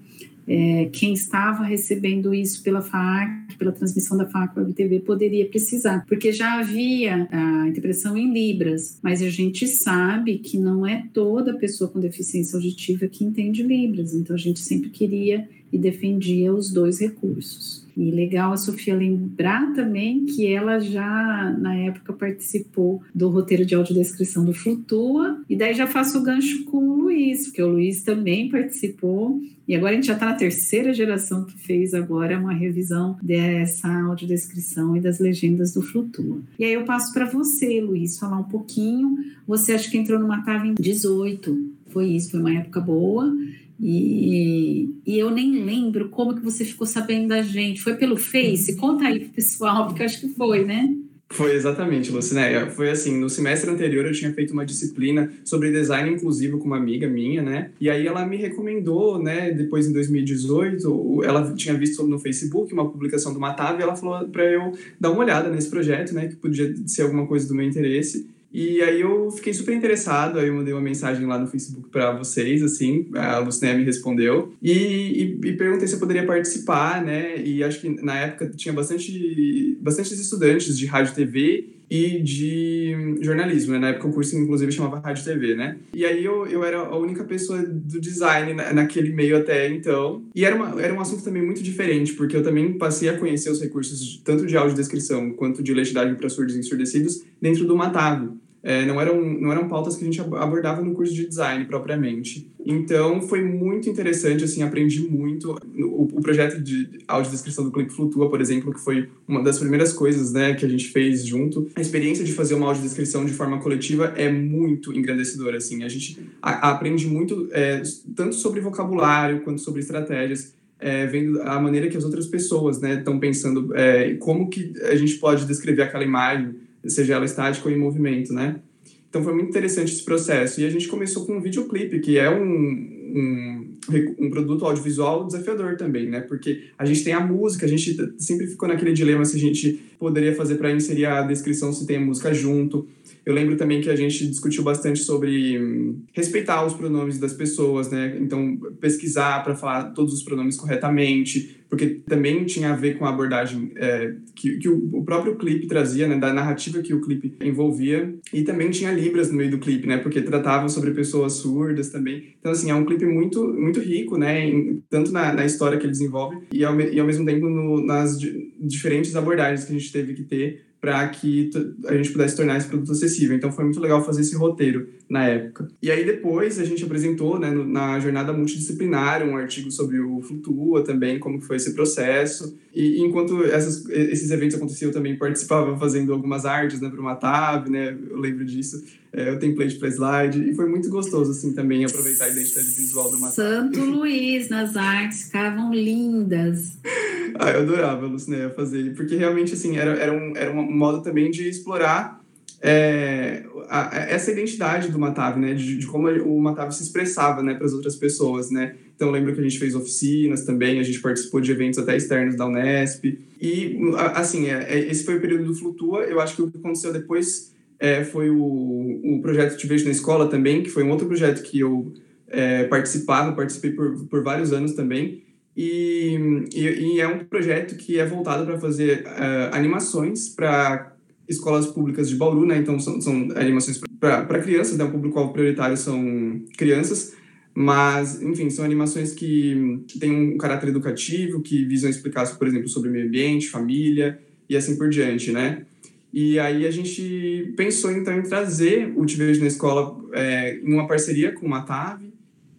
é, 0.48 0.88
quem 0.92 1.12
estava 1.12 1.62
recebendo 1.62 2.34
isso 2.34 2.60
pela 2.60 2.82
FAC, 2.82 3.56
pela 3.56 3.70
transmissão 3.70 4.18
da 4.18 4.26
FAC 4.26 4.58
Web 4.58 4.72
TV, 4.72 4.98
poderia 4.98 5.46
precisar, 5.46 6.04
porque 6.08 6.32
já 6.32 6.58
havia 6.58 7.28
a 7.30 7.68
interpretação 7.68 8.16
em 8.16 8.32
Libras, 8.32 8.98
mas 9.00 9.22
a 9.22 9.30
gente 9.30 9.68
sabe 9.68 10.38
que 10.38 10.58
não 10.58 10.84
é 10.84 11.06
toda 11.12 11.56
pessoa 11.56 11.88
com 11.88 12.00
deficiência 12.00 12.56
auditiva 12.56 13.06
que 13.06 13.24
entende 13.24 13.62
Libras, 13.62 14.12
então 14.12 14.34
a 14.34 14.38
gente 14.38 14.58
sempre 14.58 14.90
queria 14.90 15.48
e 15.72 15.78
defendia 15.78 16.52
os 16.52 16.72
dois 16.72 16.98
recursos. 16.98 17.83
E 17.96 18.10
legal 18.10 18.52
a 18.52 18.56
Sofia 18.56 18.94
lembrar 18.94 19.72
também 19.72 20.26
que 20.26 20.46
ela 20.46 20.78
já, 20.78 21.56
na 21.58 21.74
época, 21.74 22.12
participou 22.12 23.02
do 23.14 23.28
roteiro 23.28 23.64
de 23.64 23.74
audiodescrição 23.74 24.44
do 24.44 24.52
Flutua, 24.52 25.40
e 25.48 25.56
daí 25.56 25.74
já 25.74 25.86
faço 25.86 26.18
o 26.18 26.22
gancho 26.22 26.64
com 26.64 26.78
o 26.78 26.96
Luiz, 26.96 27.44
porque 27.46 27.62
o 27.62 27.68
Luiz 27.68 28.02
também 28.02 28.48
participou, 28.48 29.40
e 29.66 29.74
agora 29.74 29.92
a 29.92 29.94
gente 29.94 30.06
já 30.06 30.14
está 30.14 30.26
na 30.26 30.34
terceira 30.34 30.92
geração 30.92 31.44
que 31.44 31.56
fez 31.58 31.94
agora 31.94 32.38
uma 32.38 32.52
revisão 32.52 33.16
dessa 33.22 33.88
audiodescrição 33.88 34.96
e 34.96 35.00
das 35.00 35.18
legendas 35.18 35.72
do 35.72 35.80
Flutua. 35.80 36.40
E 36.58 36.64
aí 36.64 36.74
eu 36.74 36.84
passo 36.84 37.12
para 37.12 37.24
você, 37.24 37.80
Luiz, 37.80 38.18
falar 38.18 38.38
um 38.38 38.44
pouquinho. 38.44 39.16
Você 39.46 39.72
acha 39.72 39.90
que 39.90 39.96
entrou 39.96 40.18
no 40.18 40.28
Matava 40.28 40.66
em 40.66 40.74
18, 40.74 41.74
foi 41.88 42.08
isso, 42.08 42.32
foi 42.32 42.40
uma 42.40 42.52
época 42.52 42.80
boa. 42.80 43.34
E, 43.80 44.88
e, 45.04 45.18
eu 45.18 45.30
nem 45.30 45.64
lembro 45.64 46.08
como 46.08 46.34
que 46.34 46.42
você 46.42 46.64
ficou 46.64 46.86
sabendo 46.86 47.28
da 47.28 47.42
gente. 47.42 47.82
Foi 47.82 47.94
pelo 47.96 48.16
Face? 48.16 48.76
Conta 48.76 49.06
aí 49.06 49.20
pro 49.20 49.30
pessoal, 49.30 49.86
porque 49.86 50.02
eu 50.02 50.06
acho 50.06 50.20
que 50.20 50.28
foi, 50.28 50.64
né? 50.64 50.94
Foi 51.30 51.52
exatamente, 51.52 52.12
Lucinéia. 52.12 52.70
Foi 52.70 52.90
assim, 52.90 53.18
no 53.18 53.28
semestre 53.28 53.68
anterior 53.68 54.06
eu 54.06 54.12
tinha 54.12 54.32
feito 54.32 54.52
uma 54.52 54.64
disciplina 54.64 55.32
sobre 55.44 55.72
design 55.72 56.10
inclusivo 56.10 56.58
com 56.58 56.66
uma 56.66 56.76
amiga 56.76 57.08
minha, 57.08 57.42
né? 57.42 57.70
E 57.80 57.90
aí 57.90 58.06
ela 58.06 58.24
me 58.24 58.36
recomendou, 58.36 59.20
né, 59.20 59.50
depois 59.50 59.86
em 59.86 59.92
2018, 59.92 61.24
ela 61.24 61.52
tinha 61.54 61.74
visto 61.74 62.06
no 62.06 62.20
Facebook 62.20 62.72
uma 62.72 62.88
publicação 62.88 63.32
do 63.34 63.40
Matave 63.40 63.80
e 63.80 63.82
ela 63.82 63.96
falou 63.96 64.28
para 64.28 64.44
eu 64.44 64.72
dar 65.00 65.10
uma 65.10 65.24
olhada 65.24 65.50
nesse 65.50 65.68
projeto, 65.68 66.14
né, 66.14 66.28
que 66.28 66.36
podia 66.36 66.72
ser 66.86 67.02
alguma 67.02 67.26
coisa 67.26 67.48
do 67.48 67.54
meu 67.54 67.66
interesse. 67.66 68.28
E 68.54 68.80
aí 68.82 69.00
eu 69.00 69.32
fiquei 69.32 69.52
super 69.52 69.74
interessado, 69.74 70.38
aí 70.38 70.46
eu 70.46 70.54
mandei 70.54 70.72
uma 70.72 70.80
mensagem 70.80 71.26
lá 71.26 71.36
no 71.36 71.48
Facebook 71.48 71.88
para 71.88 72.12
vocês, 72.12 72.62
assim, 72.62 73.08
a 73.12 73.40
Luciné 73.40 73.74
me 73.74 73.82
respondeu, 73.82 74.54
e, 74.62 74.72
e, 74.72 75.48
e, 75.48 75.52
perguntei 75.54 75.88
se 75.88 75.94
eu 75.94 75.98
poderia 75.98 76.24
participar, 76.24 77.04
né, 77.04 77.36
e 77.36 77.64
acho 77.64 77.80
que 77.80 77.88
na 78.00 78.16
época 78.16 78.48
tinha 78.50 78.72
bastante, 78.72 79.76
bastantes 79.80 80.20
estudantes 80.20 80.78
de 80.78 80.86
rádio 80.86 81.10
e 81.10 81.14
TV, 81.16 81.74
e 81.90 82.20
de 82.22 83.18
jornalismo, 83.20 83.72
né? 83.74 83.78
Na 83.78 83.88
época 83.88 84.08
o 84.08 84.12
curso, 84.12 84.36
inclusive, 84.36 84.72
chamava 84.72 84.98
Rádio 84.98 85.22
TV, 85.22 85.54
né? 85.54 85.76
E 85.92 86.04
aí 86.04 86.24
eu, 86.24 86.46
eu 86.46 86.64
era 86.64 86.78
a 86.78 86.96
única 86.96 87.22
pessoa 87.24 87.62
do 87.62 88.00
design 88.00 88.54
naquele 88.54 89.12
meio 89.12 89.36
até 89.36 89.68
então. 89.68 90.22
E 90.34 90.44
era, 90.44 90.56
uma, 90.56 90.80
era 90.82 90.94
um 90.94 91.00
assunto 91.00 91.22
também 91.22 91.42
muito 91.42 91.62
diferente, 91.62 92.14
porque 92.14 92.36
eu 92.36 92.42
também 92.42 92.72
passei 92.72 93.10
a 93.10 93.18
conhecer 93.18 93.50
os 93.50 93.60
recursos 93.60 94.20
tanto 94.24 94.46
de 94.46 94.56
audiodescrição 94.56 95.30
quanto 95.32 95.62
de 95.62 95.74
legitimidade 95.74 96.16
para 96.16 96.30
surdos 96.30 96.56
e 96.56 96.58
ensurdecidos 96.58 97.22
dentro 97.40 97.66
do 97.66 97.76
Matavo 97.76 98.42
é, 98.66 98.86
não, 98.86 98.98
eram, 98.98 99.22
não 99.22 99.52
eram 99.52 99.68
pautas 99.68 99.94
que 99.94 100.02
a 100.02 100.06
gente 100.06 100.18
abordava 100.18 100.80
no 100.80 100.94
curso 100.94 101.12
de 101.12 101.28
design 101.28 101.66
propriamente. 101.66 102.50
Então, 102.64 103.20
foi 103.20 103.44
muito 103.44 103.90
interessante, 103.90 104.42
assim, 104.42 104.62
aprendi 104.62 105.06
muito. 105.06 105.54
O, 105.76 106.04
o 106.04 106.22
projeto 106.22 106.58
de 106.62 106.88
audiodescrição 107.06 107.62
do 107.62 107.70
Clipe 107.70 107.92
Flutua, 107.92 108.30
por 108.30 108.40
exemplo, 108.40 108.72
que 108.72 108.80
foi 108.80 109.10
uma 109.28 109.42
das 109.42 109.58
primeiras 109.58 109.92
coisas, 109.92 110.32
né, 110.32 110.54
que 110.54 110.64
a 110.64 110.68
gente 110.68 110.88
fez 110.88 111.26
junto. 111.26 111.68
A 111.76 111.80
experiência 111.82 112.24
de 112.24 112.32
fazer 112.32 112.54
uma 112.54 112.68
audiodescrição 112.68 113.26
de 113.26 113.34
forma 113.34 113.60
coletiva 113.60 114.14
é 114.16 114.32
muito 114.32 114.96
engrandecedora, 114.96 115.58
assim. 115.58 115.84
A 115.84 115.88
gente 115.88 116.18
a, 116.40 116.70
aprende 116.70 117.06
muito, 117.06 117.50
é, 117.52 117.82
tanto 118.16 118.34
sobre 118.34 118.62
vocabulário 118.62 119.42
quanto 119.42 119.60
sobre 119.60 119.82
estratégias. 119.82 120.54
É, 120.80 121.06
vendo 121.06 121.40
a 121.42 121.60
maneira 121.60 121.88
que 121.88 121.96
as 121.96 122.04
outras 122.04 122.26
pessoas 122.26 122.82
estão 122.82 123.14
né, 123.14 123.20
pensando, 123.20 123.74
é, 123.74 124.14
como 124.14 124.48
que 124.48 124.72
a 124.82 124.96
gente 124.96 125.16
pode 125.16 125.44
descrever 125.46 125.82
aquela 125.82 126.02
imagem, 126.02 126.63
seja 126.86 127.14
ela 127.14 127.24
estática 127.24 127.68
ou 127.68 127.74
em 127.74 127.78
movimento, 127.78 128.32
né? 128.32 128.60
Então 129.08 129.22
foi 129.22 129.32
muito 129.32 129.50
interessante 129.50 129.92
esse 129.92 130.02
processo. 130.02 130.60
E 130.60 130.64
a 130.64 130.70
gente 130.70 130.88
começou 130.88 131.24
com 131.24 131.36
um 131.36 131.40
videoclipe, 131.40 132.00
que 132.00 132.18
é 132.18 132.28
um, 132.28 132.42
um, 132.42 133.76
um, 134.18 134.28
produto 134.28 134.64
audiovisual 134.64 135.24
desafiador 135.24 135.76
também, 135.76 136.10
né? 136.10 136.20
Porque 136.20 136.64
a 136.76 136.84
gente 136.84 137.04
tem 137.04 137.12
a 137.12 137.20
música, 137.20 137.64
a 137.64 137.68
gente 137.68 137.96
sempre 138.18 138.48
ficou 138.48 138.68
naquele 138.68 138.92
dilema 138.92 139.24
se 139.24 139.36
a 139.36 139.38
gente 139.38 139.80
poderia 140.00 140.34
fazer 140.34 140.56
para 140.56 140.72
inserir 140.72 141.06
a 141.06 141.22
descrição 141.22 141.72
se 141.72 141.86
tem 141.86 141.98
a 141.98 142.00
música 142.00 142.34
junto. 142.34 142.88
Eu 143.24 143.32
lembro 143.32 143.56
também 143.56 143.80
que 143.80 143.88
a 143.88 143.96
gente 143.96 144.26
discutiu 144.26 144.62
bastante 144.62 145.00
sobre 145.00 145.58
hum, 145.58 146.02
respeitar 146.12 146.64
os 146.64 146.74
pronomes 146.74 147.18
das 147.18 147.32
pessoas, 147.32 147.90
né? 147.90 148.16
Então, 148.20 148.58
pesquisar 148.80 149.42
para 149.42 149.54
falar 149.54 149.92
todos 149.92 150.12
os 150.12 150.22
pronomes 150.22 150.56
corretamente, 150.56 151.60
porque 151.68 151.86
também 152.06 152.44
tinha 152.44 152.72
a 152.72 152.76
ver 152.76 152.98
com 152.98 153.06
a 153.06 153.08
abordagem 153.08 153.72
é, 153.76 154.14
que, 154.34 154.58
que 154.58 154.68
o, 154.68 155.02
próprio 155.02 155.36
clipe 155.36 155.66
trazia, 155.66 156.06
né? 156.06 156.16
Da 156.16 156.32
narrativa 156.32 156.82
que 156.82 156.92
o 156.92 157.00
clipe 157.00 157.34
envolvia. 157.42 158.14
E 158.32 158.42
também 158.42 158.70
tinha 158.70 158.92
Libras 158.92 159.30
no 159.30 159.38
meio 159.38 159.50
do 159.50 159.58
clipe, 159.58 159.86
né? 159.86 159.96
Porque 159.96 160.20
tratava 160.20 160.68
sobre 160.68 160.92
pessoas 160.92 161.34
surdas 161.34 161.88
também. 161.88 162.34
Então, 162.38 162.52
assim, 162.52 162.70
é 162.70 162.74
um 162.74 162.84
clipe 162.84 163.06
muito, 163.06 163.46
muito 163.48 163.80
rico, 163.80 164.18
né? 164.18 164.46
Em, 164.46 164.82
tanto 164.90 165.10
na, 165.10 165.32
na, 165.32 165.44
história 165.44 165.78
que 165.78 165.84
ele 165.84 165.92
desenvolve 165.92 166.36
e 166.52 166.64
ao, 166.64 166.78
e 166.80 167.00
ao 167.00 167.06
mesmo 167.06 167.24
tempo 167.24 167.48
no, 167.48 167.84
nas 167.84 168.18
diferentes 168.60 169.16
abordagens 169.16 169.64
que 169.64 169.74
a 169.74 169.78
gente 169.78 169.92
teve 169.92 170.14
que 170.14 170.22
ter 170.22 170.73
para 170.84 171.08
que 171.08 171.48
a 171.86 171.96
gente 171.96 172.10
pudesse 172.10 172.36
tornar 172.36 172.58
esse 172.58 172.68
produto 172.68 172.92
acessível. 172.92 173.34
Então 173.34 173.50
foi 173.50 173.64
muito 173.64 173.80
legal 173.80 174.04
fazer 174.04 174.20
esse 174.20 174.36
roteiro 174.36 174.86
na 175.08 175.26
época. 175.26 175.66
E 175.80 175.90
aí 175.90 176.04
depois 176.04 176.58
a 176.60 176.64
gente 176.64 176.84
apresentou, 176.84 177.38
né, 177.38 177.50
na 177.50 177.98
jornada 178.00 178.34
multidisciplinar, 178.34 179.26
um 179.26 179.34
artigo 179.34 179.70
sobre 179.70 179.98
o 179.98 180.20
Flutua 180.20 180.84
também, 180.84 181.18
como 181.18 181.40
foi 181.40 181.56
esse 181.56 181.72
processo. 181.72 182.54
E 182.74 183.00
enquanto 183.00 183.42
essas, 183.44 183.88
esses 183.88 184.30
eventos 184.30 184.56
aconteciam, 184.56 184.90
eu 184.90 184.92
também 184.92 185.16
participava 185.16 185.74
fazendo 185.78 186.12
algumas 186.12 186.44
artes, 186.44 186.82
né, 186.82 186.90
para 186.90 187.00
o 187.00 187.04
Matab, 187.04 187.70
né, 187.70 187.96
eu 188.10 188.18
lembro 188.18 188.44
disso, 188.44 188.84
é, 189.10 189.32
o 189.32 189.38
template 189.38 189.76
para 189.76 189.88
slide, 189.88 190.50
e 190.50 190.54
foi 190.54 190.68
muito 190.68 190.90
gostoso, 190.90 191.30
assim, 191.30 191.54
também 191.54 191.82
aproveitar 191.86 192.26
a 192.26 192.28
identidade 192.28 192.66
visual 192.66 193.10
do 193.10 193.18
Matab. 193.18 193.34
Santo 193.34 193.80
Luiz 193.80 194.50
nas 194.50 194.76
artes, 194.76 195.22
ficavam 195.22 195.72
lindas. 195.72 196.76
ah, 197.38 197.50
eu 197.50 197.60
adorava, 197.60 198.06
Lucinéia, 198.06 198.50
fazer, 198.50 198.94
porque 198.94 199.16
realmente, 199.16 199.54
assim, 199.54 199.76
era, 199.76 199.92
era, 199.92 200.12
um, 200.12 200.36
era 200.36 200.52
um 200.52 200.70
modo 200.70 201.02
também 201.02 201.30
de 201.30 201.48
explorar 201.48 202.22
é, 202.60 203.44
a, 203.68 203.96
a, 203.96 204.00
essa 204.10 204.32
identidade 204.32 204.90
do 204.90 204.98
Matav, 204.98 205.38
né, 205.38 205.52
de, 205.54 205.76
de, 205.76 205.86
como 205.86 206.08
o 206.08 206.40
Matav 206.40 206.72
se 206.72 206.82
expressava, 206.82 207.42
né, 207.42 207.54
para 207.54 207.66
as 207.66 207.72
outras 207.72 207.96
pessoas, 207.96 208.50
né. 208.50 208.74
Então 208.96 209.10
lembro 209.10 209.34
que 209.34 209.40
a 209.40 209.42
gente 209.42 209.58
fez 209.58 209.74
oficinas 209.74 210.44
também, 210.44 210.78
a 210.78 210.82
gente 210.82 211.00
participou 211.00 211.40
de 211.40 211.50
eventos 211.50 211.78
até 211.78 211.96
externos 211.96 212.36
da 212.36 212.46
Unesp 212.46 213.04
e 213.40 213.78
assim, 214.14 214.46
é, 214.46 214.64
é, 214.68 214.78
esse 214.90 215.04
foi 215.04 215.16
o 215.16 215.20
período 215.20 215.44
do 215.44 215.54
Flutua. 215.54 216.04
Eu 216.04 216.20
acho 216.20 216.36
que 216.36 216.42
o 216.42 216.50
que 216.50 216.56
aconteceu 216.56 216.92
depois 216.92 217.52
é, 217.78 218.04
foi 218.04 218.30
o, 218.30 218.38
o 218.38 219.20
projeto 219.20 219.58
Te 219.58 219.66
Vejo 219.66 219.84
na 219.84 219.90
Escola 219.90 220.28
também, 220.28 220.62
que 220.62 220.70
foi 220.70 220.84
um 220.84 220.90
outro 220.90 221.06
projeto 221.06 221.42
que 221.42 221.60
eu 221.60 221.92
é, 222.28 222.64
participava, 222.64 223.32
participei 223.32 223.72
por, 223.72 224.06
por 224.06 224.22
vários 224.22 224.52
anos 224.52 224.72
também. 224.72 225.22
E, 225.56 226.18
e, 226.52 226.60
e, 226.60 227.00
é 227.00 227.06
um 227.06 227.20
projeto 227.24 227.76
que 227.76 227.98
é 227.98 228.04
voltado 228.04 228.44
para 228.44 228.58
fazer 228.58 229.04
uh, 229.06 229.54
animações 229.54 230.28
para 230.28 230.92
escolas 231.28 231.66
públicas 231.66 232.08
de 232.08 232.16
Bauru, 232.16 232.44
né? 232.44 232.58
Então 232.58 232.78
são, 232.80 233.00
são 233.00 233.28
animações 233.36 233.80
para 234.00 234.40
crianças, 234.40 234.76
né? 234.76 234.84
O 234.84 234.90
público-alvo 234.90 235.32
prioritário 235.32 235.76
são 235.76 236.42
crianças, 236.56 237.14
mas, 237.54 238.20
enfim, 238.20 238.50
são 238.50 238.64
animações 238.64 239.14
que, 239.14 239.84
têm 240.00 240.34
um 240.34 240.36
caráter 240.36 240.68
educativo, 240.70 241.40
que 241.40 241.64
visam 241.64 241.88
explicar, 241.88 242.26
por 242.36 242.48
exemplo, 242.48 242.68
sobre 242.68 242.90
meio 242.90 243.06
ambiente, 243.06 243.48
família 243.48 244.18
e 244.48 244.56
assim 244.56 244.76
por 244.76 244.88
diante, 244.88 245.30
né? 245.30 245.64
E 246.12 246.38
aí 246.38 246.66
a 246.66 246.70
gente 246.70 247.54
pensou, 247.56 247.92
então, 247.92 248.16
em 248.16 248.22
trazer 248.22 248.92
o 248.96 249.06
Te 249.06 249.16
Vejo 249.16 249.40
na 249.40 249.46
Escola 249.46 250.00
é, 250.12 250.56
em 250.56 250.72
uma 250.72 250.86
parceria 250.86 251.32
com 251.32 251.52
a 251.54 251.62
TAV 251.62 252.13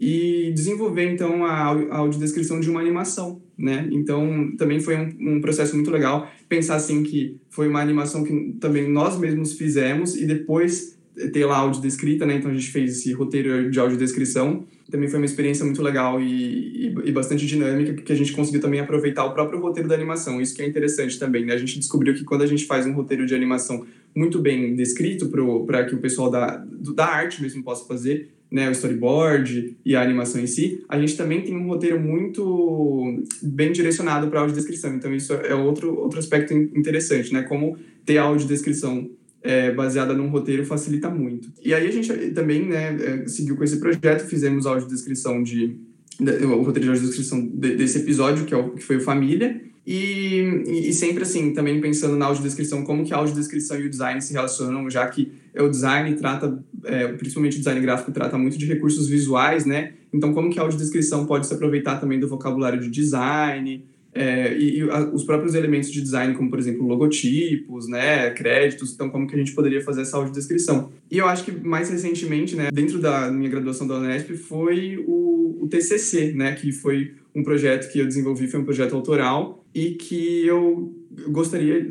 e 0.08 0.52
desenvolver, 0.52 1.12
então, 1.12 1.44
a 1.44 1.98
audiodescrição 1.98 2.60
de 2.60 2.70
uma 2.70 2.80
animação, 2.80 3.42
né? 3.58 3.90
Então, 3.92 4.54
também 4.56 4.80
foi 4.80 4.96
um, 4.96 5.38
um, 5.38 5.42
processo 5.42 5.74
muito 5.74 5.90
legal 5.90 6.30
pensar 6.48 6.76
assim 6.76 7.02
que 7.02 7.38
foi 7.50 7.68
uma 7.68 7.82
animação 7.82 8.24
que 8.24 8.56
também 8.60 8.88
nós 8.88 9.18
mesmos 9.18 9.54
fizemos 9.54 10.16
e 10.16 10.28
depois 10.28 10.96
ter 11.34 11.44
lá 11.46 11.58
áudio 11.58 11.82
descrita, 11.82 12.24
né? 12.24 12.36
Então 12.36 12.52
a 12.52 12.54
gente 12.54 12.70
fez 12.70 13.00
esse 13.00 13.14
roteiro 13.14 13.72
de 13.72 13.80
audiodescrição. 13.80 14.68
Também 14.92 15.10
foi 15.10 15.18
uma 15.18 15.26
experiência 15.26 15.66
muito 15.66 15.82
legal 15.82 16.22
e, 16.22 16.86
e, 16.86 16.96
e, 17.06 17.12
bastante 17.12 17.48
dinâmica, 17.48 17.94
que 17.94 18.14
a 18.14 18.16
gente 18.16 18.32
conseguiu 18.32 18.62
também 18.62 18.80
aproveitar 18.80 19.26
o 19.26 19.34
próprio 19.34 19.60
roteiro 19.60 19.90
da 19.90 19.96
animação. 19.96 20.40
Isso 20.40 20.54
que 20.54 20.62
é 20.62 20.68
interessante 20.68 21.18
também, 21.18 21.46
né? 21.46 21.54
A 21.54 21.58
gente 21.58 21.80
descobriu 21.80 22.14
que 22.14 22.24
quando 22.24 22.44
a 22.44 22.48
gente 22.48 22.66
faz 22.66 22.86
um 22.86 22.94
roteiro 22.94 23.26
de 23.26 23.34
animação 23.34 23.88
muito 24.16 24.38
bem 24.38 24.76
descrito 24.76 25.32
para 25.66 25.86
que 25.86 25.96
o 25.96 25.98
pessoal 25.98 26.30
da, 26.30 26.64
da 26.94 27.08
arte 27.08 27.42
mesmo 27.42 27.64
possa 27.64 27.88
fazer, 27.88 28.35
né, 28.56 28.70
o 28.70 28.72
storyboard 28.72 29.76
e 29.84 29.98
a 29.98 30.02
animação 30.02 30.40
em 30.40 30.48
si, 30.48 30.82
a 30.88 30.98
gente 30.98 31.18
também 31.18 31.42
tem 31.42 31.54
um 31.54 31.68
roteiro 31.68 32.00
muito 32.00 33.22
bem 33.44 33.74
direcionado 33.74 34.30
para 34.30 34.40
audiodescrição. 34.40 34.96
Então, 34.96 35.14
isso 35.14 35.34
é 35.34 35.54
outro, 35.54 35.94
outro 36.00 36.18
aspecto 36.18 36.54
interessante, 36.54 37.34
né? 37.34 37.44
Como 37.44 37.78
ter 38.06 38.18
a 38.18 38.24
audiodescrição 38.24 39.10
é, 39.44 39.74
baseada 39.74 40.14
num 40.14 40.30
roteiro 40.30 40.66
facilita 40.66 41.10
muito. 41.10 41.50
E 41.62 41.74
aí 41.74 41.86
a 41.86 41.92
gente 41.92 42.32
também 42.32 42.66
né, 42.66 42.96
é, 42.96 43.28
seguiu 43.28 43.58
com 43.58 43.66
esse 43.66 43.78
projeto, 43.78 44.26
fizemos 44.26 44.66
a 44.66 44.70
audiodescrição 44.70 45.44
de, 45.44 45.76
o 46.22 46.62
roteiro 46.62 46.86
de 46.86 46.90
audiodescrição 46.92 47.46
de, 47.46 47.76
desse 47.76 47.98
episódio, 47.98 48.46
que, 48.46 48.54
é 48.54 48.58
o, 48.58 48.70
que 48.70 48.84
foi 48.86 48.96
o 48.96 49.02
Família, 49.02 49.62
e, 49.86 50.90
e, 50.90 50.94
sempre 50.94 51.22
assim, 51.22 51.54
também 51.54 51.80
pensando 51.80 52.16
na 52.16 52.26
audiodescrição, 52.26 52.84
como 52.84 53.06
que 53.06 53.14
a 53.14 53.18
audiodescrição 53.18 53.80
e 53.80 53.86
o 53.86 53.90
design 53.90 54.20
se 54.20 54.34
relacionam, 54.34 54.90
já 54.90 55.06
que 55.08 55.32
o 55.56 55.70
design 55.70 56.16
trata, 56.16 56.58
é, 56.84 57.10
principalmente 57.10 57.58
o 57.58 57.60
design 57.60 57.80
gráfico, 57.82 58.12
trata 58.12 58.36
muito 58.36 58.58
de 58.58 58.66
recursos 58.66 59.08
visuais, 59.08 59.64
né? 59.64 59.94
Então, 60.12 60.34
como 60.34 60.50
que 60.50 60.58
a 60.60 60.64
audiodescrição 60.64 61.28
pode 61.28 61.46
se 61.46 61.54
aproveitar 61.54 62.00
também 62.00 62.20
do 62.20 62.28
vocabulário 62.28 62.80
de 62.80 62.90
design, 62.90 63.86
é, 64.16 64.58
e, 64.58 64.80
e 64.80 64.90
a, 64.90 65.10
os 65.10 65.26
próprios 65.26 65.54
elementos 65.54 65.92
de 65.92 66.02
design, 66.02 66.34
como, 66.34 66.50
por 66.50 66.58
exemplo, 66.58 66.88
logotipos, 66.88 67.90
né, 67.90 68.32
créditos, 68.32 68.94
então 68.94 69.10
como 69.10 69.28
que 69.28 69.36
a 69.36 69.38
gente 69.38 69.52
poderia 69.52 69.82
fazer 69.82 70.04
essa 70.04 70.16
audiodescrição. 70.16 70.90
E 71.12 71.18
eu 71.18 71.28
acho 71.28 71.44
que 71.44 71.52
mais 71.52 71.90
recentemente, 71.90 72.56
né, 72.56 72.70
dentro 72.72 72.98
da 72.98 73.30
minha 73.30 73.50
graduação 73.50 73.86
da 73.86 73.98
Unesp, 73.98 74.32
foi 74.38 75.04
o, 75.06 75.60
o 75.62 75.68
TCC, 75.68 76.32
né, 76.32 76.54
que 76.54 76.72
foi 76.72 77.12
um 77.36 77.44
projeto 77.44 77.92
que 77.92 78.00
eu 78.00 78.06
desenvolvi, 78.06 78.48
foi 78.48 78.62
um 78.62 78.64
projeto 78.64 78.96
autoral, 78.96 79.66
e 79.76 79.92
que 79.92 80.48
eu 80.48 80.96
gostaria, 81.28 81.86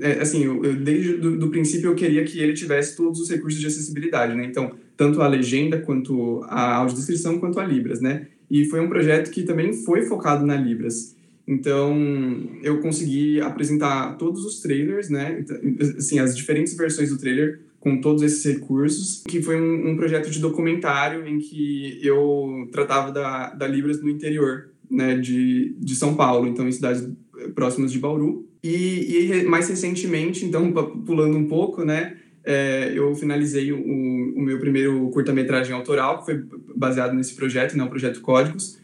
é, 0.00 0.20
assim, 0.22 0.44
eu, 0.44 0.74
desde 0.76 1.18
do 1.18 1.50
princípio 1.50 1.90
eu 1.90 1.94
queria 1.94 2.24
que 2.24 2.40
ele 2.40 2.54
tivesse 2.54 2.96
todos 2.96 3.20
os 3.20 3.28
recursos 3.28 3.60
de 3.60 3.66
acessibilidade, 3.66 4.34
né? 4.34 4.46
Então, 4.46 4.72
tanto 4.96 5.20
a 5.20 5.28
legenda, 5.28 5.78
quanto 5.78 6.42
a 6.44 6.76
audiodescrição, 6.76 7.38
quanto 7.38 7.60
a 7.60 7.64
Libras, 7.64 8.00
né? 8.00 8.28
E 8.50 8.64
foi 8.64 8.80
um 8.80 8.88
projeto 8.88 9.30
que 9.30 9.42
também 9.42 9.72
foi 9.72 10.02
focado 10.02 10.46
na 10.46 10.56
Libras. 10.56 11.15
Então, 11.46 11.96
eu 12.62 12.80
consegui 12.80 13.40
apresentar 13.40 14.16
todos 14.16 14.44
os 14.44 14.60
trailers, 14.60 15.08
né? 15.08 15.38
Então, 15.40 15.56
assim, 15.96 16.18
as 16.18 16.36
diferentes 16.36 16.76
versões 16.76 17.10
do 17.10 17.18
trailer 17.18 17.60
com 17.78 18.00
todos 18.00 18.24
esses 18.24 18.44
recursos, 18.44 19.22
que 19.28 19.40
foi 19.40 19.60
um, 19.60 19.90
um 19.90 19.96
projeto 19.96 20.28
de 20.28 20.40
documentário 20.40 21.24
em 21.24 21.38
que 21.38 22.00
eu 22.02 22.68
tratava 22.72 23.12
da, 23.12 23.50
da 23.50 23.68
Libras 23.68 24.02
no 24.02 24.08
interior, 24.08 24.70
né, 24.90 25.16
de, 25.16 25.72
de 25.78 25.94
São 25.94 26.16
Paulo, 26.16 26.48
então 26.48 26.66
em 26.66 26.72
cidades 26.72 27.08
próximas 27.54 27.92
de 27.92 28.00
Bauru. 28.00 28.48
E, 28.60 29.30
e 29.30 29.44
mais 29.44 29.68
recentemente, 29.68 30.44
então, 30.44 30.72
pulando 31.06 31.36
um 31.36 31.46
pouco, 31.46 31.84
né, 31.84 32.16
é, 32.44 32.92
eu 32.92 33.14
finalizei 33.14 33.70
o, 33.72 33.78
o 33.78 34.42
meu 34.42 34.58
primeiro 34.58 35.08
curta-metragem 35.10 35.72
autoral, 35.72 36.18
que 36.18 36.24
foi 36.24 36.44
baseado 36.74 37.14
nesse 37.14 37.34
projeto, 37.34 37.76
né, 37.76 37.84
o 37.84 37.88
Projeto 37.88 38.20
Códigos. 38.20 38.78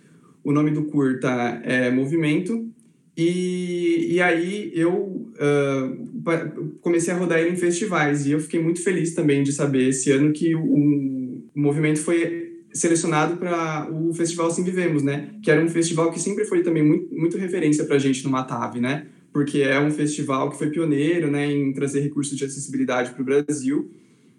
O 0.44 0.52
nome 0.52 0.70
do 0.70 0.84
curta 0.84 1.60
é 1.64 1.90
Movimento, 1.90 2.68
E, 3.16 4.14
e 4.14 4.20
aí 4.22 4.72
eu 4.74 4.92
uh, 4.94 6.68
comecei 6.80 7.12
a 7.12 7.16
rodar 7.16 7.38
ele 7.40 7.50
em 7.50 7.56
festivais 7.56 8.26
e 8.26 8.32
eu 8.32 8.40
fiquei 8.40 8.60
muito 8.60 8.82
feliz 8.82 9.14
também 9.14 9.42
de 9.42 9.52
saber 9.52 9.88
esse 9.88 10.10
ano 10.10 10.32
que 10.32 10.54
o, 10.54 10.62
o 10.64 11.42
movimento 11.54 12.00
foi 12.00 12.62
selecionado 12.72 13.36
para 13.36 13.86
o 13.92 14.14
festival 14.14 14.50
Sim 14.50 14.64
Vivemos, 14.64 15.02
né? 15.02 15.28
Que 15.42 15.50
era 15.50 15.62
um 15.62 15.68
festival 15.68 16.10
que 16.10 16.18
sempre 16.18 16.46
foi 16.46 16.62
também 16.62 16.82
muito, 16.82 17.14
muito 17.14 17.36
referência 17.36 17.84
para 17.84 17.96
a 17.96 17.98
gente 17.98 18.24
no 18.24 18.30
Matave, 18.30 18.80
né? 18.80 19.06
Porque 19.30 19.60
é 19.60 19.78
um 19.78 19.90
festival 19.90 20.50
que 20.50 20.56
foi 20.56 20.70
pioneiro, 20.70 21.30
né, 21.30 21.50
em 21.50 21.72
trazer 21.72 22.00
recursos 22.00 22.36
de 22.36 22.44
acessibilidade 22.44 23.12
para 23.12 23.22
o 23.22 23.24
Brasil. 23.24 23.90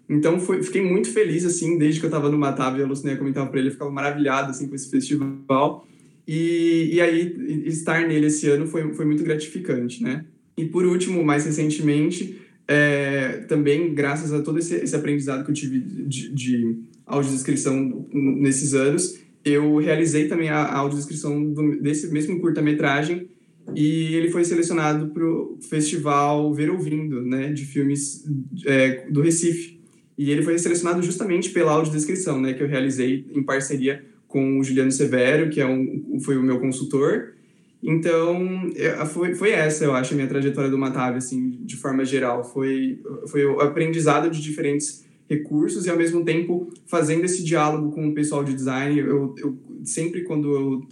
Então, 0.08 0.38
foi, 0.38 0.62
fiquei 0.62 0.82
muito 0.82 1.10
feliz, 1.10 1.44
assim, 1.44 1.78
desde 1.78 1.98
que 1.98 2.06
eu 2.06 2.08
estava 2.08 2.28
no 2.28 2.38
Matave, 2.38 2.82
a 2.82 2.86
Luciné 2.86 3.16
comentava 3.16 3.48
para 3.48 3.58
ele, 3.58 3.68
eu 3.68 3.72
ficava 3.72 3.90
maravilhado, 3.90 4.50
assim, 4.50 4.68
com 4.68 4.74
esse 4.74 4.90
festival. 4.90 5.86
E, 6.26 6.90
e 6.94 7.00
aí, 7.00 7.64
estar 7.66 8.06
nele 8.06 8.26
esse 8.26 8.48
ano 8.48 8.66
foi, 8.66 8.94
foi 8.94 9.04
muito 9.04 9.22
gratificante, 9.22 10.02
né? 10.02 10.24
E 10.56 10.64
por 10.64 10.86
último, 10.86 11.22
mais 11.24 11.44
recentemente, 11.44 12.40
é, 12.66 13.44
também 13.48 13.94
graças 13.94 14.32
a 14.32 14.40
todo 14.40 14.58
esse, 14.58 14.74
esse 14.76 14.96
aprendizado 14.96 15.44
que 15.44 15.50
eu 15.50 15.54
tive 15.54 15.80
de, 15.80 16.32
de 16.32 16.78
audiodescrição 17.06 18.06
nesses 18.12 18.72
anos, 18.72 19.18
eu 19.44 19.76
realizei 19.76 20.26
também 20.26 20.48
a, 20.48 20.72
audiodescrição 20.74 21.52
do, 21.52 21.80
desse 21.80 22.10
mesmo 22.10 22.40
curta-metragem 22.40 23.28
e 23.74 24.14
ele 24.14 24.30
foi 24.30 24.44
selecionado 24.44 25.08
para 25.08 25.24
o 25.24 25.58
festival 25.68 26.52
Ver 26.54 26.70
Ouvindo, 26.70 27.22
né, 27.22 27.52
de 27.52 27.64
filmes 27.64 28.24
é, 28.64 29.06
do 29.10 29.20
Recife. 29.20 29.80
E 30.16 30.30
ele 30.30 30.42
foi 30.42 30.56
selecionado 30.58 31.02
justamente 31.02 31.50
pela 31.50 31.72
audiodescrição, 31.72 32.40
né, 32.40 32.54
que 32.54 32.62
eu 32.62 32.68
realizei 32.68 33.26
em 33.34 33.42
parceria 33.42 34.04
com 34.34 34.58
o 34.58 34.64
Juliano 34.64 34.90
Severo, 34.90 35.48
que 35.48 35.60
é 35.60 35.66
um, 35.66 36.18
foi 36.18 36.36
o 36.36 36.42
meu 36.42 36.58
consultor. 36.58 37.34
Então, 37.80 38.68
é, 38.74 39.06
foi, 39.06 39.32
foi 39.36 39.52
essa, 39.52 39.84
eu 39.84 39.94
acho, 39.94 40.12
a 40.12 40.16
minha 40.16 40.26
trajetória 40.26 40.68
do 40.68 40.76
Matave, 40.76 41.18
assim, 41.18 41.60
de 41.60 41.76
forma 41.76 42.04
geral. 42.04 42.42
Foi, 42.42 42.98
foi 43.28 43.46
o 43.46 43.60
aprendizado 43.60 44.28
de 44.28 44.42
diferentes 44.42 45.04
recursos 45.30 45.86
e, 45.86 45.90
ao 45.90 45.96
mesmo 45.96 46.24
tempo, 46.24 46.68
fazendo 46.84 47.24
esse 47.24 47.44
diálogo 47.44 47.92
com 47.92 48.08
o 48.08 48.12
pessoal 48.12 48.42
de 48.42 48.52
design. 48.52 48.98
Eu, 48.98 49.36
eu 49.38 49.56
sempre, 49.84 50.24
quando 50.24 50.52
eu 50.52 50.88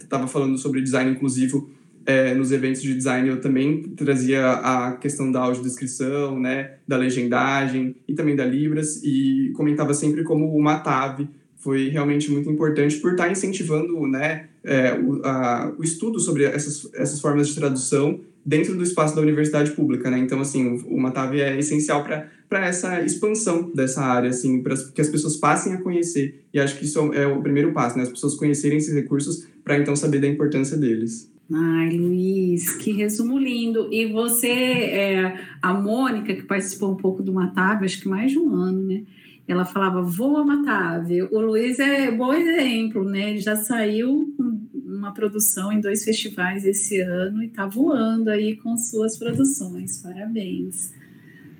estava 0.00 0.24
é, 0.24 0.26
falando 0.26 0.58
sobre 0.58 0.82
design 0.82 1.12
inclusivo, 1.12 1.70
é, 2.04 2.34
nos 2.34 2.50
eventos 2.50 2.82
de 2.82 2.92
design 2.96 3.28
eu 3.28 3.40
também 3.40 3.80
trazia 3.94 4.54
a 4.54 4.96
questão 4.96 5.30
da 5.30 5.38
audiodescrição, 5.38 6.40
né, 6.40 6.78
da 6.88 6.96
legendagem 6.96 7.94
e 8.08 8.14
também 8.14 8.34
da 8.34 8.44
Libras 8.44 9.00
e 9.04 9.52
comentava 9.54 9.94
sempre 9.94 10.24
como 10.24 10.52
o 10.52 10.60
Matave 10.60 11.28
foi 11.62 11.88
realmente 11.88 12.30
muito 12.30 12.50
importante 12.50 12.96
por 12.96 13.12
estar 13.12 13.30
incentivando 13.30 14.06
né, 14.06 14.48
é, 14.64 14.94
o, 14.94 15.24
a, 15.24 15.72
o 15.78 15.84
estudo 15.84 16.18
sobre 16.18 16.44
essas, 16.44 16.90
essas 16.94 17.20
formas 17.20 17.48
de 17.48 17.54
tradução 17.54 18.20
dentro 18.44 18.76
do 18.76 18.82
espaço 18.82 19.14
da 19.14 19.22
universidade 19.22 19.70
pública, 19.70 20.10
né? 20.10 20.18
Então, 20.18 20.40
assim, 20.40 20.66
o, 20.66 20.96
o 20.96 21.00
Matave 21.00 21.40
é 21.40 21.56
essencial 21.56 22.02
para 22.02 22.66
essa 22.66 23.00
expansão 23.02 23.70
dessa 23.72 24.02
área, 24.02 24.30
assim, 24.30 24.60
para 24.60 24.74
que 24.76 25.00
as 25.00 25.08
pessoas 25.08 25.36
passem 25.36 25.74
a 25.74 25.80
conhecer. 25.80 26.42
E 26.52 26.58
acho 26.58 26.76
que 26.76 26.84
isso 26.84 27.12
é 27.12 27.26
o 27.26 27.40
primeiro 27.40 27.72
passo, 27.72 27.96
né? 27.96 28.02
As 28.02 28.10
pessoas 28.10 28.34
conhecerem 28.34 28.78
esses 28.78 28.92
recursos 28.92 29.46
para 29.62 29.78
então 29.78 29.94
saber 29.94 30.20
da 30.20 30.26
importância 30.26 30.76
deles. 30.76 31.30
Ai, 31.52 31.90
Luiz, 31.90 32.74
que 32.76 32.92
resumo 32.92 33.38
lindo. 33.38 33.88
E 33.92 34.06
você, 34.06 34.48
é, 34.48 35.38
a 35.60 35.72
Mônica, 35.74 36.34
que 36.34 36.42
participou 36.42 36.90
um 36.90 36.96
pouco 36.96 37.22
do 37.22 37.32
Matave, 37.32 37.84
acho 37.84 38.00
que 38.00 38.08
mais 38.08 38.32
de 38.32 38.38
um 38.38 38.54
ano, 38.54 38.82
né? 38.82 39.02
Ela 39.46 39.64
falava, 39.64 40.02
voa 40.02 40.44
Matave. 40.44 41.22
O 41.22 41.40
Luiz 41.40 41.78
é 41.78 42.10
bom 42.10 42.32
exemplo, 42.32 43.04
né? 43.04 43.30
Ele 43.30 43.40
já 43.40 43.56
saiu 43.56 44.34
uma 44.74 45.12
produção 45.12 45.72
em 45.72 45.80
dois 45.80 46.04
festivais 46.04 46.64
esse 46.64 47.00
ano 47.00 47.42
e 47.42 47.46
está 47.46 47.66
voando 47.66 48.30
aí 48.30 48.56
com 48.56 48.76
suas 48.76 49.18
produções. 49.18 50.00
Parabéns. 50.02 50.92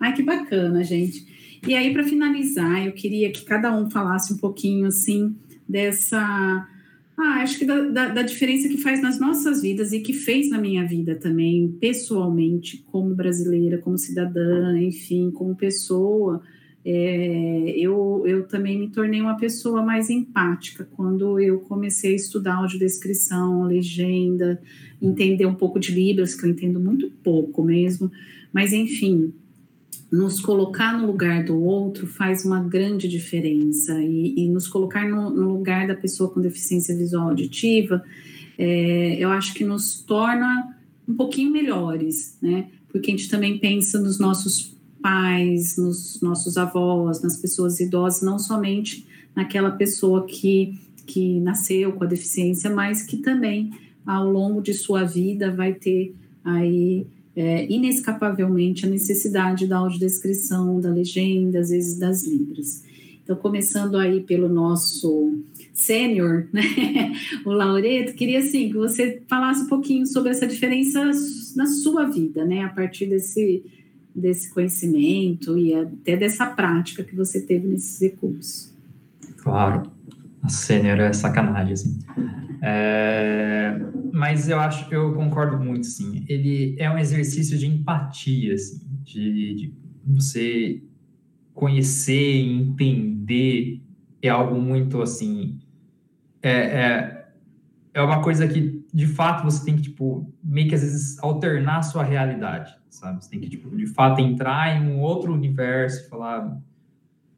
Ai, 0.01 0.15
que 0.15 0.23
bacana, 0.23 0.83
gente. 0.85 1.27
E 1.67 1.75
aí, 1.75 1.93
para 1.93 2.05
finalizar, 2.05 2.87
eu 2.87 2.93
queria 2.93 3.31
que 3.31 3.45
cada 3.45 3.75
um 3.77 3.91
falasse 3.91 4.33
um 4.33 4.37
pouquinho, 4.37 4.87
assim, 4.87 5.37
dessa 5.69 6.69
ah, 7.17 7.43
acho 7.43 7.59
que 7.59 7.65
da, 7.65 7.83
da, 7.83 8.09
da, 8.09 8.23
diferença 8.23 8.69
que 8.69 8.79
faz 8.79 9.01
nas 9.03 9.21
nossas 9.21 9.63
vidas 9.63 9.93
e 9.93 10.01
que 10.01 10.13
fez 10.13 10.51
na 10.51 10.59
minha 10.59 10.85
vida 10.85 11.15
também, 11.15 11.69
pessoalmente, 11.81 12.79
como 12.91 13.15
brasileira, 13.15 13.79
como 13.79 13.99
cidadã, 13.99 14.77
enfim, 14.81 15.31
como 15.31 15.55
pessoa. 15.55 16.43
É, 16.85 17.75
eu, 17.77 18.25
eu 18.27 18.47
também 18.49 18.79
me 18.79 18.89
tornei 18.89 19.21
uma 19.21 19.37
pessoa 19.37 19.83
mais 19.83 20.11
empática 20.11 20.89
quando 20.97 21.39
eu 21.39 21.61
comecei 21.61 22.13
a 22.13 22.17
estudar 22.17 22.57
audiodescrição, 22.57 23.65
legenda, 23.65 24.61
entender 25.01 25.47
um 25.47 25.55
pouco 25.55 25.79
de 25.79 25.93
Libras, 25.93 26.35
que 26.35 26.45
eu 26.45 26.51
entendo 26.51 26.81
muito 26.81 27.11
pouco 27.23 27.63
mesmo, 27.63 28.11
mas 28.53 28.73
enfim, 28.73 29.33
nos 30.11 30.41
colocar 30.41 30.99
no 30.99 31.07
lugar 31.07 31.45
do 31.45 31.59
outro 31.63 32.07
faz 32.07 32.45
uma 32.45 32.61
grande 32.61 33.09
diferença 33.09 34.03
e, 34.03 34.35
e 34.37 34.49
nos 34.49 34.69
colocar 34.69 35.09
no, 35.09 35.31
no, 35.31 35.53
lugar 35.53 35.87
da 35.87 35.95
pessoa 35.95 36.31
com 36.31 36.41
deficiência 36.41 36.97
visual 36.97 37.29
auditiva, 37.29 38.05
é, 38.59 39.17
eu 39.19 39.31
acho 39.31 39.55
que 39.55 39.65
nos 39.65 40.03
torna 40.03 40.77
um 41.09 41.15
pouquinho 41.15 41.51
melhores, 41.51 42.37
né? 42.43 42.69
Porque 42.91 43.11
a 43.11 43.17
gente 43.17 43.31
também 43.31 43.59
pensa 43.59 43.99
nos 43.99 44.19
nossos 44.19 44.77
pais, 45.03 45.77
nos 45.77 46.21
nossos 46.23 46.57
avós, 46.57 47.21
nas 47.21 47.37
pessoas 47.37 47.81
idosas, 47.81 48.23
não 48.23 48.39
somente 48.39 49.07
naquela 49.35 49.73
pessoa 49.73 50.25
que, 50.25 50.79
que 51.07 51.41
nasceu 51.41 51.93
com 51.93 52.05
a 52.05 52.07
deficiência, 52.07 52.71
mas 52.71 53.03
que 53.03 53.19
também 53.19 53.73
ao 54.07 54.31
longo 54.31 54.63
de 54.63 54.73
sua 54.73 55.05
vida 55.05 55.51
vai 55.51 55.75
ter 55.75 56.15
aí 56.45 57.07
é, 57.35 57.71
inescapavelmente 57.71 58.87
a 58.87 58.89
necessidade 58.89 59.67
da 59.67 59.79
audiodescrição, 59.79 60.81
da 60.81 60.91
legenda, 60.91 61.61
às 61.61 61.71
vezes 61.71 61.99
das 61.99 62.27
libras. 62.27 62.85
Então, 63.23 63.37
começando 63.37 63.97
aí 63.97 64.21
pelo 64.21 64.49
nosso 64.49 65.39
sênior, 65.73 66.47
né, 66.53 66.63
o 67.45 67.51
Laureto, 67.51 68.15
queria 68.15 68.41
assim 68.41 68.69
que 68.69 68.77
você 68.77 69.23
falasse 69.29 69.63
um 69.63 69.69
pouquinho 69.69 70.07
sobre 70.07 70.31
essa 70.31 70.47
diferença 70.47 71.11
na 71.57 71.67
sua 71.67 72.05
vida, 72.05 72.45
né, 72.45 72.65
a 72.65 72.69
partir 72.69 73.07
desse, 73.07 73.63
desse 74.15 74.53
conhecimento 74.53 75.57
e 75.59 75.75
até 75.75 76.17
dessa 76.17 76.47
prática 76.47 77.03
que 77.03 77.15
você 77.15 77.41
teve 77.41 77.67
nesses 77.67 78.01
recursos. 78.01 78.73
Claro, 79.39 79.91
a 80.43 80.49
sênior 80.49 80.99
é 81.01 81.13
sacanagem, 81.13 81.73
assim. 81.73 81.99
É, 82.61 83.77
mas 84.13 84.49
eu 84.49 84.61
acho 84.61 84.89
que 84.89 84.95
eu 84.95 85.13
concordo 85.15 85.59
muito, 85.59 85.87
sim. 85.87 86.25
Ele 86.29 86.77
é 86.79 86.91
um 86.91 86.99
exercício 86.99 87.59
de 87.59 87.67
empatia, 87.67 88.55
assim, 88.55 88.81
de, 89.03 89.55
de 89.55 89.75
você 90.07 90.83
conhecer, 91.55 92.37
entender, 92.39 93.83
é 94.23 94.29
algo 94.29 94.61
muito 94.61 95.03
assim. 95.03 95.59
É, 96.41 96.51
é, 96.51 97.29
é 97.95 98.03
uma 98.03 98.23
coisa 98.23 98.47
que, 98.47 98.85
de 98.93 99.07
fato, 99.07 99.45
você 99.45 99.65
tem 99.65 99.77
que, 99.77 99.83
tipo, 99.83 100.33
meio 100.43 100.69
que 100.69 100.75
às 100.75 100.83
vezes 100.83 101.19
alternar 101.19 101.79
a 101.79 101.83
sua 101.83 102.05
realidade, 102.05 102.75
sabe? 102.93 103.25
Você 103.25 103.31
tem 103.31 103.41
que, 103.41 103.49
tipo, 103.49 103.75
de 103.75 103.87
fato, 103.87 104.21
entrar 104.21 104.77
em 104.77 104.87
um 104.87 105.01
outro 105.01 105.33
universo 105.33 106.05
e 106.05 106.09
falar 106.09 106.61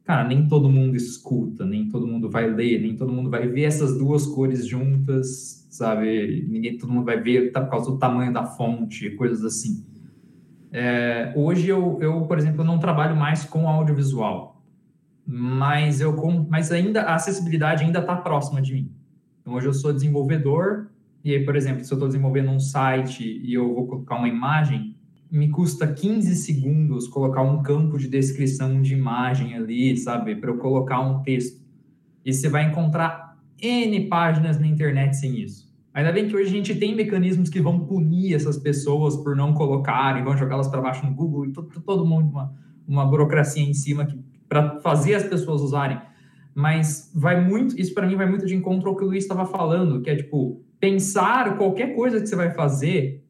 cara, 0.03 0.23
nem 0.23 0.47
todo 0.47 0.69
mundo 0.69 0.95
escuta, 0.95 1.65
nem 1.65 1.89
todo 1.89 2.05
mundo 2.05 2.29
vai 2.29 2.47
ler, 2.47 2.79
nem 2.79 2.95
todo 2.95 3.11
mundo 3.11 3.27
vai 3.29 3.47
ver 3.47 3.63
essas 3.63 3.97
duas 3.97 4.27
cores 4.27 4.67
juntas, 4.67 5.67
sabe? 5.71 6.45
Ninguém, 6.47 6.77
todo 6.77 6.93
mundo 6.93 7.05
vai 7.05 7.19
ver 7.19 7.51
por 7.51 7.67
causa 7.67 7.89
do 7.89 7.97
tamanho 7.97 8.31
da 8.31 8.45
fonte, 8.45 9.09
coisas 9.11 9.43
assim. 9.43 9.83
É, 10.71 11.33
hoje 11.35 11.67
eu, 11.67 11.97
eu, 12.01 12.21
por 12.27 12.37
exemplo, 12.37 12.63
não 12.63 12.77
trabalho 12.77 13.15
mais 13.15 13.45
com 13.45 13.67
audiovisual, 13.67 14.63
mas 15.25 15.99
eu 15.99 16.13
com, 16.13 16.45
mas 16.47 16.71
ainda 16.71 17.01
a 17.01 17.15
acessibilidade 17.15 17.83
ainda 17.83 17.99
está 17.99 18.15
próxima 18.15 18.61
de 18.61 18.73
mim. 18.75 18.91
Então 19.41 19.53
hoje 19.55 19.65
eu 19.65 19.73
sou 19.73 19.91
desenvolvedor 19.91 20.91
e 21.23 21.33
aí, 21.33 21.43
por 21.43 21.55
exemplo, 21.55 21.83
se 21.83 21.91
eu 21.91 21.95
estou 21.95 22.07
desenvolvendo 22.07 22.51
um 22.51 22.59
site 22.59 23.23
e 23.23 23.51
eu 23.55 23.73
vou 23.73 23.87
colocar 23.87 24.17
uma 24.17 24.27
imagem, 24.27 24.94
me 25.35 25.49
custa 25.49 25.85
15 25.85 26.33
segundos 26.33 27.09
colocar 27.09 27.41
um 27.41 27.61
campo 27.61 27.97
de 27.97 28.07
descrição 28.07 28.81
de 28.81 28.93
imagem 28.93 29.53
ali, 29.53 29.97
sabe, 29.97 30.33
para 30.37 30.49
eu 30.49 30.57
colocar 30.57 31.01
um 31.01 31.21
texto. 31.23 31.61
E 32.23 32.33
você 32.33 32.47
vai 32.47 32.63
encontrar 32.63 33.37
N 33.61 34.07
páginas 34.07 34.57
na 34.57 34.65
internet 34.65 35.17
sem 35.17 35.41
isso. 35.41 35.65
Ainda 35.93 36.13
bem 36.13 36.29
que 36.29 36.35
hoje 36.35 36.47
a 36.47 36.51
gente 36.51 36.73
tem 36.75 36.95
mecanismos 36.95 37.49
que 37.49 37.59
vão 37.59 37.81
punir 37.81 38.33
essas 38.33 38.57
pessoas 38.57 39.17
por 39.17 39.35
não 39.35 39.53
colocarem, 39.53 40.23
vão 40.23 40.37
jogá-las 40.37 40.69
para 40.69 40.81
baixo 40.81 41.05
no 41.05 41.13
Google 41.13 41.47
e 41.47 41.51
todo, 41.51 41.81
todo 41.81 42.05
mundo 42.05 42.29
uma, 42.29 42.53
uma 42.87 43.05
burocracia 43.05 43.63
em 43.63 43.73
cima 43.73 44.07
para 44.47 44.79
fazer 44.79 45.15
as 45.15 45.23
pessoas 45.23 45.61
usarem. 45.61 45.99
Mas 46.53 47.11
vai 47.13 47.45
muito, 47.45 47.77
isso 47.77 47.93
para 47.93 48.07
mim 48.07 48.15
vai 48.15 48.29
muito 48.29 48.45
de 48.45 48.55
encontro 48.55 48.87
ao 48.87 48.95
que 48.95 49.03
o 49.03 49.07
Luiz 49.07 49.23
estava 49.25 49.45
falando, 49.45 50.01
que 50.01 50.09
é 50.09 50.15
tipo, 50.15 50.63
pensar 50.79 51.57
qualquer 51.57 51.93
coisa 51.93 52.21
que 52.21 52.27
você 52.27 52.37
vai 52.37 52.51
fazer 52.51 53.24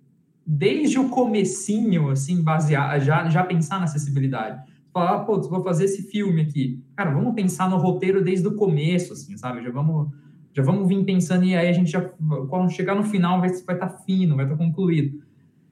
desde 0.46 1.00
o 1.00 1.10
comecinho, 1.10 2.10
assim, 2.10 2.42
basear, 2.42 3.00
já, 3.00 3.28
já 3.30 3.44
pensar 3.44 3.80
na 3.80 3.86
acessibilidade. 3.86 4.62
Falar, 4.94 5.16
ah, 5.16 5.20
pô, 5.20 5.42
vou 5.42 5.64
fazer 5.64 5.86
esse 5.86 6.04
filme 6.04 6.42
aqui. 6.42 6.84
Cara, 6.96 7.12
vamos 7.12 7.34
pensar 7.34 7.70
no 7.70 7.78
roteiro 7.78 8.24
desde 8.24 8.48
o 8.48 8.56
começo, 8.56 9.14
assim, 9.14 9.36
sabe? 9.38 9.64
Já 9.64 9.72
vamos 9.72 10.10
Já 10.54 10.64
vamos 10.64 10.88
vir 10.88 11.04
pensando 11.04 11.44
e 11.44 11.54
aí 11.54 11.68
a 11.68 11.74
gente 11.74 11.92
já, 11.92 12.02
quando 12.48 12.72
chegar 12.72 12.96
no 12.96 13.04
final, 13.04 13.40
vai 13.42 13.50
estar 13.50 13.76
tá 13.76 13.90
fino, 13.90 14.38
vai 14.38 14.46
estar 14.46 14.56
tá 14.56 14.64
concluído. 14.64 15.22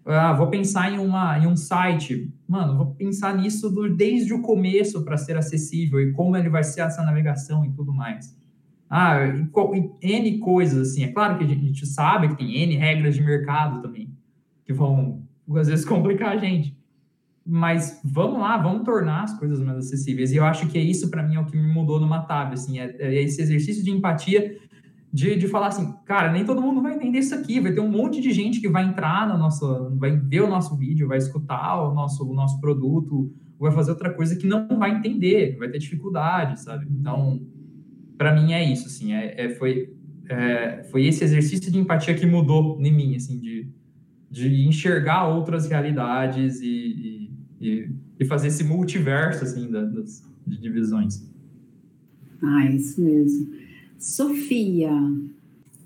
Ah, 0.05 0.33
vou 0.33 0.47
pensar 0.47 0.91
em, 0.91 0.99
uma, 0.99 1.39
em 1.39 1.47
um 1.47 1.55
site. 1.55 2.29
Mano, 2.45 2.75
vou 2.75 2.87
pensar 2.95 3.37
nisso 3.37 3.69
do, 3.69 3.95
desde 3.95 4.33
o 4.33 4.41
começo 4.41 5.05
para 5.05 5.15
ser 5.15 5.37
acessível 5.37 6.01
e 6.01 6.11
como 6.11 6.35
ele 6.35 6.49
vai 6.49 6.63
ser 6.63 6.81
essa 6.81 7.01
navegação 7.01 7.63
e 7.63 7.71
tudo 7.71 7.93
mais. 7.93 8.35
Ah, 8.89 9.25
e, 9.25 9.49
e, 10.01 10.13
N 10.17 10.39
coisas, 10.39 10.89
assim. 10.89 11.03
É 11.03 11.07
claro 11.07 11.37
que 11.37 11.45
a 11.45 11.47
gente 11.47 11.85
sabe 11.85 12.27
que 12.27 12.37
tem 12.37 12.57
N 12.57 12.75
regras 12.75 13.15
de 13.15 13.23
mercado 13.23 13.81
também, 13.81 14.12
que 14.65 14.73
vão, 14.73 15.23
às 15.55 15.67
vezes, 15.67 15.83
complicar 15.85 16.29
a 16.29 16.37
gente. 16.37 16.77
Mas 17.45 17.99
vamos 18.03 18.39
lá, 18.39 18.57
vamos 18.57 18.83
tornar 18.83 19.23
as 19.23 19.37
coisas 19.37 19.59
mais 19.59 19.77
acessíveis. 19.77 20.31
E 20.31 20.37
eu 20.37 20.45
acho 20.45 20.67
que 20.67 20.77
é 20.77 20.81
isso, 20.81 21.09
para 21.09 21.23
mim, 21.23 21.35
é 21.35 21.39
o 21.39 21.45
que 21.45 21.57
me 21.57 21.67
mudou 21.67 21.99
no 21.99 22.07
Matab, 22.07 22.53
assim. 22.53 22.79
É, 22.79 22.95
é 22.99 23.21
esse 23.21 23.41
exercício 23.41 23.83
de 23.83 23.91
empatia 23.91 24.57
de, 25.13 25.35
de 25.35 25.47
falar 25.47 25.67
assim, 25.67 25.93
cara, 26.05 26.31
nem 26.31 26.43
todo 26.43 26.59
mundo 26.59 26.81
vai 26.81 26.95
entender 26.95 27.19
isso 27.19 27.35
aqui, 27.35 27.59
vai 27.59 27.71
ter 27.71 27.79
um 27.79 27.87
monte 27.87 28.19
de 28.19 28.33
gente 28.33 28.59
que 28.59 28.67
vai 28.67 28.83
entrar 28.83 29.27
no 29.27 29.37
nosso, 29.37 29.95
vai 29.95 30.17
ver 30.17 30.41
o 30.41 30.49
nosso 30.49 30.75
vídeo, 30.75 31.07
vai 31.07 31.19
escutar 31.19 31.83
o 31.83 31.93
nosso, 31.93 32.27
o 32.27 32.33
nosso 32.33 32.59
produto, 32.59 33.31
vai 33.59 33.71
fazer 33.71 33.91
outra 33.91 34.11
coisa 34.11 34.35
que 34.35 34.47
não 34.47 34.67
vai 34.79 34.89
entender, 34.89 35.55
vai 35.57 35.69
ter 35.69 35.77
dificuldade, 35.77 36.59
sabe? 36.59 36.87
Então, 36.89 37.45
para 38.17 38.33
mim 38.33 38.53
é 38.53 38.63
isso, 38.63 38.87
assim, 38.87 39.13
é, 39.13 39.45
é 39.45 39.49
foi, 39.49 39.93
é, 40.27 40.83
foi 40.89 41.05
esse 41.05 41.23
exercício 41.23 41.71
de 41.71 41.77
empatia 41.77 42.15
que 42.15 42.25
mudou 42.25 42.79
em 42.81 42.91
mim, 42.91 43.15
assim, 43.15 43.39
de, 43.39 43.69
de 44.33 44.65
enxergar 44.65 45.27
outras 45.27 45.67
realidades 45.67 46.59
e, 46.59 47.29
e, 47.61 47.89
e 48.19 48.25
fazer 48.25 48.47
esse 48.47 48.63
multiverso, 48.63 49.43
assim, 49.43 49.69
das, 49.69 50.23
de 50.45 50.57
divisões. 50.59 51.23
Ah, 52.41 52.65
é 52.65 52.71
isso 52.71 52.99
mesmo. 52.99 53.53
Sofia. 53.99 54.89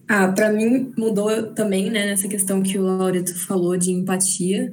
Ah, 0.08 0.30
para 0.30 0.54
mim 0.54 0.94
mudou 0.98 1.48
também, 1.48 1.92
né, 1.92 2.06
nessa 2.06 2.30
questão 2.30 2.64
que 2.64 2.80
o 2.80 2.84
Laureto 2.84 3.38
falou 3.38 3.76
de 3.76 3.92
empatia. 3.92 4.72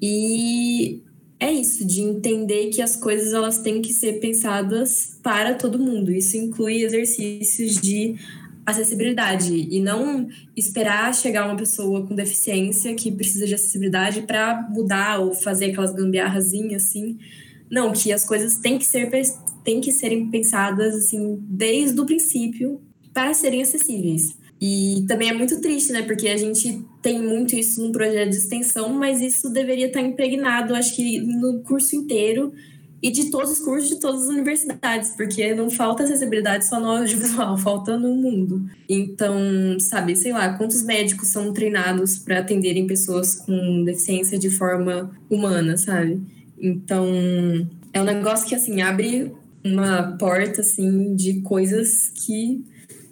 E 0.00 1.02
é 1.40 1.50
isso, 1.50 1.84
de 1.84 2.02
entender 2.02 2.68
que 2.68 2.80
as 2.80 2.94
coisas 2.94 3.32
elas 3.32 3.58
têm 3.58 3.82
que 3.82 3.92
ser 3.92 4.20
pensadas 4.20 5.18
para 5.20 5.54
todo 5.54 5.76
mundo. 5.76 6.12
Isso 6.12 6.36
inclui 6.36 6.84
exercícios 6.84 7.80
de 7.80 8.14
acessibilidade 8.64 9.52
e 9.52 9.80
não 9.80 10.28
esperar 10.56 11.14
chegar 11.14 11.46
uma 11.46 11.56
pessoa 11.56 12.06
com 12.06 12.14
deficiência 12.14 12.94
que 12.94 13.10
precisa 13.10 13.46
de 13.46 13.54
acessibilidade 13.54 14.22
para 14.22 14.68
mudar 14.70 15.18
ou 15.18 15.34
fazer 15.34 15.66
aquelas 15.66 15.92
gambiarrazinhas 15.92 16.84
assim. 16.84 17.18
Não, 17.70 17.92
que 17.92 18.12
as 18.12 18.24
coisas 18.24 18.56
têm 18.56 18.78
que 18.78 18.84
ser 18.84 19.10
têm 19.64 19.80
que 19.80 19.92
serem 19.92 20.30
pensadas 20.30 20.94
assim 20.94 21.38
desde 21.42 22.00
o 22.00 22.06
princípio 22.06 22.80
para 23.12 23.34
serem 23.34 23.62
acessíveis. 23.62 24.36
E 24.60 25.04
também 25.08 25.28
é 25.28 25.32
muito 25.32 25.60
triste, 25.60 25.92
né? 25.92 26.02
Porque 26.02 26.28
a 26.28 26.36
gente 26.36 26.84
tem 27.02 27.20
muito 27.20 27.56
isso 27.56 27.84
no 27.84 27.90
projeto 27.90 28.30
de 28.30 28.36
extensão, 28.36 28.90
mas 28.90 29.20
isso 29.20 29.50
deveria 29.50 29.86
estar 29.86 30.00
impregnado, 30.00 30.72
acho 30.72 30.94
que 30.94 31.18
no 31.18 31.62
curso 31.62 31.96
inteiro 31.96 32.52
e 33.02 33.10
de 33.10 33.30
todos 33.30 33.50
os 33.50 33.58
cursos 33.58 33.88
de 33.88 33.98
todas 33.98 34.22
as 34.22 34.28
universidades, 34.28 35.10
porque 35.16 35.54
não 35.54 35.68
falta 35.68 36.04
acessibilidade 36.04 36.66
só 36.66 36.78
no 36.78 36.86
audiovisual, 36.86 37.58
falta 37.58 37.98
no 37.98 38.14
mundo. 38.14 38.64
Então, 38.88 39.36
sabe, 39.80 40.14
sei 40.14 40.32
lá, 40.32 40.56
quantos 40.56 40.82
médicos 40.84 41.28
são 41.28 41.52
treinados 41.52 42.18
para 42.18 42.38
atenderem 42.38 42.86
pessoas 42.86 43.34
com 43.34 43.84
deficiência 43.84 44.38
de 44.38 44.50
forma 44.50 45.10
humana, 45.28 45.76
sabe? 45.76 46.22
Então, 46.56 47.06
é 47.92 48.00
um 48.00 48.04
negócio 48.04 48.46
que, 48.46 48.54
assim, 48.54 48.80
abre 48.82 49.32
uma 49.64 50.16
porta 50.18 50.60
assim 50.60 51.14
de 51.14 51.40
coisas 51.40 52.10
que 52.14 52.64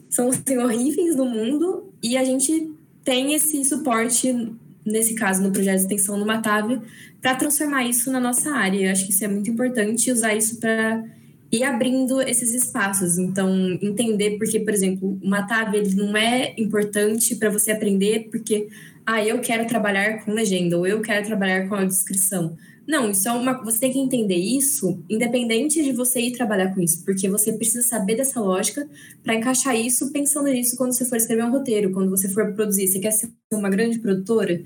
são 0.08 0.28
assim, 0.28 0.58
horríveis 0.58 1.16
no 1.16 1.24
mundo 1.24 1.92
e 2.02 2.16
a 2.16 2.24
gente 2.24 2.72
tem 3.04 3.34
esse 3.34 3.64
suporte 3.64 4.52
nesse 4.84 5.14
caso 5.14 5.42
no 5.42 5.50
projeto 5.50 5.76
de 5.76 5.82
extensão 5.82 6.16
no 6.16 6.26
Matave 6.26 6.80
para 7.20 7.34
transformar 7.34 7.84
isso 7.84 8.10
na 8.10 8.20
nossa 8.20 8.50
área. 8.50 8.86
Eu 8.86 8.92
acho 8.92 9.06
que 9.06 9.12
isso 9.12 9.24
é 9.24 9.28
muito 9.28 9.50
importante 9.50 10.10
usar 10.10 10.34
isso 10.34 10.58
para 10.58 11.04
ir 11.52 11.64
abrindo 11.64 12.20
esses 12.22 12.54
espaços. 12.54 13.18
Então, 13.18 13.78
entender 13.82 14.38
porque, 14.38 14.60
por 14.60 14.72
exemplo, 14.72 15.18
o 15.22 15.28
Matave 15.28 15.78
ele 15.78 15.94
não 15.94 16.16
é 16.16 16.54
importante 16.56 17.34
para 17.36 17.50
você 17.50 17.72
aprender 17.72 18.28
porque 18.30 18.68
ah, 19.04 19.22
eu 19.24 19.40
quero 19.40 19.66
trabalhar 19.66 20.24
com 20.24 20.32
legenda 20.32 20.78
ou 20.78 20.86
eu 20.86 21.00
quero 21.00 21.26
trabalhar 21.26 21.68
com 21.68 21.74
a 21.74 21.84
descrição. 21.84 22.56
Não, 22.90 23.08
isso 23.08 23.28
é 23.28 23.32
uma. 23.32 23.62
Você 23.62 23.78
tem 23.78 23.92
que 23.92 24.00
entender 24.00 24.34
isso, 24.34 25.00
independente 25.08 25.80
de 25.80 25.92
você 25.92 26.20
ir 26.20 26.32
trabalhar 26.32 26.74
com 26.74 26.80
isso, 26.80 27.04
porque 27.04 27.28
você 27.28 27.52
precisa 27.52 27.86
saber 27.86 28.16
dessa 28.16 28.40
lógica 28.40 28.84
para 29.22 29.36
encaixar 29.36 29.76
isso 29.76 30.10
pensando 30.10 30.48
nisso 30.48 30.76
quando 30.76 30.92
você 30.92 31.04
for 31.04 31.14
escrever 31.14 31.44
um 31.44 31.52
roteiro, 31.52 31.92
quando 31.92 32.10
você 32.10 32.28
for 32.28 32.52
produzir. 32.52 32.88
Você 32.88 32.98
quer 32.98 33.12
ser 33.12 33.30
uma 33.52 33.70
grande 33.70 34.00
produtora? 34.00 34.60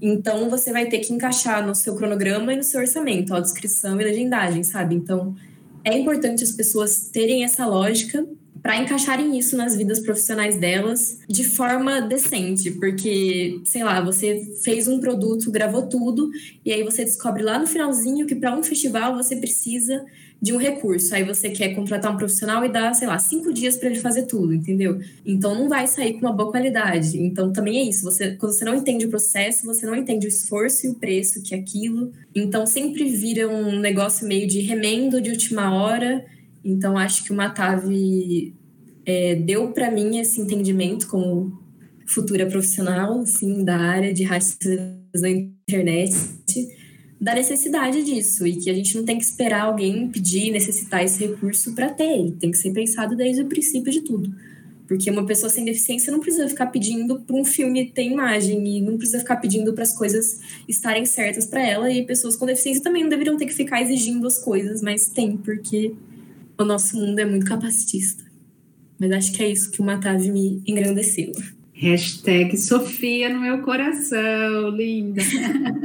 Então 0.00 0.48
você 0.48 0.70
vai 0.70 0.86
ter 0.86 1.00
que 1.00 1.12
encaixar 1.12 1.66
no 1.66 1.74
seu 1.74 1.96
cronograma 1.96 2.52
e 2.52 2.56
no 2.58 2.62
seu 2.62 2.80
orçamento, 2.80 3.34
a 3.34 3.40
descrição 3.40 4.00
e 4.00 4.04
legendagem, 4.04 4.62
sabe? 4.62 4.94
Então 4.94 5.34
é 5.82 5.98
importante 5.98 6.44
as 6.44 6.52
pessoas 6.52 7.08
terem 7.08 7.42
essa 7.42 7.66
lógica 7.66 8.24
para 8.64 8.78
encaixarem 8.78 9.38
isso 9.38 9.58
nas 9.58 9.76
vidas 9.76 10.00
profissionais 10.00 10.56
delas 10.56 11.18
de 11.28 11.44
forma 11.44 12.00
decente, 12.00 12.70
porque, 12.70 13.60
sei 13.62 13.84
lá, 13.84 14.00
você 14.00 14.40
fez 14.64 14.88
um 14.88 15.00
produto, 15.00 15.50
gravou 15.50 15.82
tudo, 15.82 16.30
e 16.64 16.72
aí 16.72 16.82
você 16.82 17.04
descobre 17.04 17.42
lá 17.42 17.58
no 17.58 17.66
finalzinho 17.66 18.26
que 18.26 18.34
para 18.34 18.56
um 18.56 18.62
festival 18.62 19.14
você 19.14 19.36
precisa 19.36 20.02
de 20.40 20.54
um 20.54 20.56
recurso. 20.56 21.14
Aí 21.14 21.24
você 21.24 21.50
quer 21.50 21.74
contratar 21.74 22.10
um 22.10 22.16
profissional 22.16 22.64
e 22.64 22.70
dá, 22.70 22.94
sei 22.94 23.06
lá, 23.06 23.18
cinco 23.18 23.52
dias 23.52 23.76
para 23.76 23.90
ele 23.90 24.00
fazer 24.00 24.22
tudo, 24.22 24.54
entendeu? 24.54 24.98
Então 25.26 25.54
não 25.54 25.68
vai 25.68 25.86
sair 25.86 26.14
com 26.14 26.20
uma 26.20 26.32
boa 26.32 26.50
qualidade. 26.50 27.18
Então 27.20 27.52
também 27.52 27.80
é 27.80 27.82
isso. 27.82 28.02
Você, 28.02 28.30
quando 28.36 28.52
você 28.52 28.64
não 28.64 28.74
entende 28.74 29.04
o 29.04 29.10
processo, 29.10 29.66
você 29.66 29.84
não 29.84 29.94
entende 29.94 30.26
o 30.26 30.28
esforço 30.28 30.86
e 30.86 30.90
o 30.90 30.94
preço 30.94 31.42
que 31.42 31.54
é 31.54 31.58
aquilo. 31.58 32.12
Então 32.34 32.66
sempre 32.66 33.04
vira 33.04 33.46
um 33.46 33.78
negócio 33.78 34.26
meio 34.26 34.46
de 34.46 34.60
remendo 34.60 35.20
de 35.20 35.28
última 35.28 35.74
hora 35.74 36.24
então, 36.64 36.96
acho 36.96 37.24
que 37.24 37.32
o 37.32 37.36
Matave 37.36 38.54
é, 39.04 39.34
deu 39.34 39.70
para 39.72 39.90
mim 39.90 40.18
esse 40.18 40.40
entendimento 40.40 41.06
como 41.06 41.62
futura 42.06 42.46
profissional 42.46 43.20
assim, 43.20 43.64
da 43.64 43.76
área 43.76 44.12
de 44.12 44.24
rádio 44.24 44.56
da 45.14 45.30
internet, 45.30 46.14
da 47.20 47.34
necessidade 47.34 48.02
disso 48.02 48.46
e 48.46 48.56
que 48.56 48.70
a 48.70 48.74
gente 48.74 48.96
não 48.96 49.04
tem 49.04 49.18
que 49.18 49.24
esperar 49.24 49.62
alguém 49.62 50.08
pedir, 50.08 50.50
necessitar 50.50 51.04
esse 51.04 51.26
recurso 51.26 51.74
para 51.74 51.90
ter, 51.90 52.18
ele 52.18 52.32
tem 52.32 52.50
que 52.50 52.58
ser 52.58 52.72
pensado 52.72 53.16
desde 53.16 53.42
o 53.42 53.46
princípio 53.46 53.92
de 53.92 54.00
tudo. 54.02 54.34
Porque 54.86 55.10
uma 55.10 55.24
pessoa 55.24 55.48
sem 55.48 55.64
deficiência 55.64 56.12
não 56.12 56.20
precisa 56.20 56.46
ficar 56.46 56.66
pedindo 56.66 57.18
para 57.20 57.34
um 57.34 57.44
filme 57.44 57.86
ter 57.86 58.02
imagem 58.02 58.66
e 58.66 58.80
não 58.82 58.98
precisa 58.98 59.18
ficar 59.18 59.36
pedindo 59.36 59.72
para 59.72 59.82
as 59.82 59.96
coisas 59.96 60.40
estarem 60.68 61.06
certas 61.06 61.46
para 61.46 61.66
ela. 61.66 61.90
E 61.90 62.04
pessoas 62.04 62.36
com 62.36 62.44
deficiência 62.44 62.82
também 62.82 63.02
não 63.02 63.08
deveriam 63.08 63.38
ter 63.38 63.46
que 63.46 63.54
ficar 63.54 63.80
exigindo 63.80 64.26
as 64.26 64.38
coisas, 64.38 64.82
mas 64.82 65.08
tem, 65.08 65.38
porque 65.38 65.94
o 66.58 66.64
nosso 66.64 66.96
mundo 66.96 67.18
é 67.18 67.24
muito 67.24 67.46
capacitista. 67.46 68.24
Mas 68.98 69.10
acho 69.12 69.32
que 69.32 69.42
é 69.42 69.50
isso 69.50 69.70
que 69.70 69.80
o 69.80 69.84
Matave 69.84 70.30
me 70.30 70.62
engrandeceu. 70.66 71.32
Hashtag 71.72 72.56
Sofia 72.56 73.28
no 73.28 73.40
meu 73.40 73.58
coração, 73.62 74.70
linda. 74.70 75.20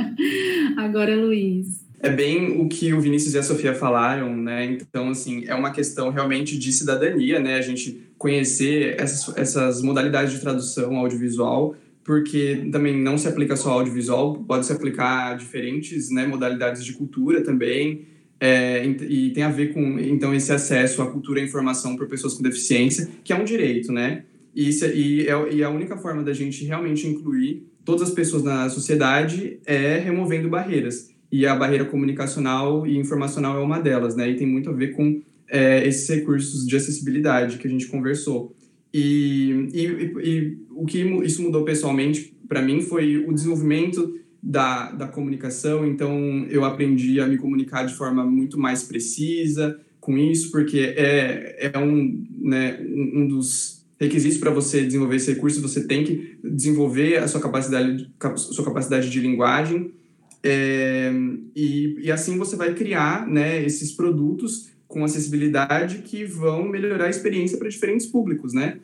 Agora, 0.78 1.16
Luiz. 1.16 1.84
É 2.00 2.10
bem 2.10 2.62
o 2.62 2.70
que 2.70 2.94
o 2.94 3.02
Vinícius 3.02 3.34
e 3.34 3.40
a 3.40 3.44
Sofia 3.44 3.74
falaram, 3.74 4.34
né? 4.36 4.66
Então, 4.66 5.10
assim, 5.10 5.44
é 5.48 5.56
uma 5.56 5.72
questão 5.72 6.12
realmente 6.12 6.58
de 6.58 6.72
cidadania, 6.72 7.40
né? 7.40 7.56
A 7.56 7.62
gente 7.62 8.10
conhecer 8.18 8.96
essas, 9.00 9.36
essas 9.38 9.82
modalidades 9.82 10.34
de 10.34 10.40
tradução 10.40 10.96
audiovisual, 10.96 11.76
porque 12.04 12.70
também 12.72 12.98
não 12.98 13.18
se 13.18 13.28
aplica 13.28 13.56
só 13.56 13.72
ao 13.72 13.80
audiovisual, 13.80 14.36
pode 14.36 14.66
se 14.66 14.72
aplicar 14.72 15.32
a 15.32 15.34
diferentes 15.34 16.10
né, 16.10 16.26
modalidades 16.26 16.86
de 16.86 16.94
cultura 16.94 17.42
também. 17.42 18.06
É, 18.42 18.86
e 18.86 19.32
tem 19.32 19.44
a 19.44 19.50
ver 19.50 19.74
com 19.74 20.00
então 20.00 20.34
esse 20.34 20.52
acesso 20.52 21.02
à 21.02 21.12
cultura 21.12 21.42
e 21.42 21.44
informação 21.44 21.98
por 21.98 22.08
pessoas 22.08 22.36
com 22.36 22.44
deficiência, 22.44 23.10
que 23.24 23.34
é 23.34 23.36
um 23.36 23.44
direito, 23.44 23.92
né? 23.92 24.24
E, 24.56 24.70
isso, 24.70 24.86
é, 24.86 24.96
e, 24.96 25.28
é, 25.28 25.54
e 25.54 25.64
a 25.64 25.70
única 25.70 25.98
forma 25.98 26.24
da 26.24 26.34
gente 26.34 26.64
realmente 26.64 27.06
incluir 27.06 27.68
todas 27.84 28.10
as 28.10 28.12
pessoas 28.14 28.44
na 28.44 28.70
sociedade 28.70 29.60
é 29.66 29.98
removendo 29.98 30.50
barreiras. 30.50 31.10
E 31.32 31.46
a 31.46 31.56
barreira 31.56 31.86
comunicacional 31.86 32.88
e 32.88 32.98
informacional 32.98 33.60
é 33.60 33.64
uma 33.64 33.80
delas, 33.80 34.16
né? 34.16 34.30
E 34.30 34.36
tem 34.36 34.48
muito 34.48 34.70
a 34.70 34.74
ver 34.74 34.94
com 34.94 35.22
é, 35.50 35.86
esses 35.88 36.08
recursos 36.10 36.66
de 36.66 36.76
acessibilidade 36.76 37.58
que 37.58 37.68
a 37.68 37.70
gente 37.70 37.88
conversou. 37.88 38.56
E, 38.94 39.68
e, 39.74 39.84
e 40.24 40.58
o 40.72 40.86
que 40.86 41.00
isso 41.24 41.44
mudou 41.44 41.64
pessoalmente 41.64 42.34
para 42.48 42.62
mim 42.62 42.82
foi 42.82 43.18
o 43.18 43.34
desenvolvimento 43.34 44.20
da, 44.42 44.92
da 44.92 45.08
comunicação, 45.08 45.86
então 45.86 46.46
eu 46.50 46.64
aprendi 46.64 47.20
a 47.20 47.28
me 47.28 47.38
comunicar 47.38 47.86
de 47.86 47.94
forma 47.94 48.24
muito 48.24 48.58
mais 48.58 48.84
precisa 48.84 49.80
com 50.00 50.18
isso, 50.18 50.50
porque 50.52 50.94
é, 50.96 51.72
é 51.74 51.78
um, 51.78 52.26
né, 52.40 52.80
um 52.82 53.28
dos 53.28 53.86
requisitos 54.00 54.38
para 54.38 54.50
você 54.50 54.86
desenvolver 54.86 55.18
esse 55.18 55.34
recurso, 55.34 55.62
você 55.62 55.86
tem 55.86 56.06
que 56.06 56.38
desenvolver 56.44 57.18
a 57.18 57.28
sua 57.28 57.42
capacidade, 57.42 58.10
sua 58.38 58.64
capacidade 58.64 59.10
de 59.10 59.20
linguagem, 59.20 59.92
é, 60.42 61.12
e, 61.54 61.98
e 62.00 62.12
assim 62.12 62.38
você 62.38 62.56
vai 62.56 62.74
criar 62.74 63.28
né, 63.28 63.64
esses 63.64 63.92
produtos 63.92 64.70
com 64.88 65.04
acessibilidade 65.04 66.00
que 66.00 66.24
vão 66.24 66.68
melhorar 66.68 67.06
a 67.06 67.10
experiência 67.10 67.58
para 67.58 67.70
diferentes 67.70 68.08
públicos, 68.08 68.54
né? 68.54 68.80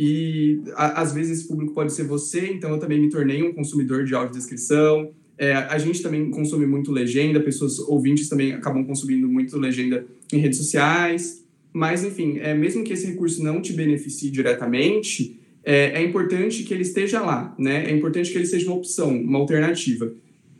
E 0.00 0.62
a, 0.76 1.02
às 1.02 1.12
vezes 1.12 1.40
esse 1.40 1.48
público 1.48 1.74
pode 1.74 1.92
ser 1.92 2.04
você, 2.04 2.52
então 2.52 2.70
eu 2.70 2.78
também 2.78 3.00
me 3.00 3.10
tornei 3.10 3.42
um 3.42 3.52
consumidor 3.52 4.04
de 4.04 4.14
audiodescrição. 4.14 5.10
É, 5.36 5.52
a 5.54 5.76
gente 5.76 6.00
também 6.00 6.30
consome 6.30 6.66
muito 6.66 6.92
legenda, 6.92 7.40
pessoas 7.40 7.80
ouvintes 7.80 8.28
também 8.28 8.52
acabam 8.52 8.84
consumindo 8.84 9.28
muito 9.28 9.58
legenda 9.58 10.06
em 10.32 10.38
redes 10.38 10.56
sociais. 10.56 11.44
Mas, 11.72 12.04
enfim, 12.04 12.38
é, 12.38 12.54
mesmo 12.54 12.84
que 12.84 12.92
esse 12.92 13.08
recurso 13.08 13.42
não 13.42 13.60
te 13.60 13.72
beneficie 13.72 14.30
diretamente, 14.30 15.40
é, 15.64 16.00
é 16.00 16.04
importante 16.04 16.62
que 16.62 16.72
ele 16.72 16.82
esteja 16.82 17.20
lá, 17.20 17.52
né? 17.58 17.90
É 17.90 17.92
importante 17.92 18.30
que 18.30 18.38
ele 18.38 18.46
seja 18.46 18.66
uma 18.66 18.76
opção, 18.76 19.10
uma 19.10 19.40
alternativa. 19.40 20.14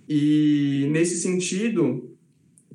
E, 0.08 0.88
nesse 0.90 1.16
sentido, 1.16 2.10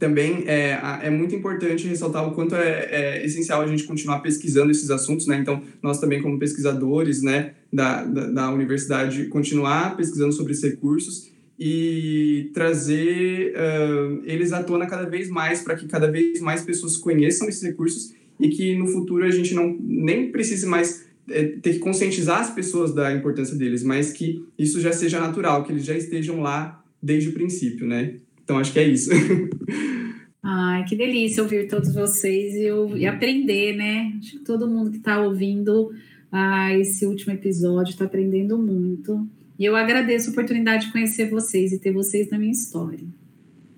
também 0.03 0.43
é, 0.47 0.77
é 1.03 1.09
muito 1.09 1.33
importante 1.33 1.87
ressaltar 1.87 2.27
o 2.27 2.33
quanto 2.33 2.55
é, 2.55 2.89
é, 2.91 3.25
essencial 3.25 3.61
a 3.61 3.67
gente 3.67 3.85
continuar 3.85 4.19
pesquisando 4.19 4.69
esses 4.69 4.91
assuntos, 4.91 5.27
né? 5.27 5.37
Então, 5.37 5.63
nós 5.81 5.97
também, 5.97 6.21
como 6.21 6.37
pesquisadores, 6.37 7.21
né, 7.21 7.53
da, 7.71 8.03
da, 8.03 8.27
da 8.27 8.51
universidade, 8.51 9.27
continuar 9.27 9.95
pesquisando 9.95 10.33
sobre 10.33 10.51
esses 10.51 10.69
recursos 10.71 11.31
e 11.57 12.51
trazer 12.53 13.53
uh, 13.55 14.21
eles 14.25 14.51
à 14.51 14.61
tona 14.61 14.85
cada 14.87 15.09
vez 15.09 15.29
mais, 15.29 15.61
para 15.61 15.77
que 15.77 15.87
cada 15.87 16.11
vez 16.11 16.41
mais 16.41 16.63
pessoas 16.63 16.97
conheçam 16.97 17.47
esses 17.47 17.63
recursos 17.63 18.13
e 18.37 18.49
que 18.49 18.75
no 18.75 18.87
futuro 18.87 19.23
a 19.23 19.31
gente 19.31 19.53
não 19.53 19.77
nem 19.79 20.33
precise 20.33 20.65
mais 20.65 21.05
é, 21.29 21.45
ter 21.45 21.75
que 21.75 21.79
conscientizar 21.79 22.41
as 22.41 22.49
pessoas 22.49 22.93
da 22.93 23.13
importância 23.13 23.55
deles, 23.55 23.83
mas 23.83 24.11
que 24.11 24.43
isso 24.59 24.81
já 24.81 24.91
seja 24.91 25.21
natural, 25.21 25.63
que 25.63 25.71
eles 25.71 25.85
já 25.85 25.95
estejam 25.95 26.41
lá 26.41 26.83
desde 27.01 27.29
o 27.29 27.33
princípio, 27.33 27.87
né? 27.87 28.15
Então 28.43 28.57
acho 28.57 28.73
que 28.73 28.79
é 28.79 28.87
isso. 28.87 29.09
Ai, 30.43 30.83
que 30.83 30.95
delícia 30.95 31.41
ouvir 31.41 31.69
todos 31.69 31.93
vocês 31.93 32.53
e, 32.55 32.99
e 32.99 33.07
aprender, 33.07 33.77
né? 33.77 34.13
Acho 34.19 34.39
que 34.39 34.43
todo 34.43 34.67
mundo 34.67 34.91
que 34.91 34.97
está 34.97 35.21
ouvindo 35.21 35.91
ah, 36.29 36.73
esse 36.73 37.05
último 37.05 37.33
episódio 37.33 37.91
está 37.91 38.05
aprendendo 38.05 38.57
muito. 38.57 39.25
E 39.57 39.63
eu 39.63 39.75
agradeço 39.75 40.29
a 40.29 40.31
oportunidade 40.31 40.87
de 40.87 40.91
conhecer 40.91 41.29
vocês 41.29 41.71
e 41.71 41.79
ter 41.79 41.91
vocês 41.91 42.29
na 42.29 42.37
minha 42.37 42.51
história. 42.51 42.99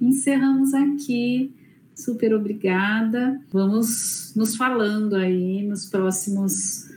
Encerramos 0.02 0.74
aqui. 0.74 1.54
Super 1.94 2.34
obrigada. 2.34 3.40
Vamos 3.52 4.34
nos 4.36 4.56
falando 4.56 5.16
aí 5.16 5.62
nos 5.62 5.86
próximos 5.86 6.90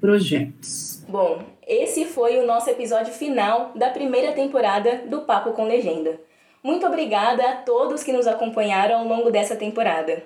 projetos. 0.00 1.04
Bom, 1.08 1.44
esse 1.66 2.06
foi 2.06 2.38
o 2.38 2.46
nosso 2.46 2.68
episódio 2.68 3.12
final 3.12 3.72
da 3.76 3.90
primeira 3.90 4.32
temporada 4.32 5.04
do 5.08 5.20
Papo 5.20 5.52
com 5.52 5.64
Legenda. 5.64 6.18
Muito 6.62 6.86
obrigada 6.86 7.42
a 7.42 7.56
todos 7.56 8.04
que 8.04 8.12
nos 8.12 8.28
acompanharam 8.28 9.00
ao 9.00 9.04
longo 9.04 9.32
dessa 9.32 9.56
temporada. 9.56 10.22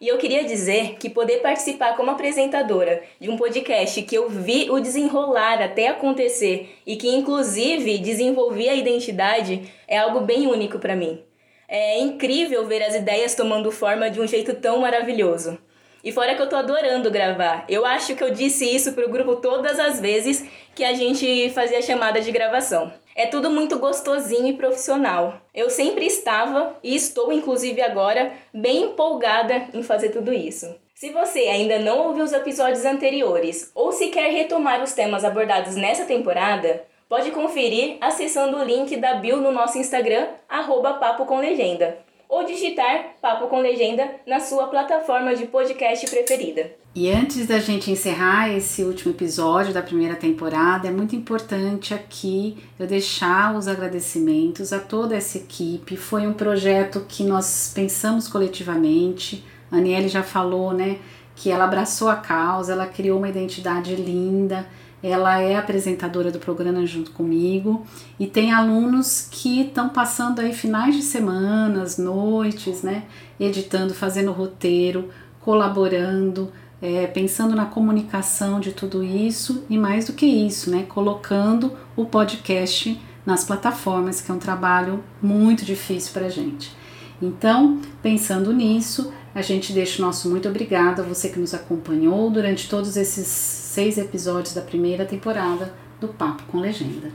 E 0.00 0.06
eu 0.06 0.18
queria 0.18 0.44
dizer 0.44 0.96
que 0.98 1.10
poder 1.10 1.42
participar 1.42 1.96
como 1.96 2.12
apresentadora 2.12 3.02
de 3.20 3.28
um 3.28 3.36
podcast 3.36 4.00
que 4.02 4.14
eu 4.14 4.30
vi 4.30 4.70
o 4.70 4.78
desenrolar 4.78 5.60
até 5.60 5.88
acontecer 5.88 6.76
e 6.86 6.96
que 6.96 7.08
inclusive 7.08 7.98
desenvolvi 7.98 8.68
a 8.68 8.74
identidade 8.74 9.68
é 9.88 9.98
algo 9.98 10.20
bem 10.20 10.46
único 10.46 10.78
para 10.78 10.94
mim. 10.94 11.24
É 11.68 11.98
incrível 11.98 12.64
ver 12.66 12.82
as 12.82 12.94
ideias 12.94 13.34
tomando 13.34 13.72
forma 13.72 14.08
de 14.08 14.20
um 14.20 14.28
jeito 14.28 14.54
tão 14.54 14.78
maravilhoso. 14.78 15.58
E 16.02 16.12
fora 16.12 16.34
que 16.34 16.40
eu 16.40 16.48
tô 16.48 16.56
adorando 16.56 17.10
gravar. 17.10 17.64
Eu 17.68 17.84
acho 17.84 18.14
que 18.14 18.24
eu 18.24 18.30
disse 18.30 18.64
isso 18.64 18.92
pro 18.94 19.10
grupo 19.10 19.36
todas 19.36 19.78
as 19.78 20.00
vezes 20.00 20.44
que 20.74 20.82
a 20.82 20.94
gente 20.94 21.50
fazia 21.50 21.82
chamada 21.82 22.20
de 22.20 22.32
gravação. 22.32 22.90
É 23.14 23.26
tudo 23.26 23.50
muito 23.50 23.78
gostosinho 23.78 24.48
e 24.48 24.56
profissional. 24.56 25.40
Eu 25.54 25.68
sempre 25.68 26.06
estava, 26.06 26.74
e 26.82 26.94
estou 26.94 27.30
inclusive 27.32 27.82
agora, 27.82 28.32
bem 28.54 28.84
empolgada 28.84 29.68
em 29.74 29.82
fazer 29.82 30.08
tudo 30.08 30.32
isso. 30.32 30.74
Se 30.94 31.10
você 31.10 31.40
ainda 31.40 31.78
não 31.78 32.06
ouviu 32.06 32.24
os 32.24 32.32
episódios 32.32 32.84
anteriores 32.84 33.70
ou 33.74 33.92
se 33.92 34.08
quer 34.08 34.30
retomar 34.30 34.82
os 34.82 34.92
temas 34.92 35.24
abordados 35.24 35.76
nessa 35.76 36.04
temporada, 36.04 36.84
pode 37.08 37.30
conferir 37.30 37.96
acessando 38.00 38.56
o 38.56 38.64
link 38.64 38.96
da 38.96 39.14
bio 39.14 39.38
no 39.38 39.52
nosso 39.52 39.76
Instagram, 39.76 40.28
arroba 40.48 40.94
Papo 40.94 41.26
com 41.26 41.38
Legenda 41.38 42.09
ou 42.30 42.44
digitar 42.44 43.16
Papo 43.20 43.48
com 43.48 43.60
Legenda 43.60 44.08
na 44.24 44.38
sua 44.38 44.68
plataforma 44.68 45.34
de 45.34 45.46
podcast 45.46 46.08
preferida. 46.08 46.70
E 46.94 47.10
antes 47.10 47.46
da 47.46 47.58
gente 47.58 47.90
encerrar 47.90 48.48
esse 48.48 48.84
último 48.84 49.12
episódio 49.12 49.74
da 49.74 49.82
primeira 49.82 50.14
temporada, 50.14 50.88
é 50.88 50.90
muito 50.90 51.14
importante 51.14 51.92
aqui 51.92 52.56
eu 52.78 52.86
deixar 52.86 53.56
os 53.56 53.66
agradecimentos 53.66 54.72
a 54.72 54.78
toda 54.78 55.16
essa 55.16 55.38
equipe. 55.38 55.96
Foi 55.96 56.26
um 56.26 56.32
projeto 56.32 57.04
que 57.08 57.24
nós 57.24 57.72
pensamos 57.74 58.28
coletivamente. 58.28 59.44
A 59.70 59.76
Aniele 59.76 60.08
já 60.08 60.22
falou, 60.22 60.72
né, 60.72 60.98
que 61.34 61.50
ela 61.50 61.64
abraçou 61.64 62.08
a 62.08 62.16
causa, 62.16 62.72
ela 62.72 62.86
criou 62.86 63.18
uma 63.18 63.28
identidade 63.28 63.94
linda 63.96 64.66
ela 65.02 65.40
é 65.40 65.56
apresentadora 65.56 66.30
do 66.30 66.38
programa 66.38 66.84
junto 66.84 67.10
comigo 67.12 67.86
e 68.18 68.26
tem 68.26 68.52
alunos 68.52 69.28
que 69.30 69.62
estão 69.62 69.88
passando 69.88 70.40
aí 70.40 70.52
finais 70.52 70.94
de 70.94 71.02
semanas, 71.02 71.96
noites, 71.96 72.82
né, 72.82 73.04
editando, 73.38 73.94
fazendo 73.94 74.32
roteiro, 74.32 75.08
colaborando, 75.40 76.52
é, 76.82 77.06
pensando 77.06 77.56
na 77.56 77.66
comunicação 77.66 78.60
de 78.60 78.72
tudo 78.72 79.02
isso 79.02 79.64
e 79.70 79.78
mais 79.78 80.06
do 80.06 80.12
que 80.12 80.26
isso, 80.26 80.70
né, 80.70 80.84
colocando 80.88 81.72
o 81.96 82.04
podcast 82.04 83.00
nas 83.24 83.44
plataformas, 83.44 84.20
que 84.20 84.30
é 84.30 84.34
um 84.34 84.38
trabalho 84.38 85.02
muito 85.22 85.64
difícil 85.64 86.12
para 86.12 86.28
gente. 86.28 86.74
Então, 87.22 87.80
pensando 88.02 88.52
nisso, 88.52 89.12
a 89.34 89.42
gente 89.42 89.72
deixa 89.72 90.02
o 90.02 90.06
nosso 90.06 90.28
muito 90.28 90.48
obrigado 90.48 91.00
a 91.00 91.02
você 91.02 91.28
que 91.28 91.38
nos 91.38 91.54
acompanhou 91.54 92.30
durante 92.30 92.68
todos 92.68 92.96
esses 92.96 93.59
seis 93.70 93.96
episódios 93.98 94.52
da 94.52 94.60
primeira 94.60 95.04
temporada 95.04 95.72
do 96.00 96.08
Papo 96.08 96.42
com 96.50 96.58
Legenda. 96.58 97.12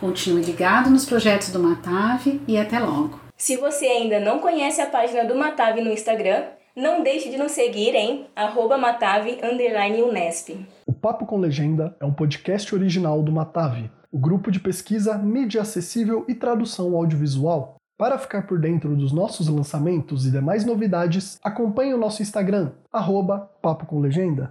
Continue 0.00 0.42
ligado 0.42 0.88
nos 0.88 1.04
projetos 1.04 1.50
do 1.50 1.58
Matave 1.58 2.40
e 2.48 2.56
até 2.56 2.78
logo. 2.78 3.20
Se 3.36 3.58
você 3.58 3.84
ainda 3.84 4.18
não 4.18 4.38
conhece 4.38 4.80
a 4.80 4.86
página 4.86 5.26
do 5.26 5.34
Matave 5.34 5.82
no 5.82 5.92
Instagram, 5.92 6.44
não 6.74 7.02
deixe 7.02 7.28
de 7.28 7.36
nos 7.36 7.52
seguir 7.52 7.94
em 7.94 8.26
matave_unesp. 8.80 10.66
O 10.86 10.94
Papo 10.94 11.26
com 11.26 11.36
Legenda 11.36 11.94
é 12.00 12.06
um 12.06 12.12
podcast 12.12 12.74
original 12.74 13.22
do 13.22 13.30
Matave, 13.30 13.90
o 14.10 14.18
grupo 14.18 14.50
de 14.50 14.60
pesquisa 14.60 15.18
mídia 15.18 15.60
acessível 15.60 16.24
e 16.26 16.34
tradução 16.34 16.96
audiovisual 16.96 17.76
para 17.98 18.16
ficar 18.16 18.46
por 18.46 18.58
dentro 18.58 18.96
dos 18.96 19.12
nossos 19.12 19.46
lançamentos 19.48 20.24
e 20.24 20.30
demais 20.30 20.64
novidades, 20.64 21.38
acompanhe 21.42 21.92
o 21.92 21.98
nosso 21.98 22.22
Instagram, 22.22 22.70
arroba 22.90 23.50
Papo 23.60 23.84
com 23.84 24.00
Legenda. 24.00 24.50